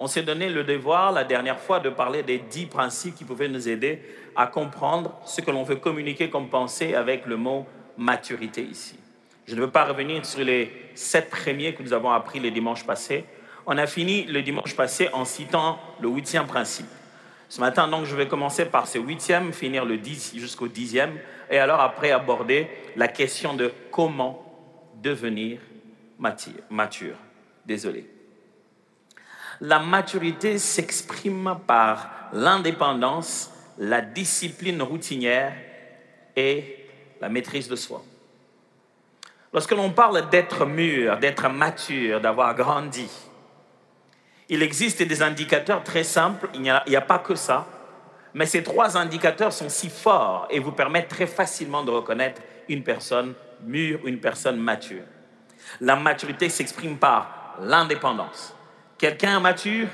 On 0.00 0.06
s'est 0.06 0.22
donné 0.22 0.48
le 0.48 0.62
devoir 0.62 1.12
la 1.12 1.24
dernière 1.24 1.58
fois 1.58 1.80
de 1.80 1.90
parler 1.90 2.22
des 2.22 2.38
dix 2.38 2.66
principes 2.66 3.16
qui 3.16 3.24
pouvaient 3.24 3.48
nous 3.48 3.68
aider 3.68 4.00
à 4.36 4.46
comprendre 4.46 5.18
ce 5.24 5.40
que 5.40 5.50
l'on 5.50 5.64
veut 5.64 5.76
communiquer 5.76 6.30
comme 6.30 6.48
pensée 6.48 6.94
avec 6.94 7.26
le 7.26 7.36
mot 7.36 7.66
maturité 7.96 8.62
ici. 8.62 8.96
Je 9.46 9.56
ne 9.56 9.60
veux 9.60 9.70
pas 9.70 9.84
revenir 9.84 10.24
sur 10.24 10.44
les 10.44 10.70
sept 10.94 11.30
premiers 11.30 11.74
que 11.74 11.82
nous 11.82 11.92
avons 11.92 12.10
appris 12.10 12.38
les 12.38 12.50
dimanches 12.50 12.84
passés. 12.86 13.24
On 13.66 13.76
a 13.76 13.86
fini 13.86 14.24
le 14.24 14.42
dimanche 14.42 14.76
passé 14.76 15.08
en 15.12 15.24
citant 15.24 15.80
le 16.00 16.08
huitième 16.08 16.46
principe. 16.46 16.86
Ce 17.48 17.60
matin, 17.60 17.88
donc, 17.88 18.04
je 18.04 18.14
vais 18.14 18.28
commencer 18.28 18.66
par 18.66 18.86
ce 18.86 18.98
huitième, 18.98 19.52
finir 19.52 19.86
le 19.86 19.98
jusqu'au 20.34 20.68
dixième, 20.68 21.18
et 21.50 21.58
alors 21.58 21.80
après 21.80 22.10
aborder 22.10 22.68
la 22.94 23.08
question 23.08 23.54
de 23.54 23.72
comment 23.90 24.44
devenir 25.02 25.60
mature. 26.18 27.16
Désolé. 27.64 28.17
La 29.60 29.78
maturité 29.78 30.58
s'exprime 30.58 31.58
par 31.66 32.08
l'indépendance, 32.32 33.52
la 33.78 34.00
discipline 34.00 34.82
routinière 34.82 35.52
et 36.36 36.86
la 37.20 37.28
maîtrise 37.28 37.68
de 37.68 37.76
soi. 37.76 38.02
Lorsque 39.52 39.72
l'on 39.72 39.90
parle 39.90 40.28
d'être 40.30 40.66
mûr, 40.66 41.18
d'être 41.18 41.48
mature, 41.48 42.20
d'avoir 42.20 42.54
grandi, 42.54 43.08
il 44.48 44.62
existe 44.62 45.02
des 45.02 45.22
indicateurs 45.22 45.82
très 45.82 46.04
simples, 46.04 46.48
il 46.54 46.60
n'y 46.62 46.70
a, 46.70 47.00
pas 47.00 47.18
que 47.18 47.34
ça, 47.34 47.66
mais 48.34 48.46
ces 48.46 48.62
trois 48.62 48.96
indicateurs 48.96 49.52
sont 49.52 49.68
si 49.68 49.90
forts 49.90 50.46
et 50.50 50.58
vous 50.58 50.72
permettent 50.72 51.08
très 51.08 51.26
facilement 51.26 51.82
de 51.82 51.90
reconnaître 51.90 52.40
une 52.68 52.82
personne 52.82 53.34
mûre 53.62 54.00
une 54.04 54.20
personne 54.20 54.58
mature. 54.58 55.02
La 55.80 55.96
maturité 55.96 56.48
s'exprime 56.48 56.96
par 56.96 57.56
l'indépendance. 57.60 58.54
Quelqu'un 58.98 59.38
mature, 59.38 59.86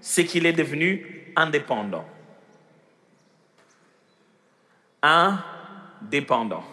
c'est 0.00 0.24
qu'il 0.24 0.46
est 0.46 0.52
devenu 0.52 1.32
indépendant. 1.36 2.04
Indépendant. 5.00 6.64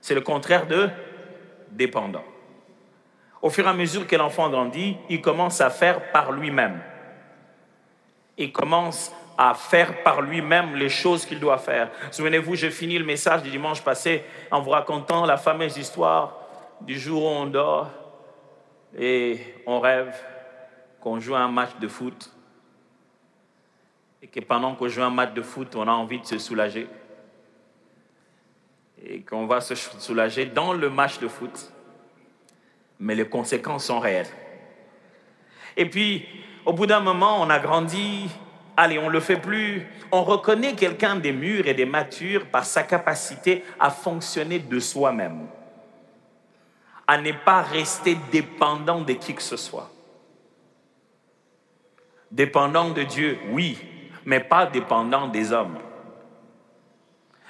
C'est 0.00 0.14
le 0.14 0.20
contraire 0.20 0.66
de 0.68 0.88
dépendant. 1.72 2.24
Au 3.42 3.50
fur 3.50 3.66
et 3.66 3.68
à 3.68 3.72
mesure 3.72 4.06
que 4.06 4.14
l'enfant 4.14 4.48
grandit, 4.48 4.96
il 5.08 5.20
commence 5.20 5.60
à 5.60 5.70
faire 5.70 6.12
par 6.12 6.30
lui-même. 6.30 6.80
Il 8.38 8.52
commence 8.52 9.12
à 9.36 9.54
faire 9.54 10.02
par 10.04 10.22
lui-même 10.22 10.76
les 10.76 10.88
choses 10.88 11.26
qu'il 11.26 11.40
doit 11.40 11.58
faire. 11.58 11.90
Souvenez-vous, 12.12 12.54
j'ai 12.54 12.70
fini 12.70 12.96
le 12.96 13.04
message 13.04 13.42
du 13.42 13.50
dimanche 13.50 13.82
passé 13.82 14.24
en 14.50 14.60
vous 14.60 14.70
racontant 14.70 15.26
la 15.26 15.36
fameuse 15.36 15.76
histoire 15.76 16.38
du 16.80 16.98
jour 16.98 17.24
où 17.24 17.26
on 17.26 17.46
dort 17.46 17.90
et 18.98 19.40
on 19.66 19.80
rêve 19.80 20.14
qu'on 21.00 21.20
joue 21.20 21.34
un 21.36 21.48
match 21.48 21.76
de 21.80 21.88
foot 21.88 22.32
et 24.22 24.28
que 24.28 24.40
pendant 24.40 24.74
qu'on 24.74 24.88
joue 24.88 25.02
un 25.02 25.10
match 25.10 25.34
de 25.34 25.42
foot, 25.42 25.76
on 25.76 25.86
a 25.86 25.92
envie 25.92 26.20
de 26.20 26.26
se 26.26 26.38
soulager 26.38 26.88
et 29.04 29.20
qu'on 29.22 29.46
va 29.46 29.60
se 29.60 29.74
soulager 29.74 30.46
dans 30.46 30.72
le 30.72 30.90
match 30.90 31.18
de 31.18 31.28
foot, 31.28 31.72
mais 32.98 33.14
les 33.14 33.28
conséquences 33.28 33.86
sont 33.86 34.00
réelles. 34.00 34.28
Et 35.76 35.88
puis, 35.88 36.26
au 36.64 36.72
bout 36.72 36.86
d'un 36.86 37.00
moment, 37.00 37.40
on 37.40 37.50
a 37.50 37.58
grandi, 37.58 38.28
allez, 38.76 38.98
on 38.98 39.06
ne 39.06 39.10
le 39.10 39.20
fait 39.20 39.36
plus. 39.36 39.86
On 40.10 40.24
reconnaît 40.24 40.74
quelqu'un 40.74 41.16
des 41.16 41.32
mûrs 41.32 41.66
et 41.66 41.74
des 41.74 41.86
matures 41.86 42.46
par 42.46 42.64
sa 42.64 42.82
capacité 42.82 43.64
à 43.78 43.90
fonctionner 43.90 44.58
de 44.58 44.80
soi-même, 44.80 45.46
à 47.06 47.18
ne 47.18 47.32
pas 47.32 47.62
rester 47.62 48.16
dépendant 48.32 49.02
de 49.02 49.12
qui 49.12 49.34
que 49.34 49.42
ce 49.42 49.56
soit. 49.56 49.90
Dépendant 52.30 52.90
de 52.90 53.02
Dieu, 53.02 53.38
oui, 53.50 53.78
mais 54.24 54.40
pas 54.40 54.66
dépendant 54.66 55.28
des 55.28 55.52
hommes. 55.52 55.78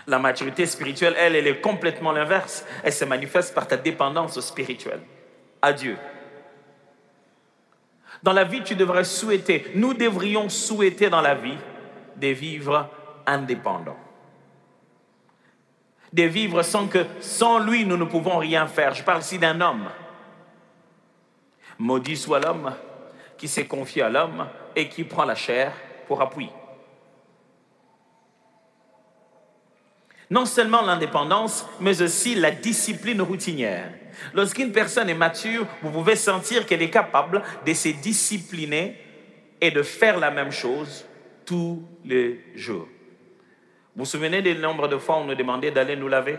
La 0.06 0.18
maturité 0.18 0.66
spirituelle, 0.66 1.14
elle, 1.16 1.34
elle 1.34 1.46
est 1.46 1.60
complètement 1.60 2.12
l'inverse. 2.12 2.64
Elle 2.84 2.92
se 2.92 3.04
manifeste 3.04 3.54
par 3.54 3.66
ta 3.66 3.76
dépendance 3.76 4.38
spirituelle 4.40 5.00
à 5.62 5.72
Dieu. 5.72 5.96
Dans 8.22 8.32
la 8.32 8.44
vie, 8.44 8.62
tu 8.62 8.76
devrais 8.76 9.04
souhaiter, 9.04 9.66
nous 9.74 9.94
devrions 9.94 10.48
souhaiter 10.48 11.10
dans 11.10 11.20
la 11.20 11.34
vie 11.34 11.58
de 12.16 12.28
vivre 12.28 12.88
indépendants. 13.26 13.98
De 16.12 16.22
vivre 16.22 16.62
sans 16.62 16.86
que, 16.86 17.04
sans 17.20 17.58
lui, 17.58 17.84
nous 17.84 17.96
ne 17.96 18.04
pouvons 18.04 18.38
rien 18.38 18.66
faire. 18.66 18.94
Je 18.94 19.02
parle 19.02 19.20
ici 19.20 19.38
d'un 19.38 19.60
homme. 19.60 19.88
Maudit 21.78 22.16
soit 22.16 22.40
l'homme 22.40 22.72
qui 23.38 23.48
s'est 23.48 23.66
confié 23.66 24.02
à 24.02 24.08
l'homme 24.08 24.48
et 24.74 24.88
qui 24.88 25.04
prend 25.04 25.24
la 25.24 25.34
chair 25.34 25.72
pour 26.06 26.22
appui. 26.22 26.50
Non 30.28 30.44
seulement 30.44 30.82
l'indépendance, 30.82 31.66
mais 31.80 32.02
aussi 32.02 32.34
la 32.34 32.50
discipline 32.50 33.22
routinière. 33.22 33.92
Lorsqu'une 34.34 34.72
personne 34.72 35.08
est 35.08 35.14
mature, 35.14 35.66
vous 35.82 35.90
pouvez 35.90 36.16
sentir 36.16 36.66
qu'elle 36.66 36.82
est 36.82 36.90
capable 36.90 37.42
de 37.64 37.72
se 37.72 37.88
discipliner 37.88 38.96
et 39.60 39.70
de 39.70 39.82
faire 39.82 40.18
la 40.18 40.30
même 40.30 40.50
chose 40.50 41.06
tous 41.44 41.82
les 42.04 42.44
jours. 42.54 42.88
Vous 43.94 44.04
vous 44.04 44.10
souvenez 44.10 44.42
du 44.42 44.54
nombre 44.54 44.88
de 44.88 44.98
fois 44.98 45.16
où 45.16 45.20
on 45.20 45.24
nous 45.26 45.34
demandait 45.34 45.70
d'aller 45.70 45.96
nous 45.96 46.08
laver? 46.08 46.38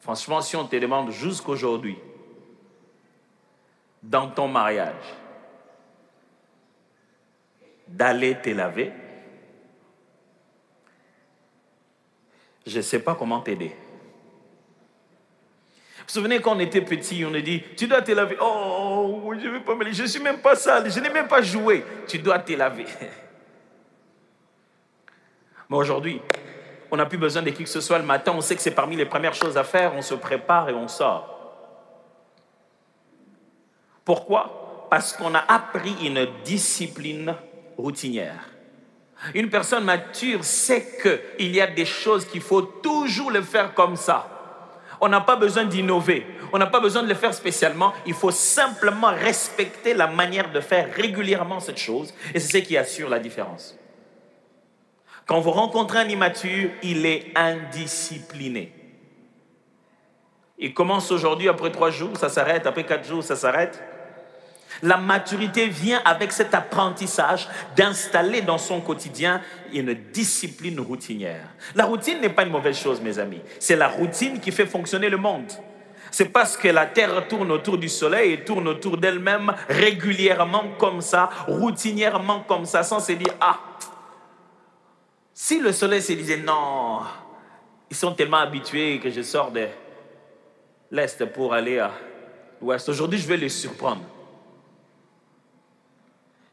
Franchement, 0.00 0.40
si 0.40 0.54
on 0.54 0.66
te 0.66 0.76
demande 0.76 1.10
jusqu'aujourd'hui, 1.10 1.96
dans 4.02 4.28
ton 4.28 4.48
mariage, 4.48 5.14
d'aller 7.86 8.36
te 8.42 8.50
laver, 8.50 8.92
je 12.66 12.76
ne 12.76 12.82
sais 12.82 12.98
pas 13.00 13.14
comment 13.14 13.40
t'aider. 13.40 13.76
Vous 16.02 16.08
vous 16.08 16.14
souvenez 16.14 16.40
quand 16.40 16.56
on 16.56 16.60
était 16.60 16.80
petit, 16.82 17.24
on 17.24 17.32
a 17.32 17.40
dit, 17.40 17.62
tu 17.76 17.86
dois 17.86 18.02
te 18.02 18.10
laver. 18.12 18.36
Oh, 18.40 19.32
je 19.40 19.46
ne 19.46 19.60
pas 19.60 19.74
me 19.74 19.90
Je 19.92 20.02
ne 20.02 20.06
suis 20.08 20.20
même 20.20 20.40
pas 20.40 20.56
sale, 20.56 20.90
je 20.90 21.00
n'ai 21.00 21.10
même 21.10 21.28
pas 21.28 21.42
joué. 21.42 21.84
Tu 22.08 22.18
dois 22.18 22.40
te 22.40 22.52
laver. 22.52 22.86
Mais 25.70 25.76
aujourd'hui, 25.76 26.20
on 26.90 26.96
n'a 26.96 27.06
plus 27.06 27.18
besoin 27.18 27.40
de 27.40 27.50
qui 27.50 27.64
que 27.64 27.70
ce 27.70 27.80
soit 27.80 27.98
le 27.98 28.04
matin. 28.04 28.32
On 28.34 28.42
sait 28.42 28.54
que 28.54 28.60
c'est 28.60 28.74
parmi 28.74 28.96
les 28.96 29.06
premières 29.06 29.32
choses 29.32 29.56
à 29.56 29.64
faire. 29.64 29.94
On 29.94 30.02
se 30.02 30.14
prépare 30.14 30.68
et 30.68 30.74
on 30.74 30.88
sort. 30.88 31.41
Pourquoi? 34.04 34.86
Parce 34.90 35.12
qu'on 35.12 35.34
a 35.34 35.44
appris 35.48 35.94
une 36.04 36.26
discipline 36.44 37.34
routinière. 37.76 38.48
Une 39.34 39.48
personne 39.48 39.84
mature 39.84 40.44
sait 40.44 40.98
qu'il 41.00 41.54
y 41.54 41.60
a 41.60 41.66
des 41.66 41.84
choses 41.84 42.26
qu'il 42.26 42.40
faut 42.40 42.62
toujours 42.62 43.30
le 43.30 43.42
faire 43.42 43.72
comme 43.74 43.96
ça. 43.96 44.28
On 45.00 45.08
n'a 45.08 45.20
pas 45.20 45.36
besoin 45.36 45.64
d'innover, 45.64 46.26
on 46.52 46.58
n'a 46.58 46.66
pas 46.66 46.80
besoin 46.80 47.02
de 47.02 47.08
le 47.08 47.14
faire 47.14 47.34
spécialement, 47.34 47.92
il 48.06 48.14
faut 48.14 48.30
simplement 48.30 49.08
respecter 49.08 49.94
la 49.94 50.06
manière 50.06 50.52
de 50.52 50.60
faire 50.60 50.92
régulièrement 50.94 51.60
cette 51.60 51.78
chose 51.78 52.12
et 52.34 52.38
c'est 52.40 52.58
ce 52.58 52.64
qui 52.64 52.76
assure 52.76 53.08
la 53.08 53.18
différence. 53.18 53.76
Quand 55.26 55.40
vous 55.40 55.50
rencontrez 55.50 55.98
un 55.98 56.08
immature, 56.08 56.70
il 56.82 57.06
est 57.06 57.32
indiscipliné. 57.36 58.72
Il 60.58 60.74
commence 60.74 61.10
aujourd'hui, 61.10 61.48
après 61.48 61.72
trois 61.72 61.90
jours, 61.90 62.16
ça 62.16 62.28
s'arrête, 62.28 62.66
après 62.66 62.84
quatre 62.84 63.06
jours, 63.06 63.24
ça 63.24 63.34
s'arrête. 63.34 63.82
La 64.82 64.96
maturité 64.96 65.68
vient 65.68 66.02
avec 66.04 66.32
cet 66.32 66.54
apprentissage 66.54 67.48
d'installer 67.76 68.42
dans 68.42 68.58
son 68.58 68.80
quotidien 68.80 69.40
une 69.72 69.94
discipline 69.94 70.80
routinière. 70.80 71.46
La 71.76 71.84
routine 71.84 72.20
n'est 72.20 72.28
pas 72.28 72.42
une 72.42 72.50
mauvaise 72.50 72.76
chose, 72.76 73.00
mes 73.00 73.18
amis. 73.18 73.40
C'est 73.60 73.76
la 73.76 73.88
routine 73.88 74.40
qui 74.40 74.50
fait 74.50 74.66
fonctionner 74.66 75.08
le 75.08 75.18
monde. 75.18 75.52
C'est 76.10 76.26
parce 76.26 76.56
que 76.56 76.68
la 76.68 76.86
Terre 76.86 77.26
tourne 77.28 77.50
autour 77.52 77.78
du 77.78 77.88
Soleil 77.88 78.32
et 78.32 78.44
tourne 78.44 78.68
autour 78.68 78.98
d'elle-même 78.98 79.54
régulièrement 79.68 80.64
comme 80.78 81.00
ça, 81.00 81.30
routinièrement 81.46 82.40
comme 82.40 82.66
ça, 82.66 82.82
sans 82.82 83.00
se 83.00 83.12
dire, 83.12 83.34
ah, 83.40 83.58
si 85.32 85.58
le 85.58 85.72
Soleil 85.72 86.02
se 86.02 86.12
disait, 86.12 86.36
non, 86.36 87.00
ils 87.88 87.96
sont 87.96 88.12
tellement 88.12 88.38
habitués 88.38 89.00
que 89.00 89.10
je 89.10 89.22
sors 89.22 89.50
de 89.50 89.66
l'Est 90.90 91.24
pour 91.26 91.54
aller 91.54 91.78
à 91.78 91.92
l'Ouest. 92.60 92.88
Aujourd'hui, 92.88 93.18
je 93.18 93.26
vais 93.26 93.38
les 93.38 93.48
surprendre. 93.48 94.02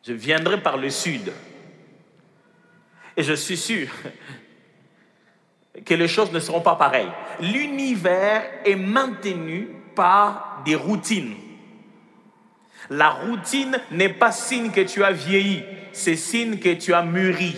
Je 0.06 0.13
viendrai 0.13 0.62
par 0.62 0.78
le 0.78 0.90
sud. 0.90 1.31
Et 3.18 3.24
je 3.24 3.34
suis 3.34 3.57
sûr 3.57 3.88
que 5.86 5.94
les 5.94 6.07
choses 6.07 6.31
ne 6.31 6.40
seront 6.40 6.62
pas 6.62 6.75
pareilles. 6.75 7.12
L'univers 7.42 8.44
est 8.66 8.75
maintenu 8.75 9.68
par 9.96 10.62
des 10.66 10.75
routines. 10.75 11.36
La 12.90 13.10
routine 13.10 13.80
n'est 13.92 14.13
pas 14.13 14.31
signe 14.31 14.72
que 14.72 14.81
tu 14.81 15.04
as 15.04 15.12
vieilli, 15.12 15.63
c'est 15.92 16.16
signe 16.16 16.57
que 16.57 16.74
tu 16.74 16.94
as 16.94 17.04
mûri. 17.04 17.56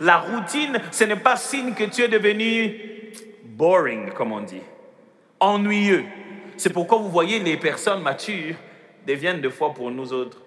La 0.00 0.18
routine, 0.18 0.80
ce 0.90 1.04
n'est 1.04 1.16
pas 1.16 1.36
signe 1.36 1.74
que 1.74 1.84
tu 1.84 2.02
es 2.02 2.08
devenu 2.08 2.74
boring, 3.44 4.10
comme 4.12 4.32
on 4.32 4.40
dit, 4.40 4.62
ennuyeux. 5.38 6.04
C'est 6.56 6.72
pourquoi 6.72 6.98
vous 6.98 7.10
voyez 7.10 7.38
les 7.38 7.56
personnes 7.56 8.02
matures 8.02 8.56
deviennent 9.06 9.40
des 9.40 9.50
fois 9.50 9.72
pour 9.72 9.90
nous 9.90 10.12
autres 10.12 10.38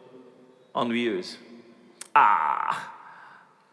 ennuyeuses. 0.73 1.39
Ah 2.13 2.69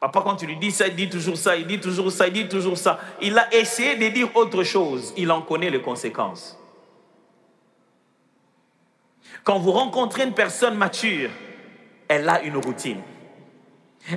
Papa, 0.02 0.20
quand 0.24 0.34
tu 0.34 0.46
lui 0.46 0.56
dis 0.56 0.72
ça, 0.72 0.88
il 0.88 0.96
dit 0.96 1.08
toujours 1.08 1.36
ça, 1.36 1.54
il 1.54 1.64
dit 1.64 1.78
toujours 1.78 2.10
ça, 2.10 2.26
il 2.26 2.32
dit 2.32 2.48
toujours 2.48 2.76
ça. 2.76 2.98
Il 3.20 3.38
a 3.38 3.54
essayé 3.54 3.94
de 3.94 4.12
dire 4.12 4.34
autre 4.34 4.64
chose. 4.64 5.14
Il 5.16 5.30
en 5.30 5.42
connaît 5.42 5.70
les 5.70 5.80
conséquences. 5.80 6.58
Quand 9.44 9.60
vous 9.60 9.70
rencontrez 9.70 10.24
une 10.24 10.34
personne 10.34 10.74
mature, 10.74 11.30
elle 12.08 12.28
a 12.28 12.42
une 12.42 12.56
routine. 12.56 13.00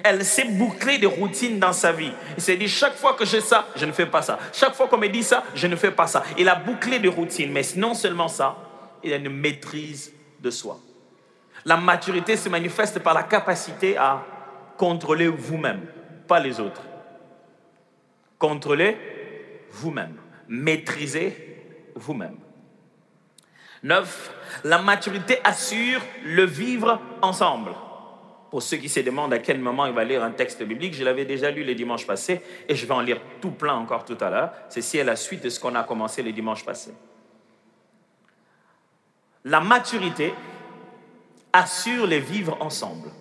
Elle 0.04 0.26
s'est 0.26 0.46
bouclée 0.46 0.98
des 0.98 1.06
routines 1.06 1.60
dans 1.60 1.74
sa 1.74 1.92
vie. 1.92 2.12
Il 2.36 2.42
s'est 2.42 2.58
dit, 2.58 2.68
chaque 2.68 2.96
fois 2.96 3.14
que 3.14 3.24
j'ai 3.24 3.42
ça, 3.42 3.68
je 3.76 3.86
ne 3.86 3.92
fais 3.92 4.08
pas 4.08 4.24
ça. 4.24 4.40
Chaque 4.54 4.74
fois 4.74 4.88
qu'on 4.88 4.98
me 4.98 5.08
dit 5.08 5.22
ça, 5.22 5.44
je 5.54 5.68
ne 5.68 5.76
fais 5.76 5.92
pas 5.92 6.08
ça. 6.08 6.24
Il 6.40 6.50
a 6.50 6.56
bouclé 6.56 6.98
des 6.98 7.10
routines. 7.10 7.52
Mais 7.52 7.62
non 7.76 7.94
seulement 7.94 8.28
ça, 8.28 8.58
il 9.04 9.14
a 9.14 9.18
une 9.18 9.30
maîtrise 9.30 10.15
soi. 10.52 10.80
La 11.66 11.78
maturité 11.78 12.38
se 12.38 12.50
manifeste 12.50 13.00
par 13.00 13.14
la 13.14 13.24
capacité 13.24 13.98
à 13.98 14.24
contrôler 14.78 15.28
vous-même, 15.28 15.86
pas 16.28 16.40
les 16.40 16.60
autres. 16.60 16.82
Contrôlez 18.38 18.98
vous-même. 19.72 20.16
Maîtrisez 20.48 21.92
vous-même. 21.96 22.38
Neuf, 23.84 24.32
la 24.64 24.80
maturité 24.80 25.40
assure 25.44 26.02
le 26.24 26.44
vivre 26.44 27.00
ensemble. 27.22 27.72
Pour 28.52 28.62
ceux 28.62 28.78
qui 28.78 28.90
se 28.90 29.00
demandent 29.00 29.34
à 29.34 29.40
quel 29.40 29.60
moment 29.60 29.86
il 29.86 29.94
va 29.94 30.04
lire 30.04 30.24
un 30.24 30.32
texte 30.32 30.64
biblique, 30.64 30.94
je 30.94 31.04
l'avais 31.04 31.26
déjà 31.26 31.52
lu 31.52 31.64
les 31.64 31.76
dimanches 31.76 32.08
passés 32.08 32.42
et 32.70 32.76
je 32.76 32.86
vais 32.86 32.94
en 32.94 33.02
lire 33.02 33.20
tout 33.42 33.52
plein 33.52 33.74
encore 33.74 34.06
tout 34.06 34.18
à 34.22 34.30
l'heure. 34.30 34.52
Ceci 34.70 34.98
est 34.98 35.04
la 35.04 35.16
suite 35.16 35.44
de 35.44 35.50
ce 35.50 35.60
qu'on 35.60 35.76
a 35.76 35.84
commencé 35.84 36.24
les 36.24 36.32
dimanches 36.32 36.66
passés. 36.66 36.94
La 39.46 39.60
maturité 39.60 40.34
assure 41.54 42.08
les 42.08 42.20
vivre 42.20 42.58
ensemble. 42.60 43.12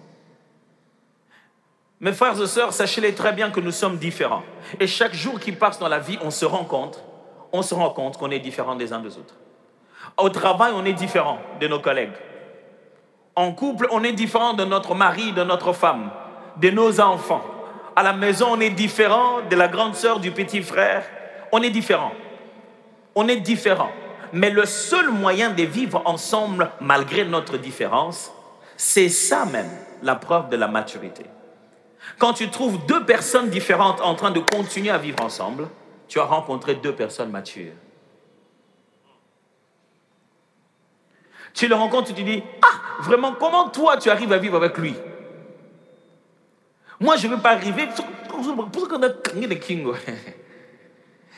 Mes 2.00 2.12
frères 2.12 2.40
et 2.40 2.46
sœurs, 2.46 2.72
sachez-les 2.72 3.14
très 3.14 3.32
bien 3.32 3.50
que 3.50 3.60
nous 3.60 3.70
sommes 3.70 3.98
différents. 3.98 4.42
Et 4.80 4.86
chaque 4.86 5.14
jour 5.14 5.38
qui 5.38 5.52
passe 5.52 5.78
dans 5.78 5.88
la 5.88 5.98
vie, 5.98 6.18
on 6.22 6.30
se 6.30 6.46
rend 6.46 6.64
compte, 6.64 7.04
on 7.52 7.60
se 7.60 7.74
rend 7.74 7.90
compte 7.90 8.16
qu'on 8.16 8.30
est 8.30 8.40
différents 8.40 8.74
des 8.74 8.92
uns 8.92 9.00
des 9.00 9.16
autres. 9.18 9.34
Au 10.16 10.30
travail, 10.30 10.72
on 10.74 10.84
est 10.86 10.94
différent 10.94 11.38
de 11.60 11.68
nos 11.68 11.78
collègues. 11.78 12.12
En 13.36 13.52
couple, 13.52 13.86
on 13.90 14.02
est 14.02 14.12
différent 14.12 14.54
de 14.54 14.64
notre 14.64 14.94
mari, 14.94 15.32
de 15.32 15.44
notre 15.44 15.72
femme, 15.72 16.10
de 16.56 16.70
nos 16.70 17.00
enfants. 17.00 17.44
À 17.96 18.02
la 18.02 18.14
maison, 18.14 18.48
on 18.52 18.60
est 18.60 18.70
différent 18.70 19.42
de 19.48 19.56
la 19.56 19.68
grande 19.68 19.94
sœur, 19.94 20.20
du 20.20 20.30
petit 20.30 20.62
frère. 20.62 21.04
On 21.52 21.62
est 21.62 21.70
différent. 21.70 22.12
On 23.14 23.28
est 23.28 23.40
différent. 23.40 23.90
Mais 24.34 24.50
le 24.50 24.66
seul 24.66 25.10
moyen 25.10 25.50
de 25.50 25.62
vivre 25.62 26.02
ensemble 26.06 26.68
malgré 26.80 27.24
notre 27.24 27.56
différence, 27.56 28.32
c'est 28.76 29.08
ça 29.08 29.44
même 29.44 29.70
la 30.02 30.16
preuve 30.16 30.48
de 30.48 30.56
la 30.56 30.66
maturité. 30.66 31.24
Quand 32.18 32.32
tu 32.32 32.50
trouves 32.50 32.84
deux 32.86 33.04
personnes 33.04 33.48
différentes 33.48 34.00
en 34.00 34.16
train 34.16 34.32
de 34.32 34.40
continuer 34.40 34.90
à 34.90 34.98
vivre 34.98 35.24
ensemble, 35.24 35.68
tu 36.08 36.18
as 36.18 36.24
rencontré 36.24 36.74
deux 36.74 36.92
personnes 36.92 37.30
matures. 37.30 37.74
Tu 41.54 41.68
le 41.68 41.76
rencontres, 41.76 42.08
tu 42.08 42.14
te 42.14 42.20
dis, 42.20 42.42
ah, 42.60 43.02
vraiment, 43.02 43.34
comment 43.38 43.68
toi 43.68 43.98
tu 43.98 44.10
arrives 44.10 44.32
à 44.32 44.38
vivre 44.38 44.56
avec 44.56 44.76
lui? 44.76 44.96
Moi, 46.98 47.16
je 47.16 47.28
ne 47.28 47.36
veux 47.36 47.40
pas 47.40 47.52
arriver. 47.52 47.88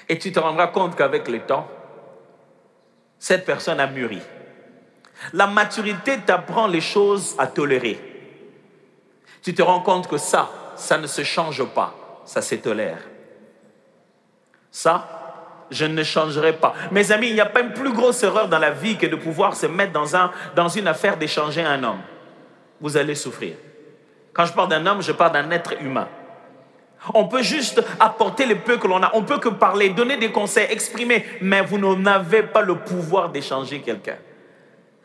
Et 0.09 0.19
tu 0.19 0.33
te 0.33 0.39
rendras 0.39 0.69
compte 0.69 0.97
qu'avec 0.97 1.29
le 1.29 1.41
temps, 1.41 1.69
cette 3.19 3.45
personne 3.45 3.81
a 3.81 3.87
mûri. 3.87 4.21
La 5.33 5.47
maturité 5.47 6.19
t'apprend 6.19 6.67
les 6.67 6.81
choses 6.81 7.35
à 7.39 7.47
tolérer. 7.47 7.99
Tu 9.43 9.55
te 9.55 9.63
rends 9.63 9.81
compte 9.81 10.09
que 10.09 10.19
ça, 10.19 10.51
ça 10.77 10.99
ne 10.99 11.07
se 11.07 11.23
change 11.23 11.65
pas, 11.65 11.95
ça 12.25 12.43
se 12.43 12.55
tolère. 12.57 12.99
Ça, 14.71 15.17
je 15.71 15.85
ne 15.85 16.03
changerai 16.03 16.55
pas. 16.55 16.75
Mes 16.91 17.13
amis, 17.13 17.29
il 17.29 17.35
n'y 17.35 17.41
a 17.41 17.47
pas 17.47 17.61
une 17.61 17.73
plus 17.73 17.93
grosse 17.93 18.23
erreur 18.23 18.49
dans 18.49 18.59
la 18.59 18.71
vie 18.71 18.97
que 18.97 19.07
de 19.07 19.17
pouvoir 19.17 19.57
se 19.57 19.67
mettre 19.67 19.93
dans, 19.93 20.17
un, 20.17 20.31
dans 20.55 20.69
une 20.69 20.87
affaire 20.87 21.17
d'échanger 21.17 21.63
un 21.63 21.83
homme. 21.83 22.01
Vous 22.81 22.97
allez 22.97 23.15
souffrir. 23.15 23.55
Quand 24.33 24.45
je 24.45 24.53
parle 24.53 24.69
d'un 24.69 24.85
homme, 24.87 25.03
je 25.03 25.13
parle 25.13 25.33
d'un 25.33 25.51
être 25.51 25.81
humain. 25.81 26.09
On 27.15 27.27
peut 27.27 27.43
juste 27.43 27.83
apporter 28.01 28.47
le 28.47 28.57
peu 28.57 28.77
que 28.79 28.87
l'on 28.87 29.03
a. 29.03 29.11
On 29.15 29.23
peut 29.23 29.39
que 29.39 29.49
parler, 29.49 29.91
donner 29.91 30.17
des 30.17 30.31
conseils, 30.31 30.67
exprimer, 30.71 31.25
mais 31.41 31.63
vous 31.63 31.79
n'avez 31.97 32.43
pas 32.43 32.63
le 32.63 32.77
pouvoir 32.77 33.31
d'échanger 33.31 33.81
quelqu'un. 33.81 34.17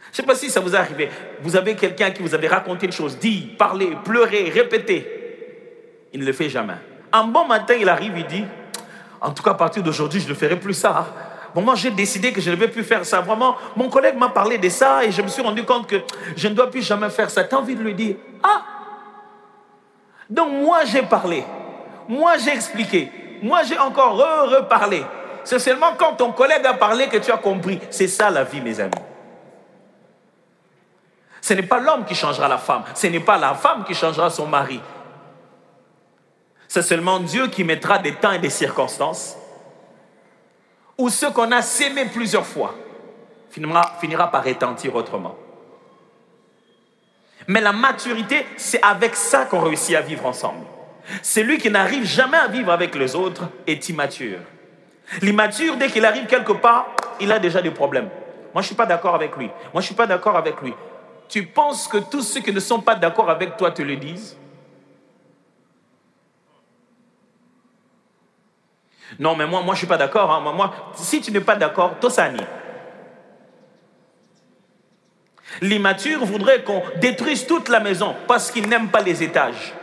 Je 0.05 0.09
ne 0.09 0.15
sais 0.15 0.23
pas 0.23 0.35
si 0.35 0.49
ça 0.49 0.59
vous 0.59 0.75
est 0.75 0.77
arrivé. 0.77 1.09
Vous 1.41 1.55
avez 1.55 1.75
quelqu'un 1.75 2.11
qui 2.11 2.21
vous 2.21 2.35
avait 2.35 2.47
raconté 2.47 2.85
une 2.85 2.91
chose, 2.91 3.17
dit, 3.17 3.53
parlé, 3.57 3.95
pleuré, 4.03 4.49
répété. 4.49 5.07
Il 6.11 6.19
ne 6.19 6.25
le 6.25 6.33
fait 6.33 6.49
jamais. 6.49 6.73
Un 7.13 7.25
bon 7.25 7.45
matin, 7.45 7.75
il 7.79 7.87
arrive, 7.87 8.13
il 8.17 8.25
dit, 8.25 8.43
en 9.21 9.31
tout 9.31 9.43
cas, 9.43 9.51
à 9.51 9.55
partir 9.55 9.83
d'aujourd'hui, 9.83 10.19
je 10.19 10.27
ne 10.27 10.33
ferai 10.33 10.59
plus 10.59 10.73
ça. 10.73 11.07
Bon, 11.53 11.61
moi, 11.61 11.75
j'ai 11.75 11.91
décidé 11.91 12.33
que 12.33 12.41
je 12.41 12.49
ne 12.49 12.55
vais 12.55 12.67
plus 12.67 12.83
faire 12.83 13.05
ça. 13.05 13.21
Vraiment, 13.21 13.55
mon 13.75 13.89
collègue 13.89 14.17
m'a 14.17 14.29
parlé 14.29 14.57
de 14.57 14.69
ça 14.69 15.05
et 15.05 15.11
je 15.11 15.21
me 15.21 15.27
suis 15.27 15.41
rendu 15.41 15.63
compte 15.63 15.87
que 15.87 15.97
je 16.35 16.47
ne 16.47 16.53
dois 16.53 16.69
plus 16.69 16.81
jamais 16.81 17.09
faire 17.09 17.29
ça. 17.29 17.43
Tu 17.43 17.55
as 17.55 17.57
envie 17.57 17.75
de 17.75 17.83
lui 17.83 17.93
dire, 17.93 18.15
ah, 18.43 18.63
donc 20.29 20.51
moi, 20.51 20.79
j'ai 20.85 21.03
parlé. 21.03 21.43
Moi, 22.07 22.37
j'ai 22.37 22.51
expliqué. 22.51 23.11
Moi, 23.41 23.63
j'ai 23.63 23.77
encore 23.77 24.17
reparlé. 24.49 25.03
C'est 25.43 25.59
seulement 25.59 25.93
quand 25.97 26.13
ton 26.13 26.31
collègue 26.31 26.65
a 26.65 26.73
parlé 26.73 27.07
que 27.07 27.17
tu 27.17 27.31
as 27.31 27.37
compris. 27.37 27.79
C'est 27.89 28.07
ça 28.07 28.29
la 28.29 28.43
vie, 28.43 28.61
mes 28.61 28.79
amis. 28.79 28.91
Ce 31.41 31.53
n'est 31.53 31.63
pas 31.63 31.79
l'homme 31.79 32.05
qui 32.05 32.13
changera 32.13 32.47
la 32.47 32.59
femme. 32.59 32.83
Ce 32.93 33.07
n'est 33.07 33.19
pas 33.19 33.37
la 33.37 33.55
femme 33.55 33.83
qui 33.83 33.95
changera 33.95 34.29
son 34.29 34.45
mari. 34.45 34.79
C'est 36.67 36.83
seulement 36.83 37.19
Dieu 37.19 37.47
qui 37.47 37.63
mettra 37.63 37.97
des 37.97 38.13
temps 38.15 38.31
et 38.31 38.39
des 38.39 38.49
circonstances 38.49 39.35
où 40.97 41.09
ce 41.09 41.25
qu'on 41.25 41.51
a 41.51 41.61
sémé 41.61 42.05
plusieurs 42.05 42.45
fois 42.45 42.75
finira, 43.49 43.97
finira 43.99 44.29
par 44.29 44.43
retentir 44.43 44.95
autrement. 44.95 45.35
Mais 47.47 47.59
la 47.59 47.73
maturité, 47.73 48.45
c'est 48.55 48.81
avec 48.83 49.15
ça 49.15 49.45
qu'on 49.45 49.61
réussit 49.61 49.95
à 49.95 50.01
vivre 50.01 50.25
ensemble. 50.25 50.65
Celui 51.21 51.57
qui 51.57 51.69
n'arrive 51.69 52.05
jamais 52.05 52.37
à 52.37 52.47
vivre 52.47 52.71
avec 52.71 52.95
les 52.95 53.15
autres 53.15 53.49
est 53.67 53.89
immature. 53.89 54.39
L'immature, 55.21 55.77
dès 55.77 55.87
qu'il 55.87 56.05
arrive 56.05 56.25
quelque 56.25 56.53
part, 56.53 56.87
il 57.19 57.31
a 57.31 57.39
déjà 57.39 57.61
des 57.61 57.71
problèmes. 57.71 58.09
Moi, 58.53 58.55
je 58.55 58.59
ne 58.59 58.67
suis 58.67 58.75
pas 58.75 58.85
d'accord 58.85 59.15
avec 59.15 59.35
lui. 59.35 59.47
Moi, 59.47 59.53
je 59.75 59.79
ne 59.79 59.83
suis 59.83 59.95
pas 59.95 60.07
d'accord 60.07 60.37
avec 60.37 60.61
lui. 60.61 60.73
Tu 61.27 61.45
penses 61.45 61.87
que 61.87 61.97
tous 61.97 62.21
ceux 62.21 62.41
qui 62.41 62.51
ne 62.51 62.59
sont 62.59 62.81
pas 62.81 62.95
d'accord 62.95 63.29
avec 63.29 63.57
toi 63.57 63.71
te 63.71 63.81
le 63.81 63.95
disent? 63.95 64.37
Non, 69.19 69.35
mais 69.35 69.45
moi, 69.45 69.61
je 69.65 69.69
ne 69.69 69.75
suis 69.75 69.87
pas 69.87 69.97
d'accord. 69.97 70.31
Hein. 70.31 70.39
Moi, 70.53 70.73
si 70.95 71.21
tu 71.21 71.31
n'es 71.31 71.41
pas 71.41 71.55
d'accord, 71.55 71.99
Tosani. 71.99 72.41
L'immature 75.61 76.23
voudrait 76.23 76.63
qu'on 76.63 76.81
détruise 76.97 77.45
toute 77.45 77.67
la 77.67 77.81
maison 77.81 78.15
parce 78.27 78.51
qu'il 78.51 78.69
n'aime 78.69 78.89
pas 78.89 79.01
les 79.01 79.21
étages. 79.21 79.73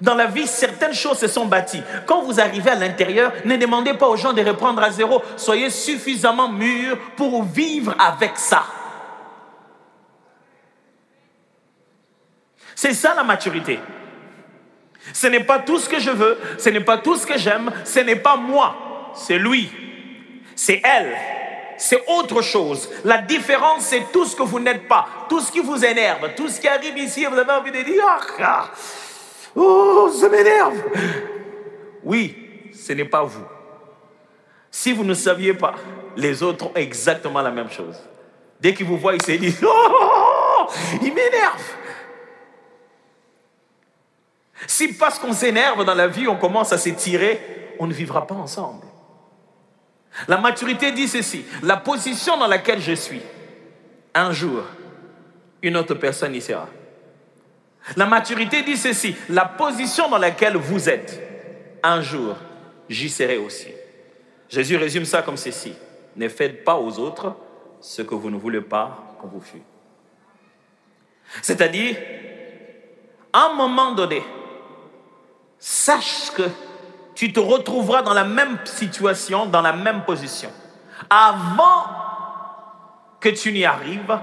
Dans 0.00 0.14
la 0.14 0.26
vie, 0.26 0.46
certaines 0.46 0.94
choses 0.94 1.18
se 1.18 1.28
sont 1.28 1.46
bâties. 1.46 1.82
Quand 2.06 2.22
vous 2.22 2.40
arrivez 2.40 2.70
à 2.70 2.74
l'intérieur, 2.74 3.32
ne 3.44 3.56
demandez 3.56 3.94
pas 3.94 4.08
aux 4.08 4.16
gens 4.16 4.32
de 4.32 4.42
reprendre 4.42 4.82
à 4.82 4.90
zéro. 4.90 5.22
Soyez 5.36 5.70
suffisamment 5.70 6.48
mûrs 6.48 6.98
pour 7.16 7.44
vivre 7.44 7.94
avec 7.98 8.36
ça. 8.36 8.64
C'est 12.74 12.94
ça 12.94 13.14
la 13.14 13.22
maturité. 13.22 13.78
Ce 15.12 15.26
n'est 15.26 15.44
pas 15.44 15.58
tout 15.58 15.78
ce 15.78 15.88
que 15.88 16.00
je 16.00 16.10
veux, 16.10 16.38
ce 16.58 16.70
n'est 16.70 16.80
pas 16.80 16.98
tout 16.98 17.16
ce 17.16 17.26
que 17.26 17.38
j'aime, 17.38 17.70
ce 17.84 18.00
n'est 18.00 18.16
pas 18.16 18.36
moi, 18.36 19.12
c'est 19.14 19.38
lui, 19.38 19.70
c'est 20.56 20.80
elle, 20.82 21.14
c'est 21.76 22.02
autre 22.08 22.40
chose. 22.40 22.88
La 23.04 23.18
différence, 23.18 23.82
c'est 23.82 24.10
tout 24.12 24.24
ce 24.24 24.34
que 24.34 24.42
vous 24.42 24.60
n'êtes 24.60 24.88
pas, 24.88 25.06
tout 25.28 25.40
ce 25.40 25.52
qui 25.52 25.60
vous 25.60 25.84
énerve, 25.84 26.34
tout 26.34 26.48
ce 26.48 26.58
qui 26.58 26.68
arrive 26.68 26.96
ici, 26.96 27.26
vous 27.26 27.36
avez 27.36 27.52
envie 27.52 27.70
de 27.70 27.82
dire, 27.82 28.02
ah, 28.06 28.20
ah 28.40 28.70
oh, 29.56 30.10
ça 30.12 30.28
m'énerve. 30.28 30.82
Oui, 32.02 32.70
ce 32.72 32.92
n'est 32.92 33.04
pas 33.04 33.24
vous. 33.24 33.44
Si 34.70 34.92
vous 34.92 35.04
ne 35.04 35.14
saviez 35.14 35.54
pas, 35.54 35.74
les 36.16 36.42
autres 36.42 36.66
ont 36.66 36.72
exactement 36.74 37.40
la 37.40 37.50
même 37.50 37.70
chose. 37.70 37.96
Dès 38.60 38.74
qu'ils 38.74 38.86
vous 38.86 38.98
voient, 38.98 39.14
ils 39.14 39.22
se 39.22 39.32
disent, 39.32 39.64
oh, 39.66 40.66
il 41.02 41.12
m'énerve. 41.14 41.62
Si 44.66 44.94
parce 44.94 45.18
qu'on 45.18 45.32
s'énerve 45.32 45.84
dans 45.84 45.94
la 45.94 46.08
vie, 46.08 46.26
on 46.26 46.36
commence 46.36 46.72
à 46.72 46.78
s'étirer, 46.78 47.74
on 47.78 47.86
ne 47.86 47.92
vivra 47.92 48.26
pas 48.26 48.34
ensemble. 48.34 48.86
La 50.28 50.38
maturité 50.38 50.92
dit 50.92 51.08
ceci, 51.08 51.44
la 51.62 51.76
position 51.76 52.36
dans 52.38 52.46
laquelle 52.46 52.80
je 52.80 52.92
suis, 52.92 53.22
un 54.14 54.32
jour, 54.32 54.62
une 55.62 55.76
autre 55.76 55.94
personne 55.94 56.34
y 56.34 56.40
sera. 56.40 56.68
La 57.96 58.06
maturité 58.06 58.62
dit 58.62 58.76
ceci, 58.76 59.14
la 59.28 59.44
position 59.44 60.08
dans 60.08 60.18
laquelle 60.18 60.56
vous 60.56 60.88
êtes, 60.88 61.20
un 61.82 62.00
jour, 62.00 62.34
j'y 62.88 63.10
serai 63.10 63.36
aussi. 63.36 63.68
Jésus 64.48 64.76
résume 64.76 65.04
ça 65.04 65.22
comme 65.22 65.36
ceci, 65.36 65.74
ne 66.16 66.28
faites 66.28 66.64
pas 66.64 66.76
aux 66.76 66.98
autres 66.98 67.36
ce 67.80 68.02
que 68.02 68.14
vous 68.14 68.30
ne 68.30 68.36
voulez 68.36 68.62
pas 68.62 69.16
qu'on 69.20 69.28
vous 69.28 69.40
fasse. 69.40 69.60
C'est-à-dire, 71.42 71.96
à 73.32 73.46
un 73.46 73.54
moment 73.54 73.92
donné, 73.92 74.22
sache 75.58 76.30
que 76.34 76.44
tu 77.14 77.32
te 77.32 77.40
retrouveras 77.40 78.02
dans 78.02 78.14
la 78.14 78.24
même 78.24 78.58
situation, 78.64 79.46
dans 79.46 79.62
la 79.62 79.72
même 79.72 80.04
position. 80.04 80.50
Avant 81.10 81.86
que 83.20 83.28
tu 83.28 83.52
n'y 83.52 83.64
arrives, 83.64 84.18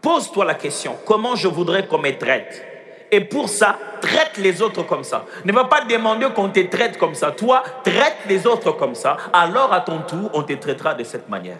pose-toi 0.00 0.44
la 0.44 0.54
question, 0.54 0.96
comment 1.04 1.34
je 1.34 1.48
voudrais 1.48 1.86
qu'on 1.86 1.98
me 1.98 2.16
traite 2.16 2.75
Et 3.10 3.20
pour 3.20 3.48
ça, 3.48 3.78
traite 4.00 4.36
les 4.36 4.62
autres 4.62 4.82
comme 4.82 5.04
ça. 5.04 5.24
Ne 5.44 5.52
va 5.52 5.64
pas 5.64 5.84
demander 5.84 6.26
qu'on 6.34 6.48
te 6.48 6.60
traite 6.60 6.98
comme 6.98 7.14
ça. 7.14 7.30
Toi, 7.30 7.62
traite 7.84 8.16
les 8.26 8.46
autres 8.46 8.72
comme 8.72 8.94
ça. 8.94 9.16
Alors 9.32 9.72
à 9.72 9.80
ton 9.80 10.00
tour, 10.00 10.30
on 10.34 10.42
te 10.42 10.52
traitera 10.54 10.94
de 10.94 11.04
cette 11.04 11.28
manière. 11.28 11.58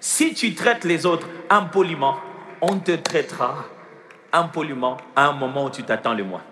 Si 0.00 0.34
tu 0.34 0.54
traites 0.54 0.84
les 0.84 1.06
autres 1.06 1.26
impoliment, 1.50 2.16
on 2.60 2.78
te 2.78 2.92
traitera 2.92 3.64
impoliment 4.32 4.96
à 5.14 5.28
un 5.28 5.32
moment 5.32 5.66
où 5.66 5.70
tu 5.70 5.82
t'attends 5.82 6.14
le 6.14 6.24
moins. 6.24 6.42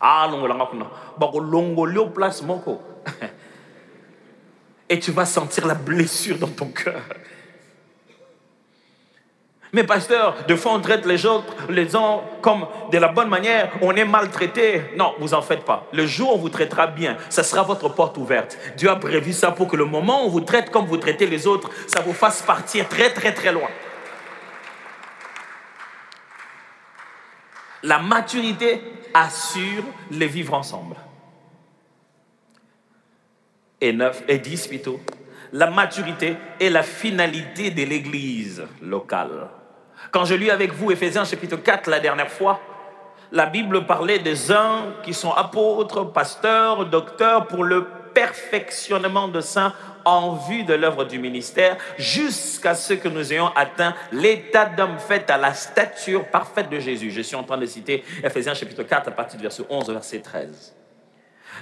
Ah, 0.00 0.28
Et 4.88 4.98
tu 4.98 5.12
vas 5.12 5.24
sentir 5.24 5.66
la 5.66 5.74
blessure 5.74 6.38
dans 6.38 6.48
ton 6.48 6.66
cœur. 6.66 7.00
Mais 9.74 9.84
pasteur, 9.84 10.36
de 10.46 10.54
fois 10.54 10.72
on 10.74 10.80
traite 10.80 11.06
les 11.06 11.24
autres, 11.24 11.54
les 11.70 11.88
gens 11.88 12.22
comme 12.42 12.66
de 12.90 12.98
la 12.98 13.08
bonne 13.08 13.30
manière, 13.30 13.72
on 13.80 13.96
est 13.96 14.04
maltraité. 14.04 14.82
Non, 14.98 15.14
vous 15.18 15.32
en 15.32 15.40
faites 15.40 15.64
pas. 15.64 15.86
Le 15.94 16.06
jour 16.06 16.32
où 16.32 16.34
on 16.34 16.38
vous 16.38 16.50
traitera 16.50 16.86
bien, 16.86 17.16
ça 17.30 17.42
sera 17.42 17.62
votre 17.62 17.88
porte 17.88 18.18
ouverte. 18.18 18.58
Dieu 18.76 18.90
a 18.90 18.96
prévu 18.96 19.32
ça 19.32 19.50
pour 19.50 19.68
que 19.68 19.76
le 19.76 19.86
moment 19.86 20.24
où 20.24 20.26
on 20.26 20.28
vous 20.28 20.42
traite 20.42 20.70
comme 20.70 20.84
vous 20.84 20.98
traitez 20.98 21.26
les 21.26 21.46
autres, 21.46 21.70
ça 21.86 22.02
vous 22.02 22.12
fasse 22.12 22.42
partir 22.42 22.86
très 22.86 23.14
très 23.14 23.32
très 23.32 23.50
loin. 23.50 23.68
La 27.82 27.98
maturité 27.98 28.82
assure 29.14 29.84
le 30.10 30.26
vivre 30.26 30.52
ensemble. 30.52 30.96
Et 33.80 33.94
9 33.94 34.24
et 34.28 34.38
10 34.38 34.66
plutôt. 34.68 35.00
La 35.52 35.70
maturité 35.70 36.36
est 36.60 36.70
la 36.70 36.82
finalité 36.82 37.70
de 37.70 37.84
l'Église 37.84 38.64
locale. 38.82 39.48
Quand 40.12 40.26
je 40.26 40.34
lis 40.34 40.50
avec 40.50 40.74
vous 40.74 40.90
Ephésiens 40.92 41.24
chapitre 41.24 41.56
4 41.56 41.88
la 41.88 41.98
dernière 41.98 42.30
fois, 42.30 42.60
la 43.32 43.46
Bible 43.46 43.86
parlait 43.86 44.18
des 44.18 44.52
uns 44.52 44.92
qui 45.02 45.14
sont 45.14 45.32
apôtres, 45.32 46.04
pasteurs, 46.12 46.84
docteurs 46.84 47.46
pour 47.46 47.64
le 47.64 47.86
perfectionnement 48.12 49.28
de 49.28 49.40
saints 49.40 49.72
en 50.04 50.34
vue 50.34 50.64
de 50.64 50.74
l'œuvre 50.74 51.04
du 51.04 51.18
ministère, 51.18 51.78
jusqu'à 51.96 52.74
ce 52.74 52.92
que 52.92 53.08
nous 53.08 53.32
ayons 53.32 53.48
atteint 53.56 53.94
l'état 54.12 54.66
d'homme 54.66 54.98
fait 54.98 55.30
à 55.30 55.38
la 55.38 55.54
stature 55.54 56.26
parfaite 56.26 56.68
de 56.68 56.78
Jésus. 56.78 57.10
Je 57.10 57.22
suis 57.22 57.36
en 57.36 57.44
train 57.44 57.56
de 57.56 57.64
citer 57.64 58.04
Ephésiens 58.22 58.52
chapitre 58.52 58.82
4 58.82 59.08
à 59.08 59.12
partir 59.12 59.38
du 59.38 59.44
verset 59.44 59.62
11 59.70 59.88
au 59.88 59.92
verset 59.94 60.18
13. 60.18 60.74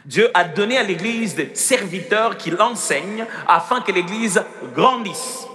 Dieu 0.06 0.28
a 0.34 0.42
donné 0.42 0.76
à 0.76 0.82
l'Église 0.82 1.36
des 1.36 1.54
serviteurs 1.54 2.36
qui 2.36 2.50
l'enseignent 2.50 3.26
afin 3.46 3.80
que 3.80 3.92
l'Église 3.92 4.42
grandisse. 4.74 5.46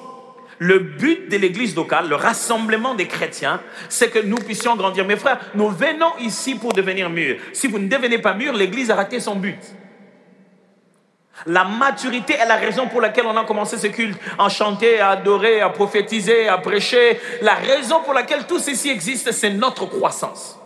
Le 0.60 0.80
but 0.80 1.30
de 1.30 1.38
l'église 1.38 1.76
locale, 1.76 2.08
le 2.08 2.16
rassemblement 2.16 2.96
des 2.96 3.08
chrétiens, 3.08 3.62
c'est 3.90 4.10
que 4.10 4.20
nous 4.20 4.38
puissions 4.38 4.76
grandir. 4.76 5.06
Mes 5.06 5.18
frères, 5.18 5.40
nous 5.54 5.70
venons 5.70 6.16
ici 6.20 6.56
pour 6.56 6.72
devenir 6.72 7.10
mûrs. 7.10 7.38
Si 7.52 7.68
vous 7.68 7.80
ne 7.80 7.88
devenez 7.88 8.20
pas 8.20 8.34
mûrs, 8.34 8.54
l'église 8.54 8.90
a 8.90 8.96
raté 8.96 9.20
son 9.20 9.36
but. 9.36 9.60
La 11.46 11.66
maturité 11.66 12.34
est 12.34 12.46
la 12.46 12.56
raison 12.56 12.88
pour 12.88 13.02
laquelle 13.02 13.26
on 13.26 13.36
a 13.36 13.44
commencé 13.44 13.78
ce 13.78 13.88
culte, 13.88 14.18
à 14.40 14.48
chanter, 14.48 15.02
à 15.02 15.10
adorer, 15.10 15.60
à 15.60 15.70
prophétiser, 15.70 16.48
à 16.48 16.58
prêcher. 16.58 17.20
La 17.42 17.56
raison 17.56 18.02
pour 18.02 18.14
laquelle 18.14 18.48
tout 18.48 18.60
ceci 18.60 18.90
existe, 18.90 19.32
c'est 19.34 19.50
notre 19.50 19.86
croissance. 19.86 20.58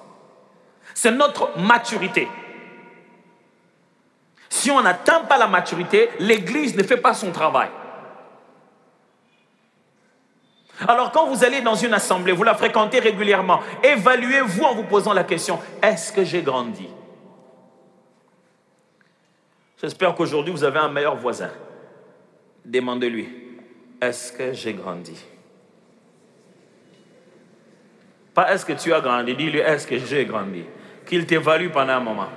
C'est 0.94 1.12
notre 1.12 1.58
maturité. 1.58 2.28
Si 4.50 4.70
on 4.70 4.82
n'atteint 4.82 5.22
pas 5.22 5.38
la 5.38 5.48
maturité, 5.48 6.10
l'Église 6.20 6.76
ne 6.76 6.84
fait 6.84 6.98
pas 6.98 7.14
son 7.14 7.32
travail. 7.32 7.70
Alors 10.88 11.12
quand 11.12 11.28
vous 11.28 11.44
allez 11.44 11.62
dans 11.62 11.76
une 11.76 11.94
assemblée, 11.94 12.32
vous 12.32 12.44
la 12.44 12.56
fréquentez 12.56 13.00
régulièrement, 13.00 13.60
évaluez-vous 13.84 14.64
en 14.64 14.76
vous 14.76 14.84
posant 14.84 15.14
la 15.14 15.24
question, 15.24 15.60
est-ce 15.82 16.12
que 16.12 16.24
j'ai 16.24 16.42
grandi? 16.42 16.88
J'espère 19.82 20.16
qu'aujourd'hui 20.16 20.54
vous 20.54 20.64
avez 20.64 20.80
un 20.80 20.90
meilleur 20.90 21.16
voisin. 21.16 21.52
Demandez-lui, 22.66 23.30
est-ce 24.02 24.32
que 24.32 24.54
j'ai 24.54 24.74
grandi? 24.74 25.18
Pas 28.34 28.54
est-ce 28.54 28.66
que 28.66 28.74
tu 28.74 28.94
as 28.94 29.02
grandi, 29.02 29.36
dis-lui, 29.36 29.60
est-ce 29.60 29.88
que 29.88 29.98
j'ai 29.98 30.26
grandi? 30.26 30.64
Qu'il 31.06 31.26
t'évalue 31.26 31.70
pendant 31.70 31.94
un 31.94 32.00
moment. 32.00 32.30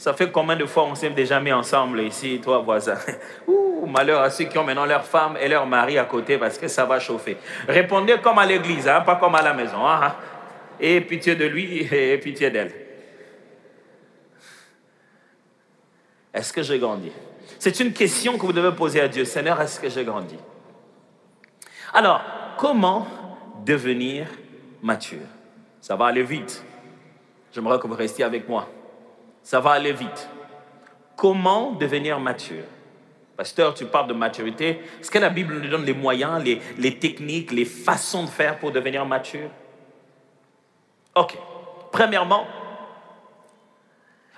Ça 0.00 0.14
fait 0.14 0.30
combien 0.30 0.56
de 0.56 0.64
fois 0.64 0.84
on 0.84 0.94
s'est 0.94 1.10
déjà 1.10 1.40
mis 1.40 1.52
ensemble 1.52 2.00
ici, 2.00 2.40
toi 2.42 2.60
voisin? 2.60 2.96
Ouh, 3.46 3.84
malheur 3.84 4.22
à 4.22 4.30
ceux 4.30 4.44
qui 4.44 4.56
ont 4.56 4.64
maintenant 4.64 4.86
leur 4.86 5.04
femme 5.04 5.36
et 5.38 5.46
leur 5.46 5.66
mari 5.66 5.98
à 5.98 6.06
côté 6.06 6.38
parce 6.38 6.56
que 6.56 6.68
ça 6.68 6.86
va 6.86 6.98
chauffer. 6.98 7.36
Répondez 7.68 8.16
comme 8.22 8.38
à 8.38 8.46
l'église, 8.46 8.88
hein, 8.88 9.02
pas 9.02 9.16
comme 9.16 9.34
à 9.34 9.42
la 9.42 9.52
maison. 9.52 9.86
Hein, 9.86 10.00
hein. 10.02 10.14
Et 10.80 11.02
pitié 11.02 11.34
de 11.34 11.44
lui 11.44 11.80
et 11.92 12.16
pitié 12.16 12.50
d'elle. 12.50 12.72
Est-ce 16.32 16.50
que 16.54 16.62
j'ai 16.62 16.78
grandi? 16.78 17.12
C'est 17.58 17.78
une 17.80 17.92
question 17.92 18.38
que 18.38 18.46
vous 18.46 18.54
devez 18.54 18.74
poser 18.74 19.02
à 19.02 19.08
Dieu. 19.08 19.26
Seigneur, 19.26 19.60
est-ce 19.60 19.78
que 19.78 19.90
j'ai 19.90 20.06
grandi? 20.06 20.38
Alors, 21.92 22.22
comment 22.56 23.06
devenir 23.66 24.28
mature? 24.80 25.28
Ça 25.78 25.94
va 25.94 26.06
aller 26.06 26.22
vite. 26.22 26.64
J'aimerais 27.52 27.78
que 27.78 27.86
vous 27.86 27.96
restiez 27.96 28.24
avec 28.24 28.48
moi 28.48 28.66
ça 29.42 29.60
va 29.60 29.72
aller 29.72 29.92
vite. 29.92 30.28
Comment 31.16 31.72
devenir 31.72 32.18
mature? 32.20 32.64
Pasteur, 33.36 33.74
tu 33.74 33.86
parles 33.86 34.08
de 34.08 34.12
maturité. 34.12 34.80
Est-ce 35.00 35.10
que 35.10 35.18
la 35.18 35.30
Bible 35.30 35.58
nous 35.60 35.68
donne 35.68 35.84
les 35.84 35.94
moyens, 35.94 36.44
les, 36.44 36.98
techniques, 36.98 37.52
les 37.52 37.64
façons 37.64 38.24
de 38.24 38.28
faire 38.28 38.58
pour 38.58 38.70
devenir 38.70 39.06
mature? 39.06 39.48
Ok. 41.14 41.38
Premièrement, 41.90 42.46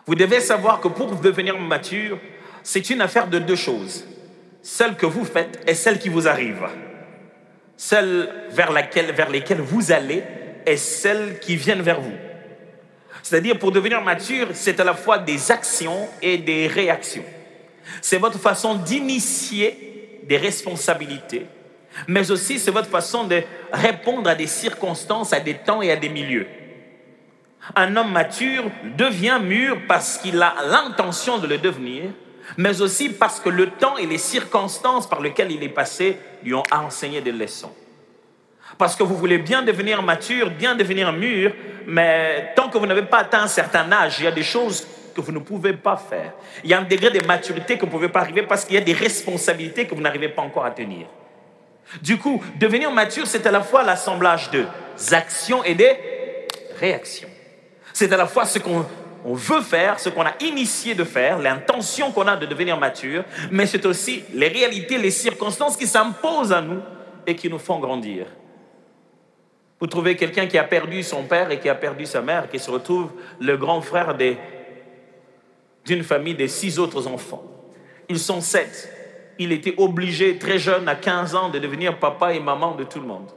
vous 0.06 0.14
devez 0.14 0.40
savoir 0.40 0.80
que 0.80 0.88
pour 0.88 1.16
devenir 1.16 1.58
mature, 1.58 2.18
c'est 2.62 2.90
une 2.90 3.00
affaire 3.00 3.26
de 3.26 3.38
deux 3.38 3.56
choses. 3.56 4.06
Celle 4.62 4.96
que 4.96 5.06
vous 5.06 5.24
faites 5.24 5.62
et 5.66 5.74
celle 5.74 5.98
qui 5.98 6.08
vous 6.08 6.28
arrive. 6.28 6.64
Celle 7.76 8.32
vers, 8.50 8.70
laquelle, 8.70 9.12
vers 9.12 9.30
lesquelles 9.30 9.60
vous 9.60 9.90
allez 9.90 10.22
et 10.64 10.76
celle 10.76 11.40
qui 11.40 11.56
viennent 11.56 11.82
vers 11.82 12.00
vous. 12.00 12.14
C'est-à-dire, 13.22 13.58
pour 13.58 13.72
devenir 13.72 14.02
mature, 14.02 14.48
c'est 14.52 14.78
à 14.80 14.84
la 14.84 14.94
fois 14.94 15.18
des 15.18 15.50
actions 15.50 16.08
et 16.20 16.38
des 16.38 16.66
réactions. 16.66 17.24
C'est 18.00 18.18
votre 18.18 18.38
façon 18.38 18.74
d'initier 18.74 20.20
des 20.24 20.36
responsabilités, 20.36 21.46
mais 22.06 22.30
aussi 22.30 22.58
c'est 22.58 22.70
votre 22.70 22.88
façon 22.88 23.24
de 23.24 23.42
répondre 23.72 24.28
à 24.30 24.34
des 24.34 24.46
circonstances, 24.46 25.32
à 25.32 25.40
des 25.40 25.54
temps 25.54 25.82
et 25.82 25.90
à 25.90 25.96
des 25.96 26.08
milieux. 26.08 26.46
Un 27.76 27.94
homme 27.96 28.12
mature 28.12 28.64
devient 28.96 29.38
mûr 29.42 29.78
parce 29.86 30.18
qu'il 30.18 30.40
a 30.42 30.54
l'intention 30.68 31.38
de 31.38 31.46
le 31.46 31.58
devenir, 31.58 32.04
mais 32.56 32.80
aussi 32.80 33.08
parce 33.08 33.38
que 33.40 33.48
le 33.48 33.70
temps 33.70 33.96
et 33.96 34.06
les 34.06 34.18
circonstances 34.18 35.08
par 35.08 35.20
lesquelles 35.20 35.52
il 35.52 35.62
est 35.62 35.68
passé 35.68 36.18
lui 36.42 36.54
ont 36.54 36.64
enseigné 36.72 37.20
des 37.20 37.32
leçons. 37.32 37.72
Parce 38.78 38.96
que 38.96 39.02
vous 39.02 39.16
voulez 39.16 39.38
bien 39.38 39.62
devenir 39.62 40.02
mature, 40.02 40.50
bien 40.50 40.74
devenir 40.74 41.12
mûr, 41.12 41.52
mais 41.86 42.52
tant 42.56 42.68
que 42.68 42.78
vous 42.78 42.86
n'avez 42.86 43.02
pas 43.02 43.18
atteint 43.18 43.42
un 43.42 43.48
certain 43.48 43.90
âge, 43.92 44.16
il 44.18 44.24
y 44.24 44.28
a 44.28 44.32
des 44.32 44.42
choses 44.42 44.86
que 45.14 45.20
vous 45.20 45.32
ne 45.32 45.38
pouvez 45.38 45.74
pas 45.74 45.96
faire. 45.96 46.32
Il 46.64 46.70
y 46.70 46.74
a 46.74 46.78
un 46.78 46.84
degré 46.84 47.10
de 47.10 47.24
maturité 47.26 47.74
que 47.76 47.80
vous 47.80 47.86
ne 47.86 47.92
pouvez 47.92 48.08
pas 48.08 48.20
arriver 48.20 48.42
parce 48.42 48.64
qu'il 48.64 48.74
y 48.74 48.78
a 48.78 48.82
des 48.82 48.92
responsabilités 48.92 49.86
que 49.86 49.94
vous 49.94 50.00
n'arrivez 50.00 50.28
pas 50.28 50.42
encore 50.42 50.64
à 50.64 50.70
tenir. 50.70 51.06
Du 52.00 52.18
coup, 52.18 52.42
devenir 52.58 52.90
mature, 52.90 53.26
c'est 53.26 53.46
à 53.46 53.50
la 53.50 53.60
fois 53.60 53.82
l'assemblage 53.82 54.50
de 54.50 54.64
actions 55.12 55.62
et 55.64 55.74
des 55.74 55.96
réactions. 56.78 57.28
C'est 57.92 58.10
à 58.12 58.16
la 58.16 58.26
fois 58.26 58.46
ce 58.46 58.58
qu'on 58.58 58.86
veut 59.24 59.60
faire, 59.60 60.00
ce 60.00 60.08
qu'on 60.08 60.24
a 60.24 60.32
initié 60.40 60.94
de 60.94 61.04
faire, 61.04 61.38
l'intention 61.38 62.10
qu'on 62.12 62.26
a 62.26 62.36
de 62.36 62.46
devenir 62.46 62.78
mature, 62.78 63.24
mais 63.50 63.66
c'est 63.66 63.84
aussi 63.84 64.24
les 64.32 64.48
réalités, 64.48 64.96
les 64.96 65.10
circonstances 65.10 65.76
qui 65.76 65.86
s'imposent 65.86 66.52
à 66.52 66.62
nous 66.62 66.80
et 67.26 67.36
qui 67.36 67.48
nous 67.48 67.58
font 67.58 67.78
grandir. 67.78 68.26
Vous 69.82 69.88
trouvez 69.88 70.14
quelqu'un 70.14 70.46
qui 70.46 70.56
a 70.58 70.62
perdu 70.62 71.02
son 71.02 71.24
père 71.24 71.50
et 71.50 71.58
qui 71.58 71.68
a 71.68 71.74
perdu 71.74 72.06
sa 72.06 72.22
mère, 72.22 72.48
qui 72.48 72.60
se 72.60 72.70
retrouve 72.70 73.10
le 73.40 73.56
grand 73.56 73.80
frère 73.80 74.16
d'une 75.84 76.04
famille 76.04 76.36
de 76.36 76.46
six 76.46 76.78
autres 76.78 77.08
enfants. 77.08 77.42
Ils 78.08 78.20
sont 78.20 78.40
sept. 78.40 78.88
Il 79.40 79.50
était 79.50 79.74
obligé, 79.78 80.38
très 80.38 80.60
jeune, 80.60 80.86
à 80.86 80.94
15 80.94 81.34
ans, 81.34 81.48
de 81.48 81.58
devenir 81.58 81.98
papa 81.98 82.32
et 82.32 82.38
maman 82.38 82.76
de 82.76 82.84
tout 82.84 83.00
le 83.00 83.06
monde. 83.06 83.28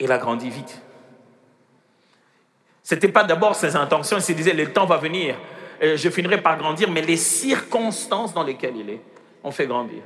Il 0.00 0.10
a 0.10 0.16
grandi 0.16 0.48
vite. 0.48 0.80
Ce 2.82 2.94
n'était 2.94 3.08
pas 3.08 3.24
d'abord 3.24 3.56
ses 3.56 3.76
intentions, 3.76 4.16
il 4.16 4.22
se 4.22 4.32
disait, 4.32 4.54
le 4.54 4.72
temps 4.72 4.86
va 4.86 4.96
venir, 4.96 5.36
je 5.82 6.08
finirai 6.08 6.40
par 6.40 6.56
grandir, 6.56 6.90
mais 6.90 7.02
les 7.02 7.18
circonstances 7.18 8.32
dans 8.32 8.42
lesquelles 8.42 8.78
il 8.78 8.88
est 8.88 9.02
ont 9.44 9.50
fait 9.50 9.66
grandir. 9.66 10.02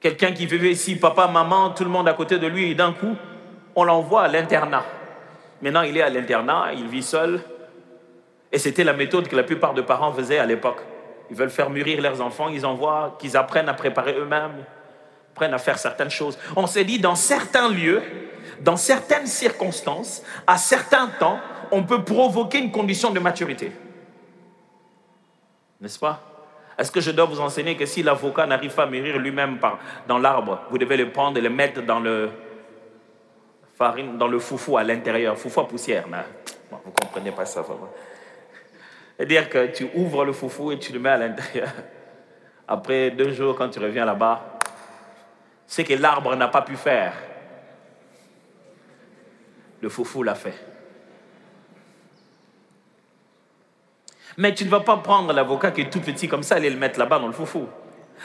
Quelqu'un 0.00 0.32
qui 0.32 0.46
vivait 0.46 0.70
ici, 0.70 0.96
papa, 0.96 1.26
maman, 1.26 1.70
tout 1.70 1.84
le 1.84 1.90
monde 1.90 2.08
à 2.08 2.12
côté 2.12 2.38
de 2.38 2.46
lui, 2.46 2.70
et 2.70 2.74
d'un 2.74 2.92
coup, 2.92 3.16
on 3.74 3.84
l'envoie 3.84 4.22
à 4.22 4.28
l'internat. 4.28 4.84
Maintenant, 5.62 5.82
il 5.82 5.96
est 5.96 6.02
à 6.02 6.10
l'internat, 6.10 6.72
il 6.74 6.86
vit 6.86 7.02
seul. 7.02 7.40
Et 8.52 8.58
c'était 8.58 8.84
la 8.84 8.92
méthode 8.92 9.28
que 9.28 9.36
la 9.36 9.42
plupart 9.42 9.74
de 9.74 9.82
parents 9.82 10.12
faisaient 10.12 10.38
à 10.38 10.46
l'époque. 10.46 10.80
Ils 11.30 11.36
veulent 11.36 11.50
faire 11.50 11.70
mûrir 11.70 12.00
leurs 12.00 12.20
enfants, 12.20 12.48
ils 12.48 12.64
envoient 12.64 13.16
qu'ils 13.18 13.36
apprennent 13.36 13.68
à 13.68 13.74
préparer 13.74 14.14
eux-mêmes, 14.16 14.64
apprennent 15.32 15.54
à 15.54 15.58
faire 15.58 15.78
certaines 15.78 16.10
choses. 16.10 16.38
On 16.54 16.66
s'est 16.66 16.84
dit, 16.84 17.00
dans 17.00 17.16
certains 17.16 17.68
lieux, 17.68 18.02
dans 18.60 18.76
certaines 18.76 19.26
circonstances, 19.26 20.22
à 20.46 20.56
certains 20.56 21.08
temps, 21.18 21.40
on 21.72 21.82
peut 21.82 22.04
provoquer 22.04 22.58
une 22.58 22.70
condition 22.70 23.10
de 23.10 23.18
maturité. 23.18 23.72
N'est-ce 25.80 25.98
pas? 25.98 26.35
Est-ce 26.78 26.92
que 26.92 27.00
je 27.00 27.10
dois 27.10 27.24
vous 27.24 27.40
enseigner 27.40 27.76
que 27.76 27.86
si 27.86 28.02
l'avocat 28.02 28.46
n'arrive 28.46 28.74
pas 28.74 28.82
à 28.82 28.86
mûrir 28.86 29.18
lui-même 29.18 29.58
dans 30.06 30.18
l'arbre, 30.18 30.60
vous 30.70 30.76
devez 30.78 30.96
le 30.96 31.10
prendre 31.10 31.38
et 31.38 31.40
le 31.40 31.48
mettre 31.48 31.82
dans 31.82 32.00
le 32.00 32.30
farine, 33.74 34.18
dans 34.18 34.28
le 34.28 34.38
foufou 34.38 34.76
à 34.76 34.84
l'intérieur, 34.84 35.38
foufou 35.38 35.60
à 35.60 35.68
poussière. 35.68 36.04
vous 36.06 36.76
ne 36.84 36.92
comprenez 36.92 37.30
pas 37.30 37.46
ça 37.46 37.62
vraiment. 37.62 37.88
C'est-à-dire 39.16 39.48
que 39.48 39.66
tu 39.68 39.88
ouvres 39.94 40.24
le 40.24 40.32
foufou 40.32 40.72
et 40.72 40.78
tu 40.78 40.92
le 40.92 40.98
mets 40.98 41.10
à 41.10 41.16
l'intérieur. 41.16 41.68
Après 42.68 43.10
deux 43.10 43.32
jours, 43.32 43.56
quand 43.56 43.70
tu 43.70 43.78
reviens 43.78 44.04
là-bas, 44.04 44.58
ce 45.66 45.82
que 45.82 45.94
l'arbre 45.94 46.36
n'a 46.36 46.48
pas 46.48 46.62
pu 46.62 46.76
faire, 46.76 47.14
le 49.80 49.88
foufou 49.88 50.22
l'a 50.22 50.34
fait. 50.34 50.75
Mais 54.36 54.54
tu 54.54 54.64
ne 54.64 54.70
vas 54.70 54.80
pas 54.80 54.96
prendre 54.98 55.32
l'avocat 55.32 55.70
qui 55.70 55.82
est 55.82 55.90
tout 55.90 56.00
petit 56.00 56.28
comme 56.28 56.42
ça 56.42 56.58
et 56.58 56.70
le 56.70 56.76
mettre 56.76 56.98
là-bas 56.98 57.18
dans 57.18 57.26
le 57.26 57.32
foufou. 57.32 57.66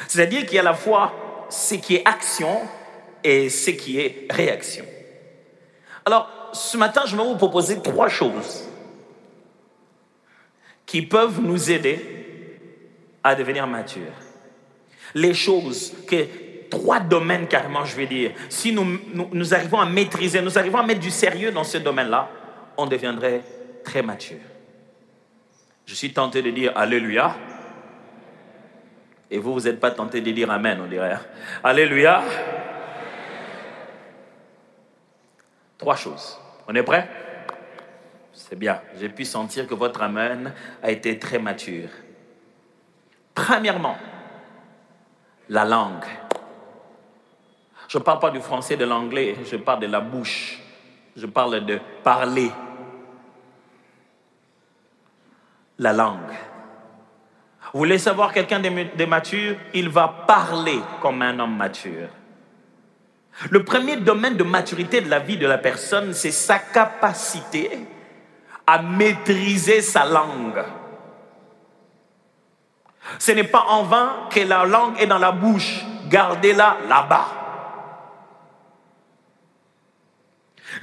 C'est-à-dire 0.07 0.45
qu'il 0.45 0.55
y 0.55 0.57
a 0.57 0.61
à 0.61 0.65
la 0.65 0.73
fois 0.73 1.13
ce 1.49 1.75
qui 1.75 1.95
est 1.95 2.07
action 2.07 2.61
et 3.23 3.49
ce 3.49 3.71
qui 3.71 3.99
est 3.99 4.27
réaction. 4.29 4.85
Alors, 6.05 6.29
ce 6.53 6.77
matin, 6.77 7.03
je 7.05 7.15
vais 7.15 7.23
vous 7.23 7.35
proposer 7.35 7.81
trois 7.81 8.09
choses 8.09 8.67
qui 10.85 11.01
peuvent 11.01 11.39
nous 11.41 11.71
aider 11.71 12.21
à 13.23 13.35
devenir 13.35 13.67
matures. 13.67 14.01
Les 15.13 15.33
choses 15.33 15.93
que 16.07 16.25
trois 16.69 16.99
domaines 16.99 17.47
carrément, 17.47 17.85
je 17.85 17.95
vais 17.95 18.07
dire. 18.07 18.31
Si 18.49 18.73
nous, 18.73 18.99
nous, 19.13 19.53
arrivons 19.53 19.79
à 19.79 19.85
maîtriser, 19.85 20.41
nous 20.41 20.57
arrivons 20.57 20.79
à 20.79 20.85
mettre 20.85 21.01
du 21.01 21.11
sérieux 21.11 21.51
dans 21.51 21.63
ce 21.63 21.77
domaine-là, 21.77 22.29
on 22.77 22.87
deviendrait 22.87 23.41
très 23.83 24.01
mature. 24.01 24.39
Je 25.85 25.93
suis 25.93 26.13
tenté 26.13 26.41
de 26.41 26.51
dire 26.51 26.71
Alléluia. 26.75 27.35
Et 29.29 29.37
vous, 29.39 29.53
vous 29.53 29.61
n'êtes 29.61 29.79
pas 29.79 29.91
tenté 29.91 30.21
de 30.21 30.31
dire 30.31 30.51
Amen, 30.51 30.79
on 30.83 30.87
dirait. 30.87 31.13
Hein. 31.13 31.21
Alléluia. 31.63 32.21
Trois 35.77 35.95
choses. 35.95 36.37
On 36.67 36.75
est 36.75 36.83
prêt? 36.83 37.09
C'est 38.33 38.57
bien. 38.57 38.81
J'ai 38.99 39.09
pu 39.09 39.25
sentir 39.25 39.67
que 39.67 39.73
votre 39.73 40.01
Amen 40.01 40.53
a 40.83 40.91
été 40.91 41.17
très 41.17 41.39
mature. 41.39 41.89
Premièrement, 43.33 43.97
la 45.49 45.65
langue. 45.65 46.05
Je 47.87 47.97
ne 47.97 48.03
parle 48.03 48.19
pas 48.19 48.31
du 48.31 48.39
français, 48.39 48.77
de 48.77 48.85
l'anglais, 48.85 49.35
je 49.43 49.57
parle 49.57 49.81
de 49.81 49.87
la 49.87 49.99
bouche. 49.99 50.59
Je 51.15 51.25
parle 51.25 51.65
de 51.65 51.79
parler. 52.03 52.51
La 55.81 55.93
langue. 55.93 56.31
Vous 57.73 57.79
voulez 57.79 57.97
savoir 57.97 58.31
quelqu'un 58.31 58.59
de 58.59 59.05
mature? 59.05 59.55
Il 59.73 59.89
va 59.89 60.07
parler 60.27 60.79
comme 61.01 61.23
un 61.23 61.39
homme 61.39 61.57
mature. 61.57 62.07
Le 63.49 63.65
premier 63.65 63.97
domaine 63.97 64.37
de 64.37 64.43
maturité 64.43 65.01
de 65.01 65.09
la 65.09 65.17
vie 65.17 65.37
de 65.37 65.47
la 65.47 65.57
personne, 65.57 66.13
c'est 66.13 66.29
sa 66.29 66.59
capacité 66.59 67.79
à 68.67 68.79
maîtriser 68.79 69.81
sa 69.81 70.05
langue. 70.05 70.63
Ce 73.17 73.31
n'est 73.31 73.43
pas 73.43 73.65
en 73.67 73.81
vain 73.81 74.27
que 74.29 74.41
la 74.41 74.65
langue 74.65 75.01
est 75.01 75.07
dans 75.07 75.17
la 75.17 75.31
bouche. 75.31 75.83
Gardez-la 76.09 76.77
là-bas. 76.87 77.25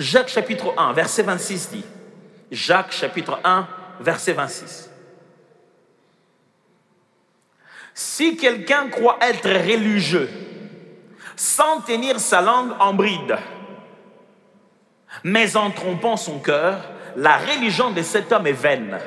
Jacques 0.01 0.29
chapitre 0.29 0.75
1, 0.77 0.93
verset 0.93 1.23
26 1.23 1.71
dit, 1.71 1.85
Jacques 2.51 2.93
chapitre 2.93 3.39
1, 3.45 3.69
verset 4.01 4.33
26. 4.33 4.88
Si 8.01 8.37
quelqu'un 8.37 8.91
croit 8.91 9.19
être 9.21 9.49
religieux 9.49 10.31
sans 11.35 11.81
tenir 11.81 12.21
sa 12.21 12.41
langue 12.41 12.71
en 12.79 12.95
bride, 12.95 13.37
mais 15.25 15.57
en 15.57 15.73
trompant 15.73 16.17
son 16.17 16.39
cœur, 16.39 16.93
la 17.17 17.39
religion 17.39 17.91
de 17.91 18.03
cet 18.03 18.31
homme 18.31 18.47
est 18.47 18.53
vaine. 18.53 19.01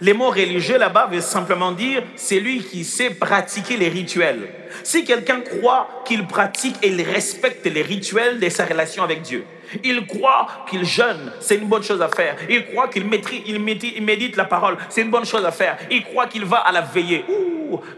Les 0.00 0.12
mots 0.12 0.30
religieux 0.30 0.78
là-bas 0.78 1.08
veulent 1.10 1.22
simplement 1.22 1.72
dire 1.72 2.02
c'est 2.16 2.40
lui 2.40 2.62
qui 2.62 2.84
sait 2.84 3.10
pratiquer 3.10 3.76
les 3.76 3.88
rituels. 3.88 4.48
Si 4.82 5.04
quelqu'un 5.04 5.40
croit 5.40 5.88
qu'il 6.04 6.26
pratique 6.26 6.76
et 6.82 6.88
il 6.88 7.02
respecte 7.02 7.66
les 7.66 7.82
rituels 7.82 8.38
de 8.38 8.48
sa 8.48 8.66
relation 8.66 9.02
avec 9.02 9.22
Dieu, 9.22 9.44
il 9.82 10.06
croit 10.06 10.46
qu'il 10.68 10.84
jeûne, 10.84 11.32
c'est 11.40 11.56
une 11.56 11.66
bonne 11.66 11.82
chose 11.82 12.02
à 12.02 12.08
faire. 12.08 12.36
Il 12.48 12.66
croit 12.66 12.88
qu'il 12.88 13.06
médite, 13.06 13.42
il 13.46 14.02
médite, 14.02 14.36
la 14.36 14.44
parole, 14.44 14.76
c'est 14.88 15.02
une 15.02 15.10
bonne 15.10 15.24
chose 15.24 15.44
à 15.44 15.52
faire. 15.52 15.76
Il 15.90 16.04
croit 16.04 16.26
qu'il 16.26 16.44
va 16.44 16.58
à 16.58 16.72
la 16.72 16.82
veillée. 16.82 17.24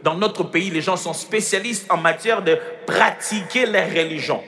dans 0.02 0.14
notre 0.14 0.44
pays, 0.44 0.70
les 0.70 0.80
gens 0.80 0.96
sont 0.96 1.12
spécialistes 1.12 1.86
en 1.90 1.98
matière 1.98 2.42
de 2.42 2.58
pratiquer 2.86 3.66
la 3.66 3.84
religion. 3.84 4.42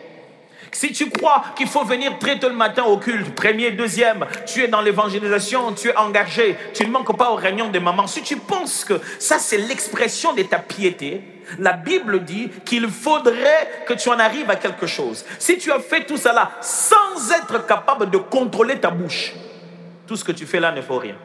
Si 0.72 0.92
tu 0.92 1.11
crois 1.11 1.44
qu'il 1.56 1.66
faut 1.66 1.85
venir 1.85 2.18
très 2.18 2.38
tôt 2.38 2.48
le 2.48 2.54
matin 2.54 2.85
au 2.85 2.98
culte, 2.98 3.35
premier, 3.35 3.72
deuxième, 3.72 4.26
tu 4.46 4.62
es 4.62 4.68
dans 4.68 4.80
l'évangélisation, 4.80 5.72
tu 5.72 5.88
es 5.88 5.96
engagé, 5.96 6.56
tu 6.74 6.87
ne 6.87 6.90
manques 6.90 7.16
pas 7.16 7.30
aux 7.33 7.37
réunions 7.37 7.68
des 7.68 7.80
mamans. 7.80 8.06
Si 8.06 8.22
tu 8.22 8.37
penses 8.37 8.85
que 8.85 9.00
ça 9.18 9.38
c'est 9.38 9.59
l'expression 9.59 10.33
de 10.33 10.42
ta 10.42 10.59
piété, 10.59 11.22
la 11.59 11.72
Bible 11.72 12.24
dit 12.24 12.48
qu'il 12.64 12.88
faudrait 12.88 13.85
que 13.87 13.94
tu 13.94 14.09
en 14.09 14.18
arrives 14.18 14.50
à 14.50 14.56
quelque 14.56 14.87
chose. 14.87 15.24
Si 15.38 15.59
tu 15.59 15.72
as 15.72 15.80
fait 15.80 16.04
tout 16.04 16.16
cela 16.16 16.52
sans 16.61 17.33
être 17.33 17.66
capable 17.66 18.11
de 18.11 18.18
contrôler 18.18 18.78
ta 18.78 18.90
bouche, 18.90 19.35
tout 20.06 20.16
ce 20.16 20.24
que 20.24 20.33
tu 20.33 20.46
fais 20.46 20.61
là 20.61 20.70
ne 20.70 20.83
faut 20.83 20.98
rien. 20.98 21.16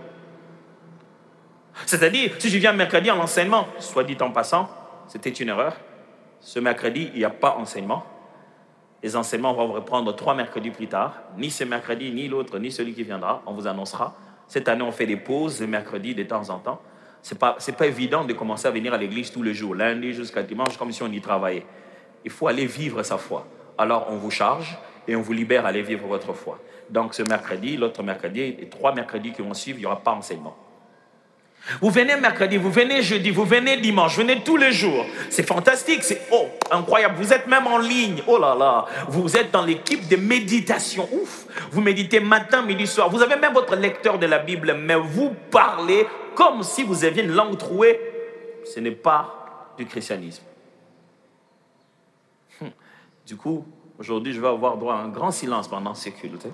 C'est-à-dire, 1.86 2.32
si 2.40 2.50
tu 2.50 2.58
viens 2.58 2.72
mercredi 2.72 3.12
en 3.12 3.20
enseignement, 3.20 3.68
soit 3.80 4.04
dit 4.04 4.18
en 4.22 4.32
passant, 4.32 4.70
c'était 5.08 5.30
une 5.30 5.50
erreur. 5.50 5.76
Ce 6.40 6.60
mercredi, 6.60 7.12
il 7.14 7.20
n'y 7.20 7.26
a 7.26 7.30
pas 7.30 7.58
enseignement. 7.60 8.06
Les 9.06 9.16
enseignements 9.16 9.54
vont 9.54 9.72
reprendre 9.72 10.16
trois 10.16 10.34
mercredis 10.34 10.72
plus 10.72 10.88
tard. 10.88 11.14
Ni 11.38 11.52
ce 11.52 11.64
mercredi, 11.64 12.12
ni 12.12 12.28
l'autre, 12.28 12.58
ni 12.58 12.72
celui 12.72 12.96
qui 12.96 13.04
viendra. 13.04 13.44
On 13.46 13.54
vous 13.54 13.68
annoncera. 13.68 14.16
Cette 14.48 14.68
année, 14.68 14.82
on 14.82 14.92
fait 14.92 15.06
des 15.06 15.16
pauses 15.16 15.62
le 15.62 15.68
mercredi 15.68 16.16
de 16.16 16.24
temps 16.24 16.50
en 16.50 16.58
temps. 16.58 16.82
Ce 17.22 17.36
n'est 17.36 17.38
pas, 17.38 17.86
évident 17.86 18.26
de 18.26 18.34
commencer 18.34 18.68
à 18.68 18.72
venir 18.72 18.96
à 18.96 18.98
l'église 18.98 19.32
tous 19.32 19.44
les 19.44 19.54
jours, 19.54 19.76
lundi 19.76 20.12
jusqu'à 20.14 20.42
dimanche, 20.42 20.76
comme 20.78 20.92
si 20.92 21.04
on 21.04 21.12
y 21.12 21.22
travaillait. 21.22 21.68
Il 22.24 22.32
faut 22.32 22.48
aller 22.48 22.66
vivre 22.66 23.04
sa 23.04 23.20
foi. 23.20 23.46
Alors, 23.78 24.08
on 24.10 24.16
vous 24.16 24.32
charge 24.32 24.76
et 25.08 25.16
on 25.16 25.22
vous 25.22 25.34
libère 25.34 25.68
à 25.68 25.70
aller 25.70 25.84
vivre 25.84 26.08
votre 26.08 26.34
foi. 26.34 26.58
Donc, 26.90 27.14
ce 27.14 27.22
mercredi, 27.22 27.78
l'autre 27.78 28.02
mercredi, 28.02 28.42
et 28.42 28.70
trois 28.70 28.96
mercredis 28.96 29.34
qui 29.34 29.44
vont 29.44 29.54
suivre, 29.54 29.78
il 29.78 29.82
n'y 29.82 29.86
aura 29.86 30.02
pas 30.02 30.14
enseignement. 30.14 30.58
Vous 31.82 31.90
venez 31.90 32.16
mercredi, 32.16 32.58
vous 32.58 32.72
venez 32.72 33.02
jeudi, 33.02 33.32
vous 33.32 33.44
venez 33.44 33.78
dimanche, 33.78 34.16
vous 34.16 34.22
venez 34.22 34.44
tous 34.44 34.58
les 34.58 34.72
jours. 34.72 35.06
C'est 35.30 35.48
fantastique, 35.48 36.04
c'est 36.04 36.22
oh, 36.32 36.48
incroyable. 36.70 37.16
Vous 37.18 37.34
êtes 37.34 37.48
même 37.48 37.66
en 37.66 37.80
ligne. 37.80 38.22
Oh 38.28 38.38
là 38.38 38.56
là, 38.56 38.86
vous 39.08 39.36
êtes 39.36 39.52
dans 39.52 39.66
l'équipe 39.66 40.08
de 40.08 40.16
méditation. 40.16 41.10
Ouf, 41.12 41.46
vous 41.72 41.82
méditez 41.82 42.20
matin, 42.20 42.62
midi, 42.62 42.86
soir. 42.86 43.10
Vous 43.10 43.22
avez 43.22 43.36
même 43.36 43.54
votre 43.54 43.76
lecteur 43.76 44.20
de 44.20 44.28
la 44.28 44.40
Bible, 44.40 44.76
mais 44.80 44.96
vous 44.96 45.34
parlez 45.50 46.06
comme 46.36 46.62
si 46.62 46.84
vous 46.84 47.04
aviez 47.04 47.24
une 47.24 47.34
langue 47.34 47.58
trouée. 47.58 48.00
Ce 48.64 48.80
n'est 48.80 48.92
pas 48.92 49.74
du 49.78 49.86
christianisme. 49.86 50.44
Hum. 52.62 52.70
Du 53.26 53.36
coup, 53.38 53.66
aujourd'hui, 53.98 54.34
je 54.34 54.40
vais 54.40 54.48
avoir 54.48 54.78
droit 54.78 54.94
à 54.94 54.98
un 54.98 55.10
grand 55.10 55.32
silence 55.32 55.68
pendant 55.68 55.96
ces 55.96 56.12
cultes. 56.12 56.48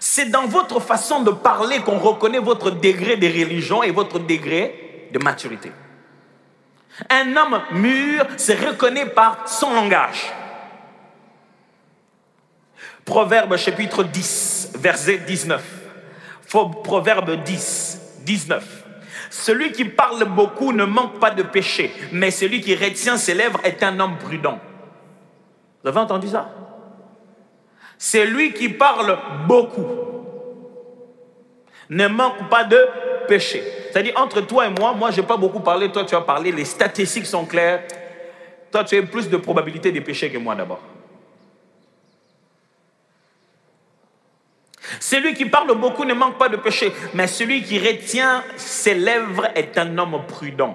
C'est 0.00 0.30
dans 0.30 0.46
votre 0.46 0.80
façon 0.80 1.22
de 1.22 1.30
parler 1.30 1.80
qu'on 1.80 1.98
reconnaît 1.98 2.38
votre 2.38 2.70
degré 2.70 3.18
de 3.18 3.26
religion 3.26 3.82
et 3.82 3.90
votre 3.90 4.18
degré 4.18 5.08
de 5.12 5.18
maturité. 5.18 5.70
Un 7.10 7.36
homme 7.36 7.60
mûr 7.72 8.24
se 8.38 8.52
reconnaît 8.52 9.06
par 9.06 9.46
son 9.46 9.74
langage. 9.74 10.32
Proverbe 13.04 13.56
chapitre 13.58 14.02
10, 14.02 14.72
verset 14.76 15.18
19. 15.18 15.62
Proverbe 16.82 17.42
10, 17.44 18.22
19. 18.24 18.84
Celui 19.28 19.72
qui 19.72 19.84
parle 19.84 20.24
beaucoup 20.24 20.72
ne 20.72 20.84
manque 20.84 21.20
pas 21.20 21.30
de 21.30 21.42
péché, 21.42 21.92
mais 22.10 22.30
celui 22.30 22.62
qui 22.62 22.74
retient 22.74 23.18
ses 23.18 23.34
lèvres 23.34 23.60
est 23.64 23.82
un 23.82 24.00
homme 24.00 24.16
prudent. 24.16 24.58
Vous 25.82 25.88
avez 25.90 26.00
entendu 26.00 26.28
ça? 26.28 26.48
C'est 28.02 28.24
lui 28.24 28.54
qui 28.54 28.70
parle 28.70 29.18
beaucoup. 29.46 29.86
Ne 31.90 32.08
manque 32.08 32.48
pas 32.48 32.64
de 32.64 32.88
péché. 33.28 33.62
C'est-à-dire, 33.92 34.14
entre 34.16 34.40
toi 34.40 34.66
et 34.66 34.70
moi, 34.70 34.94
moi, 34.94 35.10
je 35.10 35.20
n'ai 35.20 35.26
pas 35.26 35.36
beaucoup 35.36 35.60
parlé, 35.60 35.92
toi, 35.92 36.06
tu 36.06 36.14
as 36.14 36.22
parlé, 36.22 36.50
les 36.50 36.64
statistiques 36.64 37.26
sont 37.26 37.44
claires. 37.44 37.82
Toi, 38.72 38.84
tu 38.84 38.96
as 38.96 39.02
plus 39.02 39.28
de 39.28 39.36
probabilité 39.36 39.92
de 39.92 40.00
pécher 40.00 40.30
que 40.30 40.38
moi 40.38 40.54
d'abord. 40.54 40.80
Celui 44.98 45.34
qui 45.34 45.44
parle 45.44 45.74
beaucoup 45.74 46.06
ne 46.06 46.14
manque 46.14 46.38
pas 46.38 46.48
de 46.48 46.56
péché, 46.56 46.90
mais 47.12 47.26
celui 47.26 47.62
qui 47.62 47.78
retient 47.78 48.42
ses 48.56 48.94
lèvres 48.94 49.48
est 49.54 49.76
un 49.76 49.98
homme 49.98 50.22
prudent. 50.26 50.74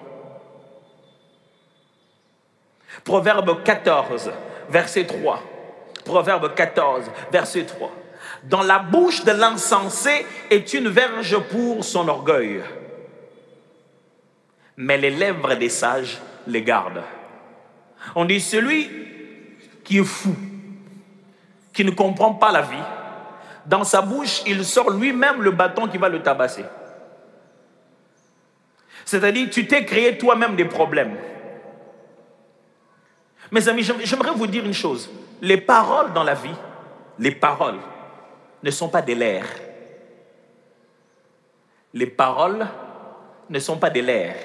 Proverbe 3.03 3.63
14, 3.63 4.31
verset 4.69 5.05
3. 5.05 5.54
Proverbe 6.05 6.53
14, 6.53 7.05
verset 7.31 7.65
3. 7.65 7.91
Dans 8.43 8.61
la 8.61 8.79
bouche 8.79 9.25
de 9.25 9.31
l'insensé 9.31 10.25
est 10.49 10.73
une 10.73 10.87
verge 10.87 11.37
pour 11.49 11.83
son 11.83 12.07
orgueil, 12.07 12.61
mais 14.77 14.97
les 14.97 15.09
lèvres 15.09 15.55
des 15.55 15.69
sages 15.69 16.19
les 16.47 16.61
gardent. 16.61 17.03
On 18.13 18.25
dit 18.25 18.39
celui 18.39 18.89
qui 19.83 19.97
est 19.97 20.03
fou, 20.03 20.35
qui 21.73 21.83
ne 21.83 21.91
comprend 21.91 22.33
pas 22.33 22.51
la 22.51 22.61
vie, 22.61 22.77
dans 23.65 23.83
sa 23.83 24.01
bouche, 24.01 24.43
il 24.45 24.63
sort 24.63 24.91
lui-même 24.91 25.41
le 25.41 25.49
bâton 25.49 25.87
qui 25.87 25.97
va 25.97 26.07
le 26.07 26.21
tabasser. 26.21 26.65
C'est-à-dire, 29.05 29.49
tu 29.49 29.65
t'es 29.65 29.85
créé 29.85 30.17
toi-même 30.17 30.55
des 30.55 30.65
problèmes. 30.65 31.17
Mes 33.51 33.67
amis, 33.67 33.83
j'aimerais 34.03 34.31
vous 34.31 34.47
dire 34.47 34.65
une 34.65 34.73
chose. 34.73 35.09
Les 35.41 35.57
paroles 35.57 36.13
dans 36.13 36.23
la 36.23 36.33
vie, 36.33 36.55
les 37.19 37.31
paroles 37.31 37.79
ne 38.63 38.71
sont 38.71 38.89
pas 38.89 39.01
des 39.01 39.15
l'air. 39.15 39.45
Les 41.93 42.07
paroles 42.07 42.65
ne 43.49 43.59
sont 43.59 43.77
pas 43.77 43.89
des 43.89 44.01
l'air. 44.01 44.35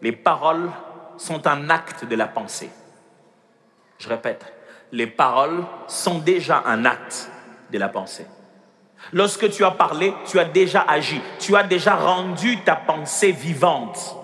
Les 0.00 0.12
paroles 0.12 0.70
sont 1.16 1.46
un 1.46 1.70
acte 1.70 2.04
de 2.04 2.16
la 2.16 2.26
pensée. 2.26 2.70
Je 3.98 4.08
répète, 4.08 4.52
les 4.90 5.06
paroles 5.06 5.64
sont 5.86 6.18
déjà 6.18 6.62
un 6.66 6.84
acte 6.84 7.30
de 7.70 7.78
la 7.78 7.88
pensée. 7.88 8.26
Lorsque 9.12 9.50
tu 9.50 9.64
as 9.64 9.70
parlé, 9.70 10.14
tu 10.26 10.38
as 10.38 10.44
déjà 10.44 10.82
agi, 10.82 11.20
tu 11.38 11.56
as 11.56 11.62
déjà 11.62 11.96
rendu 11.96 12.60
ta 12.62 12.76
pensée 12.76 13.32
vivante. 13.32 14.16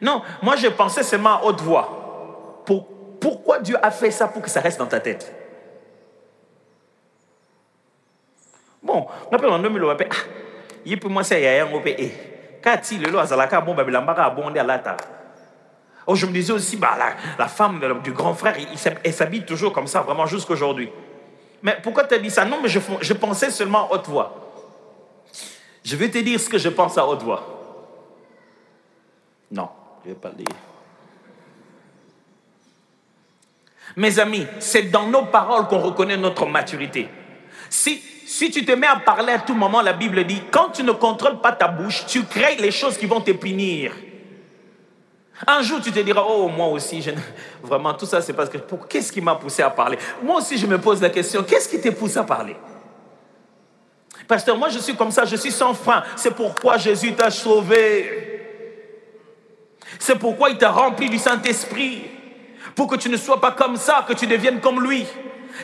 Non, 0.00 0.22
moi 0.42 0.56
je 0.56 0.68
pensais 0.68 1.02
seulement 1.02 1.40
à 1.40 1.44
haute 1.44 1.60
voix. 1.60 1.95
Pour, 3.20 3.36
pourquoi 3.46 3.60
Dieu 3.60 3.76
a 3.80 3.90
fait 3.90 4.10
ça 4.10 4.28
pour 4.28 4.42
que 4.42 4.50
ça 4.50 4.60
reste 4.60 4.78
dans 4.78 4.86
ta 4.86 5.00
tête? 5.00 5.32
Bon, 8.82 9.06
on 9.30 9.36
le 9.36 9.86
il 10.84 11.00
peut 11.00 11.08
le. 11.08 11.22
Oh, 16.06 16.14
je 16.14 16.26
me 16.26 16.32
disais 16.32 16.52
aussi, 16.52 16.76
bah, 16.76 16.96
la, 17.38 17.48
femme 17.48 17.80
du 18.02 18.12
grand 18.12 18.34
frère, 18.34 18.56
elle 19.02 19.12
s'habille 19.12 19.44
toujours 19.44 19.72
comme 19.72 19.86
ça, 19.88 20.02
vraiment 20.02 20.26
jusqu'à 20.26 20.52
aujourd'hui. 20.52 20.90
Mais 21.62 21.78
pourquoi 21.82 22.04
tu 22.04 22.14
as 22.14 22.18
dit 22.18 22.30
ça? 22.30 22.44
Non, 22.44 22.58
mais 22.62 22.68
je, 22.68 22.78
je 23.00 23.12
pensais 23.12 23.50
seulement 23.50 23.88
à 23.88 23.94
haute 23.94 24.06
voix. 24.06 24.32
Je 25.84 25.96
vais 25.96 26.08
te 26.08 26.18
dire 26.18 26.38
ce 26.38 26.48
que 26.48 26.58
je 26.58 26.68
pense 26.68 26.96
à 26.98 27.06
haute 27.06 27.22
voix. 27.22 27.42
Non, 29.50 29.68
je 30.04 30.10
ne 30.10 30.14
vais 30.14 30.20
pas 30.20 30.28
le 30.28 30.36
dire. 30.36 30.46
Mes 33.96 34.18
amis, 34.18 34.46
c'est 34.58 34.90
dans 34.90 35.06
nos 35.06 35.24
paroles 35.24 35.66
qu'on 35.68 35.80
reconnaît 35.80 36.18
notre 36.18 36.44
maturité. 36.46 37.08
Si, 37.70 38.02
si 38.26 38.50
tu 38.50 38.64
te 38.64 38.72
mets 38.72 38.86
à 38.86 38.96
parler 38.96 39.32
à 39.32 39.38
tout 39.38 39.54
moment, 39.54 39.80
la 39.80 39.94
Bible 39.94 40.24
dit, 40.24 40.42
quand 40.50 40.68
tu 40.68 40.82
ne 40.82 40.92
contrôles 40.92 41.40
pas 41.40 41.52
ta 41.52 41.68
bouche, 41.68 42.04
tu 42.06 42.22
crées 42.24 42.56
les 42.56 42.70
choses 42.70 42.98
qui 42.98 43.06
vont 43.06 43.22
te 43.22 43.30
punir. 43.32 43.92
Un 45.46 45.62
jour, 45.62 45.80
tu 45.82 45.92
te 45.92 46.00
diras, 46.00 46.24
oh, 46.28 46.48
moi 46.48 46.66
aussi, 46.68 47.02
vraiment, 47.62 47.94
tout 47.94 48.06
ça, 48.06 48.20
c'est 48.20 48.34
parce 48.34 48.50
que, 48.50 48.58
qu'est-ce 48.88 49.10
qui 49.10 49.22
m'a 49.22 49.34
poussé 49.34 49.62
à 49.62 49.70
parler? 49.70 49.98
Moi 50.22 50.36
aussi, 50.36 50.58
je 50.58 50.66
me 50.66 50.78
pose 50.78 51.00
la 51.00 51.10
question, 51.10 51.42
qu'est-ce 51.42 51.68
qui 51.68 51.80
te 51.80 51.88
pousse 51.88 52.18
à 52.18 52.24
parler? 52.24 52.56
Pasteur, 54.28 54.58
moi, 54.58 54.68
je 54.68 54.78
suis 54.78 54.94
comme 54.94 55.10
ça, 55.10 55.24
je 55.24 55.36
suis 55.36 55.52
sans 55.52 55.72
frein. 55.72 56.02
C'est 56.16 56.34
pourquoi 56.34 56.76
Jésus 56.76 57.14
t'a 57.14 57.30
sauvé. 57.30 58.42
C'est 59.98 60.18
pourquoi 60.18 60.50
il 60.50 60.58
t'a 60.58 60.70
rempli 60.70 61.08
du 61.08 61.18
Saint-Esprit. 61.18 62.15
Pour 62.76 62.86
que 62.86 62.96
tu 62.96 63.08
ne 63.08 63.16
sois 63.16 63.40
pas 63.40 63.52
comme 63.52 63.76
ça, 63.76 64.04
que 64.06 64.12
tu 64.12 64.26
deviennes 64.26 64.60
comme 64.60 64.86
lui. 64.86 65.04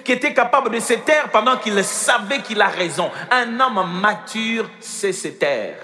Qui 0.05 0.13
était 0.13 0.33
capable 0.33 0.71
de 0.71 0.81
se 0.81 0.95
taire 0.95 1.29
pendant 1.31 1.59
qu'il 1.59 1.85
savait 1.85 2.41
qu'il 2.41 2.61
a 2.61 2.69
raison. 2.69 3.11
Un 3.31 3.61
homme 3.61 4.01
mature 4.01 4.69
sait 4.81 5.13
se 5.13 5.29
taire. 5.29 5.77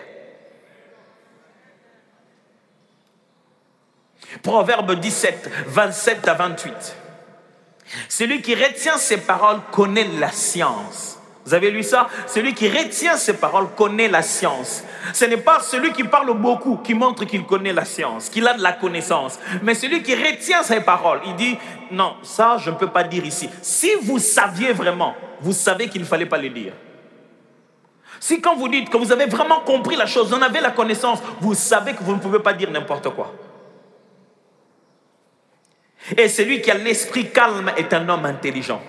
Proverbe 4.43 4.99
17, 4.99 5.51
27 5.67 6.29
à 6.29 6.35
28. 6.35 6.97
Celui 8.09 8.41
qui 8.41 8.55
retient 8.55 8.97
ses 8.97 9.19
paroles 9.19 9.61
connaît 9.71 10.09
la 10.19 10.31
science. 10.31 11.18
Vous 11.49 11.55
avez 11.55 11.71
lu 11.71 11.83
ça? 11.83 12.09
Celui 12.27 12.53
qui 12.53 12.69
retient 12.69 13.17
ses 13.17 13.33
paroles 13.33 13.69
connaît 13.75 14.09
la 14.09 14.21
science. 14.21 14.85
Ce 15.15 15.25
n'est 15.25 15.39
pas 15.39 15.61
celui 15.61 15.95
qui 15.95 16.05
parle 16.05 16.37
beaucoup 16.37 16.77
qui 16.77 16.93
montre 16.93 17.25
qu'il 17.25 17.47
connaît 17.47 17.73
la 17.73 17.87
science, 17.87 18.29
qu'il 18.29 18.47
a 18.47 18.53
de 18.53 18.63
la 18.63 18.73
connaissance. 18.73 19.41
Mais 19.63 19.73
celui 19.75 20.03
qui 20.03 20.15
retient 20.15 20.63
ses 20.63 20.83
paroles, 20.83 21.23
il 21.25 21.35
dit, 21.37 21.57
non, 21.91 22.17
ça, 22.23 22.59
je 22.59 22.69
ne 22.69 22.75
peux 22.75 22.89
pas 22.89 23.03
dire 23.03 23.25
ici. 23.25 23.49
Si 23.63 23.91
vous 24.03 24.19
saviez 24.19 24.75
vraiment, 24.75 25.15
vous 25.41 25.55
savez 25.55 25.89
qu'il 25.89 26.03
ne 26.03 26.07
fallait 26.07 26.27
pas 26.27 26.37
le 26.37 26.51
dire. 26.51 26.75
Si 28.21 28.43
quand 28.43 28.55
vous 28.55 28.69
dites 28.69 28.91
que 28.91 28.99
vous 28.99 29.11
avez 29.11 29.25
vraiment 29.25 29.61
compris 29.61 29.97
la 29.97 30.05
chose, 30.05 30.29
vous 30.29 30.35
en 30.35 30.43
avez 30.43 30.61
la 30.61 30.73
connaissance, 30.73 31.21
vous 31.41 31.55
savez 31.55 31.95
que 31.95 32.03
vous 32.03 32.13
ne 32.13 32.21
pouvez 32.21 32.41
pas 32.41 32.53
dire 32.53 32.71
n'importe 32.71 33.09
quoi. 33.09 33.33
Et 36.15 36.29
celui 36.29 36.61
qui 36.61 36.71
a 36.71 36.75
l'esprit 36.75 37.31
calme 37.31 37.73
est 37.79 37.91
un 37.95 38.07
homme 38.07 38.27
intelligent. 38.27 38.83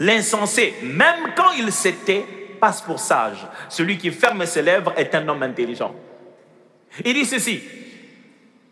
L'insensé, 0.00 0.74
même 0.82 1.32
quand 1.36 1.52
il 1.58 1.72
s'était, 1.72 2.24
passe 2.60 2.80
pour 2.80 2.98
sage. 2.98 3.46
Celui 3.68 3.98
qui 3.98 4.10
ferme 4.10 4.44
ses 4.46 4.62
lèvres 4.62 4.92
est 4.96 5.14
un 5.14 5.26
homme 5.28 5.42
intelligent. 5.42 5.94
Il 7.04 7.14
dit 7.14 7.24
ceci, 7.24 7.62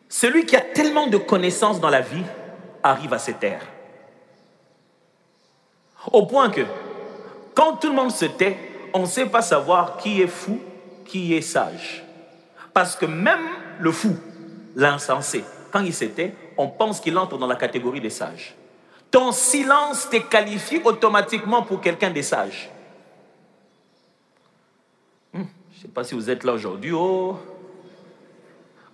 celui 0.09 0.47
qui 0.47 0.57
a 0.57 0.61
tellement 0.61 1.07
de 1.07 1.17
connaissances 1.17 1.81
dans 1.81 1.91
la 1.91 2.01
vie 2.01 2.25
arrive 2.83 3.13
à 3.13 3.19
se 3.19 3.33
taire. 3.33 3.63
Au 6.13 6.27
point 6.27 6.51
que, 6.51 6.63
quand 7.55 7.77
tout 7.77 7.89
le 7.89 7.95
monde 7.95 8.13
se 8.13 8.27
tait, 8.27 8.57
on 8.93 9.01
ne 9.01 9.07
sait 9.07 9.27
pas 9.27 9.43
savoir 9.43 9.97
qui 9.97 10.23
est 10.23 10.29
fou, 10.29 10.61
qui 11.05 11.35
est 11.35 11.41
sage. 11.41 12.05
Parce 12.73 12.95
que 12.95 13.07
même 13.07 13.47
le 13.81 13.91
fou, 13.91 14.17
l'insensé, 14.77 15.45
quand 15.73 15.81
il 15.81 15.95
se 15.95 16.05
tait, 16.05 16.35
on 16.57 16.69
pense 16.69 17.01
qu'il 17.01 17.19
entre 17.19 17.39
dans 17.39 17.47
la 17.47 17.57
catégorie 17.57 18.01
des 18.01 18.11
sages. 18.11 18.55
Ton 19.11 19.33
silence 19.33 20.09
te 20.11 20.17
qualifie 20.17 20.81
automatiquement 20.85 21.63
pour 21.63 21.81
quelqu'un 21.81 22.11
des 22.11 22.23
sages. 22.23 22.71
Hmm, 25.33 25.45
je 25.73 25.77
ne 25.77 25.83
sais 25.83 25.89
pas 25.89 26.05
si 26.05 26.15
vous 26.15 26.29
êtes 26.29 26.45
là 26.45 26.53
aujourd'hui 26.53 26.93
oh, 26.93 27.39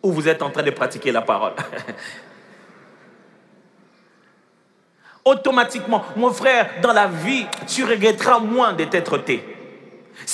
ou 0.02 0.12
vous 0.12 0.28
êtes 0.28 0.42
en 0.42 0.50
train 0.50 0.62
de 0.62 0.70
pratiquer 0.70 1.12
la 1.12 1.22
parole. 1.22 1.54
automatiquement, 5.24 6.04
mon 6.16 6.32
frère, 6.32 6.68
dans 6.82 6.92
la 6.92 7.06
vie, 7.06 7.46
tu 7.66 7.84
regretteras 7.84 8.38
moins 8.38 8.72
de 8.72 8.84
t'être 8.84 9.18